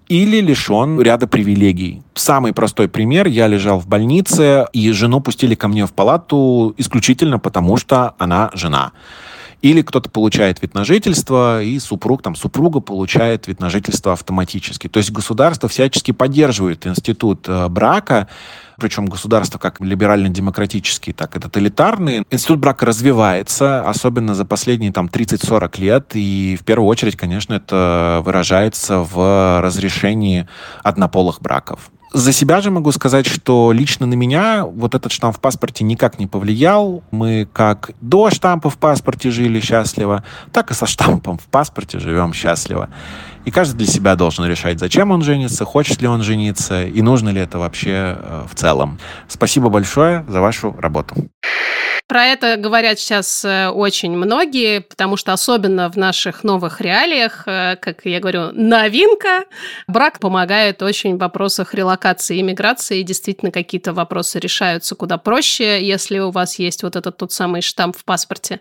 или 0.09 0.41
лишен 0.41 0.99
ряда 0.99 1.27
привилегий. 1.27 2.01
Самый 2.15 2.53
простой 2.53 2.87
пример. 2.87 3.27
Я 3.27 3.47
лежал 3.47 3.79
в 3.79 3.87
больнице, 3.87 4.65
и 4.73 4.91
жену 4.91 5.21
пустили 5.21 5.53
ко 5.53 5.67
мне 5.67 5.85
в 5.85 5.91
палату 5.91 6.73
исключительно 6.77 7.37
потому, 7.37 7.77
что 7.77 8.15
она 8.17 8.49
жена. 8.53 8.91
Или 9.61 9.83
кто-то 9.83 10.09
получает 10.09 10.61
вид 10.61 10.73
на 10.73 10.83
жительство, 10.83 11.61
и 11.61 11.77
супруг, 11.79 12.23
там, 12.23 12.35
супруга 12.35 12.79
получает 12.79 13.47
вид 13.47 13.59
на 13.59 13.69
жительство 13.69 14.13
автоматически. 14.13 14.87
То 14.87 14.97
есть 14.97 15.11
государство 15.11 15.69
всячески 15.69 16.11
поддерживает 16.11 16.87
институт 16.87 17.47
э, 17.47 17.67
брака, 17.67 18.27
причем 18.79 19.05
государство 19.05 19.59
как 19.59 19.79
либерально-демократические, 19.79 21.13
так 21.13 21.35
и 21.37 21.39
тоталитарные. 21.39 22.23
Институт 22.31 22.59
брака 22.59 22.87
развивается, 22.87 23.87
особенно 23.87 24.33
за 24.33 24.45
последние 24.45 24.91
там 24.91 25.05
30-40 25.05 25.79
лет, 25.79 26.11
и 26.15 26.57
в 26.59 26.65
первую 26.65 26.87
очередь, 26.87 27.15
конечно, 27.15 27.53
это 27.53 28.21
выражается 28.25 28.99
в 28.99 29.61
разрешении 29.61 30.47
однополых 30.81 31.39
браков. 31.39 31.91
За 32.13 32.33
себя 32.33 32.59
же 32.59 32.71
могу 32.71 32.91
сказать, 32.91 33.25
что 33.25 33.71
лично 33.71 34.05
на 34.05 34.15
меня 34.15 34.65
вот 34.65 34.95
этот 34.95 35.13
штамп 35.13 35.37
в 35.37 35.39
паспорте 35.39 35.85
никак 35.85 36.19
не 36.19 36.27
повлиял. 36.27 37.03
Мы 37.11 37.47
как 37.53 37.91
до 38.01 38.29
штампа 38.29 38.69
в 38.69 38.77
паспорте 38.77 39.31
жили 39.31 39.61
счастливо, 39.61 40.25
так 40.51 40.71
и 40.71 40.73
со 40.73 40.87
штампом 40.87 41.37
в 41.37 41.45
паспорте 41.45 41.99
живем 41.99 42.33
счастливо. 42.33 42.89
И 43.45 43.51
каждый 43.51 43.77
для 43.77 43.87
себя 43.87 44.17
должен 44.17 44.45
решать, 44.45 44.77
зачем 44.77 45.11
он 45.11 45.21
женится, 45.21 45.63
хочет 45.63 46.01
ли 46.01 46.07
он 46.07 46.21
жениться 46.21 46.83
и 46.83 47.01
нужно 47.01 47.29
ли 47.29 47.39
это 47.39 47.59
вообще 47.59 48.17
э, 48.19 48.45
в 48.51 48.55
целом. 48.55 48.99
Спасибо 49.29 49.69
большое 49.69 50.25
за 50.27 50.41
вашу 50.41 50.75
работу. 50.77 51.15
Про 52.11 52.25
это 52.25 52.57
говорят 52.57 52.99
сейчас 52.99 53.45
э, 53.45 53.69
очень 53.69 54.11
многие, 54.11 54.81
потому 54.81 55.15
что 55.15 55.31
особенно 55.31 55.89
в 55.89 55.95
наших 55.95 56.43
новых 56.43 56.81
реалиях, 56.81 57.43
э, 57.45 57.77
как 57.79 58.01
я 58.03 58.19
говорю, 58.19 58.51
новинка, 58.51 59.45
брак 59.87 60.19
помогает 60.19 60.81
очень 60.81 61.15
в 61.15 61.19
вопросах 61.19 61.73
релокации 61.73 62.39
и 62.39 62.43
миграции. 62.43 63.01
Действительно, 63.03 63.49
какие-то 63.49 63.93
вопросы 63.93 64.39
решаются 64.39 64.93
куда 64.95 65.17
проще, 65.17 65.81
если 65.81 66.19
у 66.19 66.31
вас 66.31 66.59
есть 66.59 66.83
вот 66.83 66.97
этот 66.97 67.15
тот 67.15 67.31
самый 67.31 67.61
штамп 67.61 67.95
в 67.95 68.03
паспорте. 68.03 68.59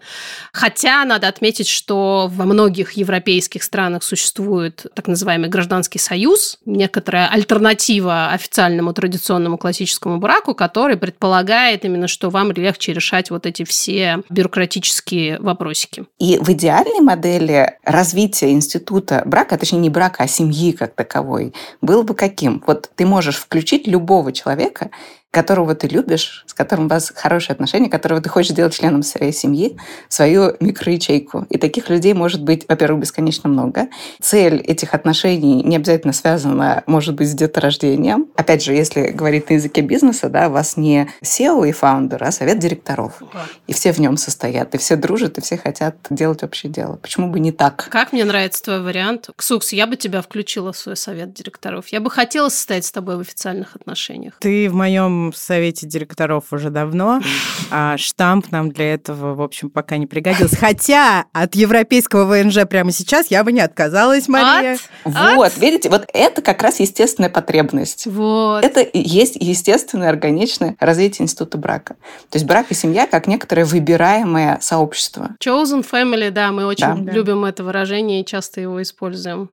Хотя 0.52 1.04
надо 1.04 1.26
отметить, 1.26 1.66
что 1.66 2.30
во 2.32 2.44
многих 2.44 2.92
европейских 2.92 3.64
странах 3.64 4.04
существует 4.04 4.86
так 4.94 5.08
называемый 5.08 5.48
гражданский 5.48 5.98
союз, 5.98 6.56
некоторая 6.66 7.26
альтернатива 7.26 8.28
официальному 8.28 8.92
традиционному 8.92 9.58
классическому 9.58 10.18
браку, 10.18 10.54
который 10.54 10.96
предполагает 10.96 11.84
именно, 11.84 12.06
что 12.06 12.30
вам 12.30 12.52
легче 12.52 12.92
решать 12.92 13.28
вот 13.32 13.39
вот 13.40 13.46
эти 13.46 13.64
все 13.64 14.22
бюрократические 14.28 15.38
вопросики. 15.40 16.04
И 16.18 16.38
в 16.38 16.50
идеальной 16.50 17.00
модели 17.00 17.78
развития 17.84 18.52
института 18.52 19.22
брака, 19.24 19.56
точнее 19.56 19.78
не 19.80 19.90
брака, 19.90 20.24
а 20.24 20.28
семьи 20.28 20.72
как 20.72 20.94
таковой, 20.94 21.54
был 21.80 22.02
бы 22.02 22.14
каким? 22.14 22.62
Вот 22.66 22.90
ты 22.94 23.06
можешь 23.06 23.36
включить 23.36 23.86
любого 23.86 24.32
человека, 24.32 24.90
которого 25.30 25.74
ты 25.74 25.86
любишь, 25.86 26.44
с 26.46 26.54
которым 26.54 26.86
у 26.86 26.88
вас 26.88 27.12
хорошие 27.14 27.54
отношения, 27.54 27.88
которого 27.88 28.20
ты 28.20 28.28
хочешь 28.28 28.52
сделать 28.52 28.74
членом 28.74 29.02
своей 29.02 29.32
семьи, 29.32 29.76
свою 30.08 30.56
микроячейку. 30.60 31.46
И 31.50 31.58
таких 31.58 31.88
людей 31.88 32.14
может 32.14 32.42
быть, 32.42 32.66
во-первых, 32.68 33.02
бесконечно 33.02 33.48
много. 33.48 33.88
Цель 34.20 34.56
этих 34.56 34.94
отношений 34.94 35.62
не 35.62 35.76
обязательно 35.76 36.12
связана, 36.12 36.82
может 36.86 37.14
быть, 37.14 37.28
с 37.28 37.34
деторождением. 37.34 38.26
Опять 38.34 38.64
же, 38.64 38.72
если 38.72 39.10
говорить 39.10 39.48
на 39.50 39.54
языке 39.54 39.82
бизнеса, 39.82 40.28
да, 40.28 40.48
у 40.48 40.52
вас 40.52 40.76
не 40.76 41.08
SEO 41.22 41.68
и 41.68 41.72
фаундер, 41.72 42.22
а 42.24 42.32
совет 42.32 42.58
директоров. 42.58 43.22
И 43.68 43.72
все 43.72 43.92
в 43.92 43.98
нем 43.98 44.16
состоят, 44.16 44.74
и 44.74 44.78
все 44.78 44.96
дружат, 44.96 45.38
и 45.38 45.40
все 45.40 45.56
хотят 45.56 45.96
делать 46.10 46.42
общее 46.42 46.72
дело. 46.72 46.96
Почему 46.96 47.28
бы 47.28 47.38
не 47.38 47.52
так? 47.52 47.88
Как 47.90 48.12
мне 48.12 48.24
нравится 48.24 48.64
твой 48.64 48.82
вариант. 48.82 49.30
Ксукс, 49.36 49.72
я 49.72 49.86
бы 49.86 49.96
тебя 49.96 50.22
включила 50.22 50.72
в 50.72 50.76
свой 50.76 50.96
совет 50.96 51.32
директоров. 51.32 51.88
Я 51.88 52.00
бы 52.00 52.10
хотела 52.10 52.48
состоять 52.48 52.84
с 52.84 52.90
тобой 52.90 53.16
в 53.16 53.20
официальных 53.20 53.76
отношениях. 53.76 54.34
Ты 54.40 54.68
в 54.68 54.74
моем 54.74 55.19
в 55.28 55.36
совете 55.36 55.86
директоров 55.86 56.44
уже 56.52 56.70
давно, 56.70 57.20
а 57.70 57.96
штамп 57.98 58.50
нам 58.50 58.70
для 58.70 58.94
этого, 58.94 59.34
в 59.34 59.42
общем, 59.42 59.70
пока 59.70 59.98
не 59.98 60.06
пригодился. 60.06 60.56
Хотя 60.56 61.26
от 61.32 61.54
европейского 61.54 62.24
ВНЖ 62.24 62.66
прямо 62.68 62.92
сейчас 62.92 63.30
я 63.30 63.44
бы 63.44 63.52
не 63.52 63.60
отказалась, 63.60 64.28
Мария. 64.28 64.78
От? 65.04 65.36
Вот, 65.36 65.46
от? 65.48 65.58
видите, 65.58 65.90
вот 65.90 66.06
это 66.12 66.42
как 66.42 66.62
раз 66.62 66.80
естественная 66.80 67.30
потребность. 67.30 68.06
Вот. 68.06 68.64
Это 68.64 68.80
и 68.80 68.98
есть 68.98 69.36
естественное 69.36 70.08
органичное 70.08 70.76
развитие 70.80 71.24
института 71.24 71.58
брака. 71.58 71.94
То 72.30 72.36
есть 72.36 72.46
брак 72.46 72.66
и 72.70 72.74
семья 72.74 73.06
как 73.06 73.26
некоторое 73.26 73.64
выбираемое 73.64 74.58
сообщество. 74.60 75.30
Chosen 75.44 75.84
family, 75.88 76.30
да, 76.30 76.52
мы 76.52 76.66
очень 76.66 77.04
да. 77.04 77.12
любим 77.12 77.44
это 77.44 77.62
выражение 77.62 78.22
и 78.22 78.24
часто 78.24 78.60
его 78.60 78.80
используем. 78.80 79.50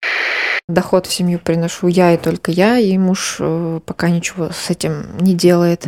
Доход 0.70 1.05
в 1.05 1.13
семью 1.13 1.39
приношу 1.39 1.88
я 1.88 2.13
и 2.13 2.18
только 2.18 2.51
я, 2.51 2.78
и 2.78 2.97
муж 2.97 3.38
э, 3.39 3.80
пока 3.86 4.09
ничего 4.09 4.49
с 4.51 4.70
этим 4.70 5.15
не 5.18 5.34
делает. 5.34 5.86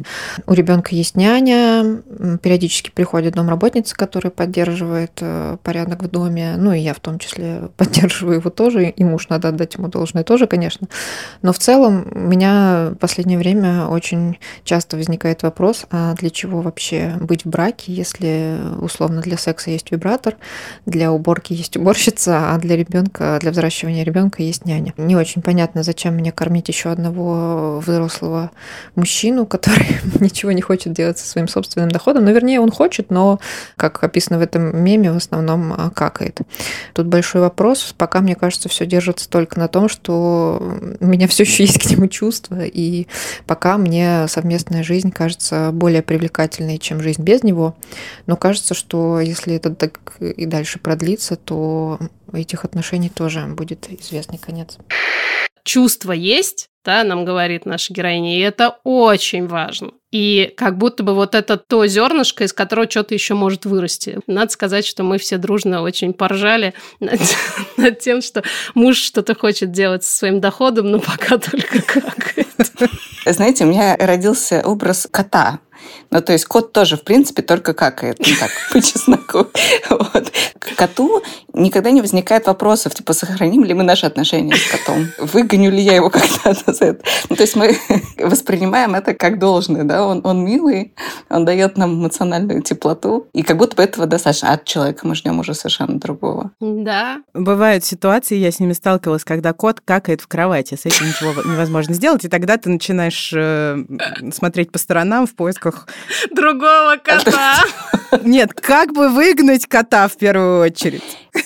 У 0.47 0.53
ребенка 0.53 0.95
есть 0.95 1.17
няня, 1.17 2.01
периодически 2.41 2.89
приходит 2.89 3.33
домработница, 3.33 3.93
которая 3.93 4.31
поддерживает 4.31 5.11
э, 5.19 5.57
порядок 5.63 6.03
в 6.03 6.07
доме, 6.07 6.55
ну 6.57 6.71
и 6.71 6.79
я 6.79 6.93
в 6.93 7.01
том 7.01 7.19
числе 7.19 7.67
поддерживаю 7.75 8.37
его 8.37 8.49
тоже, 8.49 8.87
и 8.89 9.03
муж 9.03 9.27
надо 9.27 9.49
отдать 9.49 9.75
ему 9.75 9.89
должное 9.89 10.23
тоже, 10.23 10.47
конечно. 10.47 10.87
Но 11.41 11.51
в 11.51 11.59
целом 11.59 12.07
у 12.13 12.19
меня 12.19 12.91
в 12.91 12.95
последнее 12.99 13.37
время 13.37 13.85
очень 13.87 14.37
часто 14.63 14.95
возникает 14.95 15.43
вопрос, 15.43 15.87
а 15.91 16.13
для 16.13 16.29
чего 16.29 16.61
вообще 16.61 17.17
быть 17.19 17.43
в 17.43 17.49
браке, 17.49 17.91
если 17.91 18.57
условно 18.79 19.19
для 19.19 19.37
секса 19.37 19.71
есть 19.71 19.91
вибратор, 19.91 20.37
для 20.85 21.11
уборки 21.11 21.51
есть 21.51 21.75
уборщица, 21.75 22.53
а 22.53 22.57
для 22.59 22.77
ребенка, 22.77 23.39
для 23.41 23.51
взращивания 23.51 24.05
ребенка 24.05 24.41
есть 24.41 24.68
няня. 24.69 24.93
Не 24.97 25.15
очень 25.15 25.41
понятно, 25.41 25.83
зачем 25.83 26.15
мне 26.15 26.31
кормить 26.31 26.67
еще 26.67 26.89
одного 26.89 27.79
взрослого 27.79 28.51
мужчину, 28.95 29.45
который 29.45 29.87
ничего 30.19 30.51
не 30.51 30.61
хочет 30.61 30.93
делать 30.93 31.17
со 31.17 31.25
своим 31.25 31.47
собственным 31.47 31.89
доходом. 31.89 32.25
Ну, 32.25 32.31
вернее, 32.31 32.61
он 32.61 32.71
хочет, 32.71 33.09
но, 33.09 33.39
как 33.75 34.03
описано 34.03 34.37
в 34.37 34.41
этом 34.41 34.83
меме, 34.83 35.11
в 35.11 35.17
основном 35.17 35.73
а, 35.73 35.89
какает. 35.89 36.39
Тут 36.93 37.07
большой 37.07 37.41
вопрос. 37.41 37.93
Пока, 37.97 38.21
мне 38.21 38.35
кажется, 38.35 38.69
все 38.69 38.85
держится 38.85 39.29
только 39.29 39.59
на 39.59 39.67
том, 39.67 39.89
что 39.89 40.61
у 40.99 41.05
меня 41.05 41.27
все 41.27 41.43
еще 41.43 41.63
есть 41.63 41.81
к 41.81 41.89
нему 41.89 42.07
чувства, 42.07 42.63
и 42.63 43.07
пока 43.47 43.77
мне 43.77 44.27
совместная 44.27 44.83
жизнь 44.83 45.11
кажется 45.11 45.71
более 45.73 46.01
привлекательной, 46.01 46.77
чем 46.77 47.01
жизнь 47.01 47.23
без 47.23 47.43
него. 47.43 47.75
Но 48.27 48.35
кажется, 48.35 48.73
что 48.73 49.19
если 49.19 49.55
это 49.55 49.73
так 49.73 49.99
и 50.19 50.45
дальше 50.45 50.79
продлится, 50.79 51.35
то 51.35 51.99
этих 52.33 52.65
отношений 52.65 53.09
тоже 53.09 53.45
будет 53.45 53.89
известный 53.89 54.37
конец. 54.37 54.77
Чувство 55.63 56.11
есть, 56.13 56.69
да, 56.83 57.03
нам 57.03 57.25
говорит 57.25 57.65
наша 57.65 57.93
героиня, 57.93 58.37
и 58.37 58.41
это 58.41 58.79
очень 58.83 59.47
важно. 59.47 59.91
И 60.11 60.51
как 60.57 60.77
будто 60.77 61.03
бы 61.03 61.13
вот 61.13 61.35
это 61.35 61.57
то 61.57 61.85
зернышко, 61.85 62.43
из 62.43 62.53
которого 62.53 62.89
что-то 62.89 63.13
еще 63.13 63.35
может 63.35 63.65
вырасти. 63.65 64.19
Надо 64.25 64.51
сказать, 64.51 64.85
что 64.85 65.03
мы 65.03 65.19
все 65.19 65.37
дружно 65.37 65.83
очень 65.83 66.13
поржали 66.13 66.73
над, 66.99 67.19
над 67.77 67.99
тем, 67.99 68.21
что 68.21 68.43
муж 68.73 68.97
что-то 68.97 69.35
хочет 69.35 69.71
делать 69.71 70.03
со 70.03 70.17
своим 70.17 70.41
доходом, 70.41 70.89
но 70.89 70.99
пока 70.99 71.37
только 71.37 71.81
как. 71.81 72.33
Знаете, 73.25 73.65
у 73.65 73.67
меня 73.67 73.95
родился 73.97 74.61
образ 74.65 75.07
кота 75.11 75.59
ну, 76.11 76.21
то 76.21 76.33
есть 76.33 76.45
кот 76.45 76.73
тоже, 76.73 76.97
в 76.97 77.03
принципе, 77.03 77.41
только 77.41 77.73
какает, 77.73 78.19
ну 78.19 78.33
так, 78.39 78.51
по 78.71 78.81
чесноку. 78.81 79.47
Вот. 79.89 80.31
К 80.59 80.75
коту 80.75 81.21
никогда 81.53 81.91
не 81.91 82.01
возникает 82.01 82.47
вопросов, 82.47 82.95
типа, 82.95 83.13
сохраним 83.13 83.63
ли 83.63 83.73
мы 83.73 83.83
наши 83.83 84.05
отношения 84.05 84.55
с 84.55 84.71
котом, 84.71 85.07
выгоню 85.19 85.71
ли 85.71 85.81
я 85.81 85.95
его 85.95 86.09
когда-то 86.09 86.73
за 86.73 86.85
это. 86.85 87.03
Ну, 87.29 87.35
то 87.35 87.43
есть 87.43 87.55
мы 87.55 87.77
воспринимаем 88.17 88.95
это 88.95 89.13
как 89.13 89.39
должное, 89.39 89.83
да, 89.83 90.05
он, 90.05 90.21
он 90.23 90.43
милый, 90.43 90.93
он 91.29 91.45
дает 91.45 91.77
нам 91.77 91.99
эмоциональную 91.99 92.61
теплоту, 92.61 93.27
и 93.33 93.43
как 93.43 93.57
будто 93.57 93.75
бы 93.75 93.83
этого 93.83 94.05
достаточно. 94.07 94.51
От 94.51 94.65
человека 94.65 95.05
мы 95.05 95.15
ждем 95.15 95.39
уже 95.39 95.53
совершенно 95.53 95.99
другого. 95.99 96.51
Да. 96.59 97.21
Бывают 97.33 97.83
ситуации, 97.85 98.37
я 98.37 98.51
с 98.51 98.59
ними 98.59 98.73
сталкивалась, 98.73 99.23
когда 99.23 99.53
кот 99.53 99.79
какает 99.79 100.21
в 100.21 100.27
кровати, 100.27 100.75
с 100.75 100.85
этим 100.85 101.07
ничего 101.07 101.31
невозможно 101.43 101.93
сделать, 101.93 102.25
и 102.25 102.29
тогда 102.29 102.57
ты 102.57 102.69
начинаешь 102.69 103.31
э, 103.35 103.77
смотреть 104.33 104.71
по 104.71 104.79
сторонам 104.79 105.27
в 105.27 105.35
поисках 105.35 105.68
другого 106.31 106.97
кота. 107.03 107.55
Нет, 108.23 108.53
как 108.53 108.93
бы 108.93 109.09
выгнать 109.09 109.65
кота 109.67 110.07
в 110.07 110.17
первую 110.17 110.61
очередь? 110.61 111.03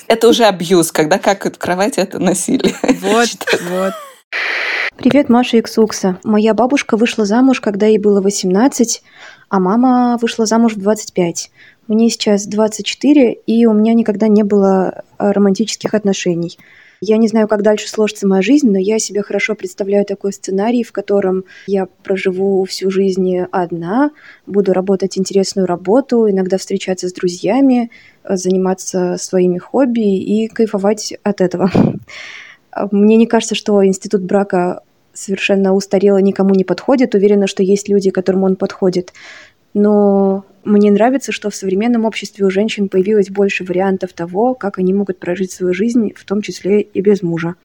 Это 0.07 0.27
уже 0.27 0.45
абьюз, 0.45 0.91
когда 0.91 1.19
какают 1.19 1.55
в 1.55 1.59
кровати, 1.59 1.99
это 1.99 2.19
насилие. 2.19 2.75
Вот, 3.01 3.29
вот. 3.69 3.93
Привет, 4.97 5.29
Маша 5.29 5.59
Иксукса. 5.59 6.19
Моя 6.23 6.53
бабушка 6.53 6.97
вышла 6.97 7.25
замуж, 7.25 7.59
когда 7.59 7.87
ей 7.87 7.97
было 7.97 8.21
18, 8.21 9.03
а 9.49 9.59
мама 9.59 10.17
вышла 10.21 10.45
замуж 10.45 10.73
в 10.73 10.79
25. 10.79 11.51
Мне 11.87 12.09
сейчас 12.09 12.45
24, 12.45 13.33
и 13.33 13.65
у 13.65 13.73
меня 13.73 13.93
никогда 13.93 14.27
не 14.27 14.43
было 14.43 15.03
романтических 15.17 15.93
отношений. 15.93 16.57
Я 17.05 17.17
не 17.17 17.27
знаю, 17.27 17.49
как 17.49 17.63
дальше 17.63 17.89
сложится 17.89 18.29
моя 18.29 18.41
жизнь, 18.41 18.71
но 18.71 18.77
я 18.77 18.97
себе 18.97 19.23
хорошо 19.23 19.55
представляю 19.55 20.05
такой 20.05 20.31
сценарий, 20.31 20.83
в 20.83 20.93
котором 20.93 21.43
я 21.67 21.87
проживу 22.01 22.63
всю 22.63 22.89
жизнь 22.89 23.39
одна, 23.51 24.11
буду 24.45 24.71
работать 24.71 25.17
интересную 25.17 25.67
работу, 25.67 26.29
иногда 26.29 26.57
встречаться 26.57 27.09
с 27.09 27.13
друзьями, 27.13 27.91
заниматься 28.23 29.17
своими 29.19 29.57
хобби 29.57 30.17
и 30.17 30.47
кайфовать 30.47 31.13
от 31.23 31.41
этого. 31.41 31.69
Мне 32.91 33.17
не 33.17 33.27
кажется, 33.27 33.55
что 33.55 33.85
институт 33.85 34.21
брака 34.21 34.81
совершенно 35.11 35.73
устарел 35.73 36.15
и 36.15 36.23
никому 36.23 36.55
не 36.55 36.63
подходит. 36.63 37.15
Уверена, 37.15 37.47
что 37.47 37.63
есть 37.63 37.89
люди, 37.89 38.11
которым 38.11 38.43
он 38.43 38.55
подходит. 38.55 39.11
Но 39.73 40.45
мне 40.65 40.91
нравится, 40.91 41.31
что 41.31 41.49
в 41.49 41.55
современном 41.55 42.05
обществе 42.05 42.45
у 42.45 42.49
женщин 42.49 42.89
появилось 42.89 43.29
больше 43.29 43.63
вариантов 43.63 44.13
того, 44.13 44.55
как 44.55 44.77
они 44.77 44.93
могут 44.93 45.19
прожить 45.19 45.51
свою 45.51 45.73
жизнь, 45.73 46.13
в 46.15 46.25
том 46.25 46.41
числе 46.41 46.81
и 46.81 47.01
без 47.01 47.21
мужа. 47.21 47.55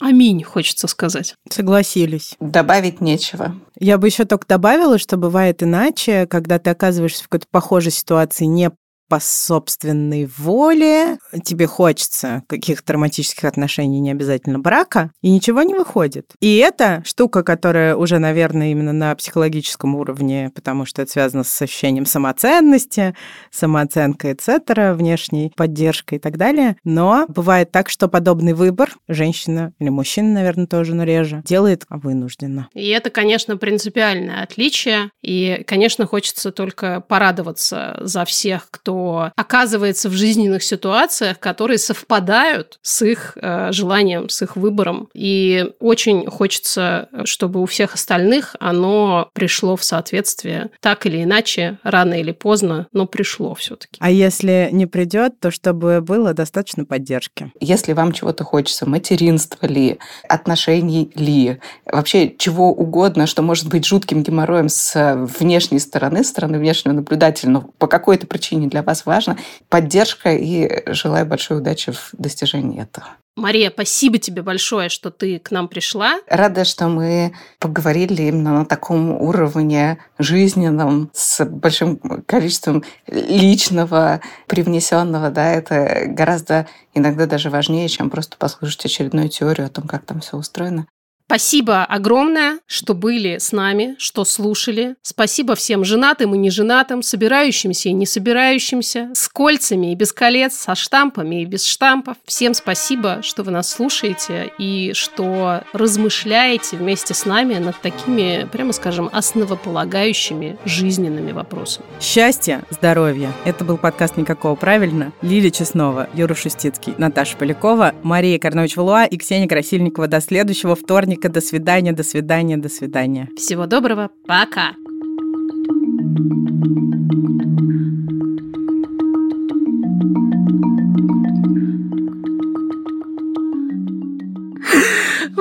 Аминь, 0.00 0.42
хочется 0.42 0.88
сказать. 0.88 1.36
Согласились. 1.48 2.34
Добавить 2.40 3.00
нечего. 3.00 3.54
Я 3.78 3.98
бы 3.98 4.08
еще 4.08 4.24
только 4.24 4.48
добавила, 4.48 4.98
что 4.98 5.16
бывает 5.16 5.62
иначе, 5.62 6.26
когда 6.26 6.58
ты 6.58 6.70
оказываешься 6.70 7.22
в 7.22 7.28
какой-то 7.28 7.46
похожей 7.50 7.92
ситуации 7.92 8.46
не 8.46 8.72
по 9.12 9.20
собственной 9.20 10.24
воле, 10.38 11.18
тебе 11.44 11.66
хочется 11.66 12.44
каких-то 12.46 12.94
романтических 12.94 13.44
отношений, 13.44 14.00
не 14.00 14.10
обязательно 14.10 14.58
брака, 14.58 15.10
и 15.20 15.30
ничего 15.30 15.62
не 15.64 15.74
выходит. 15.74 16.32
И 16.40 16.56
это 16.56 17.02
штука, 17.04 17.42
которая 17.42 17.94
уже, 17.94 18.18
наверное, 18.18 18.70
именно 18.70 18.94
на 18.94 19.14
психологическом 19.14 19.96
уровне, 19.96 20.50
потому 20.54 20.86
что 20.86 21.02
это 21.02 21.10
связано 21.10 21.44
с 21.44 21.60
ощущением 21.60 22.06
самоценности, 22.06 23.14
самооценкой, 23.50 24.32
etc., 24.32 24.94
внешней 24.94 25.52
поддержкой 25.54 26.14
и 26.14 26.18
так 26.18 26.38
далее. 26.38 26.78
Но 26.82 27.26
бывает 27.28 27.70
так, 27.70 27.90
что 27.90 28.08
подобный 28.08 28.54
выбор 28.54 28.94
женщина 29.08 29.74
или 29.78 29.90
мужчина, 29.90 30.32
наверное, 30.32 30.66
тоже, 30.66 30.94
но 30.94 31.04
реже, 31.04 31.42
делает 31.44 31.84
вынужденно. 31.90 32.70
И 32.72 32.88
это, 32.88 33.10
конечно, 33.10 33.58
принципиальное 33.58 34.42
отличие. 34.42 35.10
И, 35.20 35.64
конечно, 35.66 36.06
хочется 36.06 36.50
только 36.50 37.02
порадоваться 37.02 37.98
за 38.00 38.24
всех, 38.24 38.68
кто 38.70 39.01
оказывается 39.36 40.08
в 40.08 40.12
жизненных 40.12 40.62
ситуациях, 40.62 41.38
которые 41.38 41.78
совпадают 41.78 42.78
с 42.82 43.02
их 43.02 43.36
э, 43.40 43.72
желанием, 43.72 44.28
с 44.28 44.42
их 44.42 44.56
выбором. 44.56 45.08
И 45.14 45.72
очень 45.80 46.26
хочется, 46.26 47.08
чтобы 47.24 47.60
у 47.60 47.66
всех 47.66 47.94
остальных 47.94 48.56
оно 48.60 49.30
пришло 49.32 49.76
в 49.76 49.84
соответствие. 49.84 50.70
Так 50.80 51.06
или 51.06 51.22
иначе, 51.22 51.78
рано 51.82 52.14
или 52.14 52.32
поздно, 52.32 52.86
но 52.92 53.06
пришло 53.06 53.54
все-таки. 53.54 53.96
А 53.98 54.10
если 54.10 54.68
не 54.72 54.86
придет, 54.86 55.40
то 55.40 55.50
чтобы 55.50 56.00
было 56.00 56.34
достаточно 56.34 56.84
поддержки. 56.84 57.52
Если 57.60 57.92
вам 57.92 58.12
чего-то 58.12 58.44
хочется, 58.44 58.88
материнства 58.88 59.66
ли, 59.66 59.98
отношений 60.28 61.10
ли, 61.14 61.58
вообще 61.86 62.34
чего 62.36 62.72
угодно, 62.72 63.26
что 63.26 63.42
может 63.42 63.68
быть 63.68 63.86
жутким 63.86 64.22
геморроем 64.22 64.68
с 64.68 65.14
внешней 65.38 65.78
стороны, 65.78 66.24
стороны 66.24 66.58
внешнего 66.58 66.94
наблюдателя, 66.94 67.50
но 67.50 67.60
по 67.78 67.86
какой-то 67.86 68.26
причине 68.26 68.68
для 68.68 68.82
вас 68.82 68.91
важно. 69.06 69.38
Поддержка 69.68 70.34
и 70.34 70.92
желаю 70.92 71.26
большой 71.26 71.58
удачи 71.58 71.92
в 71.92 72.10
достижении 72.12 72.82
этого. 72.82 73.06
Мария, 73.34 73.70
спасибо 73.70 74.18
тебе 74.18 74.42
большое, 74.42 74.90
что 74.90 75.10
ты 75.10 75.38
к 75.38 75.50
нам 75.50 75.68
пришла. 75.68 76.20
Рада, 76.28 76.66
что 76.66 76.88
мы 76.88 77.34
поговорили 77.58 78.22
именно 78.24 78.58
на 78.58 78.66
таком 78.66 79.10
уровне 79.10 79.98
жизненном, 80.18 81.10
с 81.14 81.42
большим 81.46 81.96
количеством 82.26 82.84
личного, 83.06 84.20
привнесенного. 84.46 85.30
Да, 85.30 85.50
это 85.50 86.04
гораздо 86.08 86.66
иногда 86.92 87.24
даже 87.24 87.48
важнее, 87.48 87.88
чем 87.88 88.10
просто 88.10 88.36
послушать 88.36 88.84
очередную 88.84 89.30
теорию 89.30 89.66
о 89.66 89.70
том, 89.70 89.88
как 89.88 90.04
там 90.04 90.20
все 90.20 90.36
устроено. 90.36 90.86
Спасибо 91.26 91.84
огромное, 91.84 92.58
что 92.66 92.94
были 92.94 93.38
с 93.38 93.52
нами, 93.52 93.94
что 93.98 94.24
слушали. 94.24 94.96
Спасибо 95.00 95.54
всем 95.54 95.82
женатым 95.82 96.34
и 96.34 96.38
неженатым, 96.38 97.02
собирающимся 97.02 97.88
и 97.88 97.92
не 97.92 98.04
собирающимся, 98.04 99.10
с 99.14 99.28
кольцами 99.28 99.92
и 99.92 99.94
без 99.94 100.12
колец, 100.12 100.54
со 100.54 100.74
штампами 100.74 101.42
и 101.42 101.46
без 101.46 101.64
штампов. 101.64 102.18
Всем 102.26 102.52
спасибо, 102.52 103.20
что 103.22 103.44
вы 103.44 103.50
нас 103.50 103.70
слушаете 103.70 104.52
и 104.58 104.92
что 104.94 105.62
размышляете 105.72 106.76
вместе 106.76 107.14
с 107.14 107.24
нами 107.24 107.54
над 107.54 107.80
такими, 107.80 108.46
прямо 108.52 108.72
скажем, 108.72 109.08
основополагающими 109.10 110.58
жизненными 110.66 111.32
вопросами. 111.32 111.86
Счастья, 111.98 112.62
здоровья. 112.68 113.32
Это 113.46 113.64
был 113.64 113.78
подкаст 113.78 114.18
«Никакого 114.18 114.54
правильно». 114.54 115.12
Лилия 115.22 115.50
Чеснова, 115.50 116.10
Юра 116.12 116.34
Шустицкий, 116.34 116.94
Наташа 116.98 117.38
Полякова, 117.38 117.94
Мария 118.02 118.38
Карнович-Валуа 118.38 119.06
и 119.06 119.16
Ксения 119.16 119.48
Красильникова. 119.48 120.08
До 120.08 120.20
следующего 120.20 120.74
вторника 120.74 121.11
Вероника, 121.12 121.28
до 121.28 121.40
свидания, 121.40 121.92
до 121.92 122.02
свидания, 122.02 122.56
до 122.56 122.68
свидания. 122.68 123.28
Всего 123.36 123.66
доброго, 123.66 124.10
пока. 124.26 124.74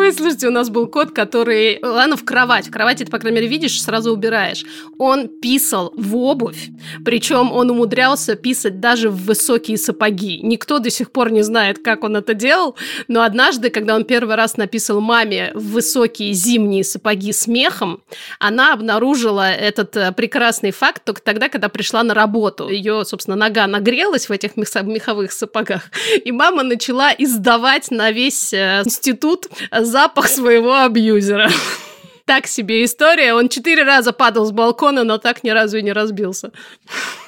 Ой, 0.02 0.12
слушайте, 0.14 0.47
у 0.47 0.52
нас 0.52 0.72
был 0.72 0.88
кот, 0.88 1.12
который... 1.12 1.78
Ладно, 1.84 2.18
в 2.18 2.26
кровать. 2.26 2.68
В 2.68 2.72
кровати 2.72 3.04
ты, 3.04 3.12
по 3.12 3.20
крайней 3.20 3.36
мере, 3.36 3.47
видишь, 3.47 3.80
сразу 3.80 4.12
убираешь. 4.12 4.66
Он 4.97 5.28
писал 5.28 5.93
в 5.95 6.18
обувь, 6.18 6.70
причем 7.06 7.52
он 7.52 7.70
умудрялся 7.70 8.36
писать 8.36 8.80
даже 8.80 9.12
в 9.12 9.26
высокие 9.26 9.78
сапоги. 9.78 10.39
Никто 10.41 10.80
до 10.80 10.89
сих 10.89 11.12
пор 11.12 11.32
не 11.32 11.43
знает, 11.43 11.84
как 11.84 12.04
он 12.04 12.16
это 12.16 12.34
делал, 12.34 12.76
но 13.08 13.22
однажды, 13.22 13.70
когда 13.70 13.95
он 13.95 14.04
первый 14.04 14.36
раз 14.36 14.58
написал 14.58 15.02
маме 15.02 15.52
в 15.54 15.74
высокие 15.74 16.34
зимние 16.34 16.84
сапоги 16.84 17.32
с 17.32 17.45
мехом, 17.45 18.02
она 18.39 18.74
обнаружила 18.74 19.52
этот 19.52 19.95
э, 19.97 20.12
прекрасный 20.14 20.72
факт 20.72 21.06
только 21.06 21.22
тогда, 21.22 21.47
когда 21.47 21.70
пришла 21.70 22.02
на 22.02 22.16
работу. 22.16 22.70
Ее, 22.70 23.06
собственно, 23.06 23.38
нога 23.38 23.68
нагрелась 23.68 24.30
в 24.30 24.32
этих 24.32 24.58
меховых 24.58 25.32
сапогах, 25.32 25.84
и 26.26 26.32
мама 26.32 26.64
начала 26.64 27.12
издавать 27.16 27.91
на 27.91 28.10
весь 28.10 28.52
э, 28.52 28.82
институт 28.84 29.45
запах 29.92 30.28
своего 30.28 30.76
абьюзера. 30.76 31.50
Так 32.26 32.48
себе 32.48 32.86
история. 32.86 33.34
Он 33.34 33.50
четыре 33.50 33.84
раза 33.84 34.14
падал 34.14 34.46
с 34.46 34.52
балкона, 34.52 35.04
но 35.04 35.18
так 35.18 35.44
ни 35.44 35.50
разу 35.50 35.78
и 35.78 35.82
не 35.82 35.92
разбился. 35.92 36.52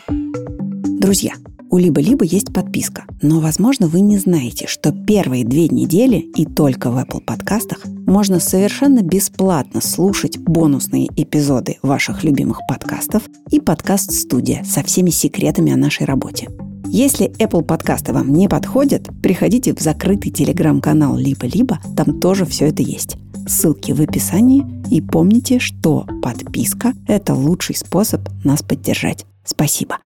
Друзья, 0.07 1.33
у 1.73 1.77
Либо-Либо 1.77 2.23
есть 2.23 2.53
подписка, 2.53 3.05
но, 3.21 3.39
возможно, 3.39 3.87
вы 3.87 3.99
не 4.01 4.17
знаете, 4.17 4.67
что 4.67 4.91
первые 4.91 5.43
две 5.43 5.67
недели 5.67 6.17
и 6.17 6.45
только 6.45 6.91
в 6.91 6.97
Apple 6.97 7.19
подкастах 7.19 7.83
можно 7.85 8.39
совершенно 8.39 9.01
бесплатно 9.01 9.81
слушать 9.81 10.37
бонусные 10.37 11.07
эпизоды 11.17 11.79
ваших 11.81 12.23
любимых 12.23 12.61
подкастов 12.69 13.23
и 13.49 13.59
подкаст-студия 13.59 14.63
со 14.63 14.83
всеми 14.83 15.09
секретами 15.09 15.73
о 15.73 15.77
нашей 15.77 16.05
работе. 16.05 16.47
Если 16.95 17.31
Apple 17.39 17.63
подкасты 17.63 18.13
вам 18.13 18.31
не 18.33 18.47
подходят, 18.47 19.09
приходите 19.23 19.73
в 19.73 19.79
закрытый 19.79 20.31
телеграм-канал 20.31 21.17
«Либо-либо», 21.17 21.79
там 21.97 22.19
тоже 22.19 22.45
все 22.45 22.67
это 22.67 22.83
есть. 22.83 23.17
Ссылки 23.47 23.93
в 23.93 23.99
описании 23.99 24.63
и 24.91 25.01
помните, 25.01 25.57
что 25.57 26.05
подписка– 26.21 26.93
это 27.07 27.33
лучший 27.33 27.75
способ 27.75 28.21
нас 28.43 28.61
поддержать. 28.61 29.25
Спасибо. 29.43 29.97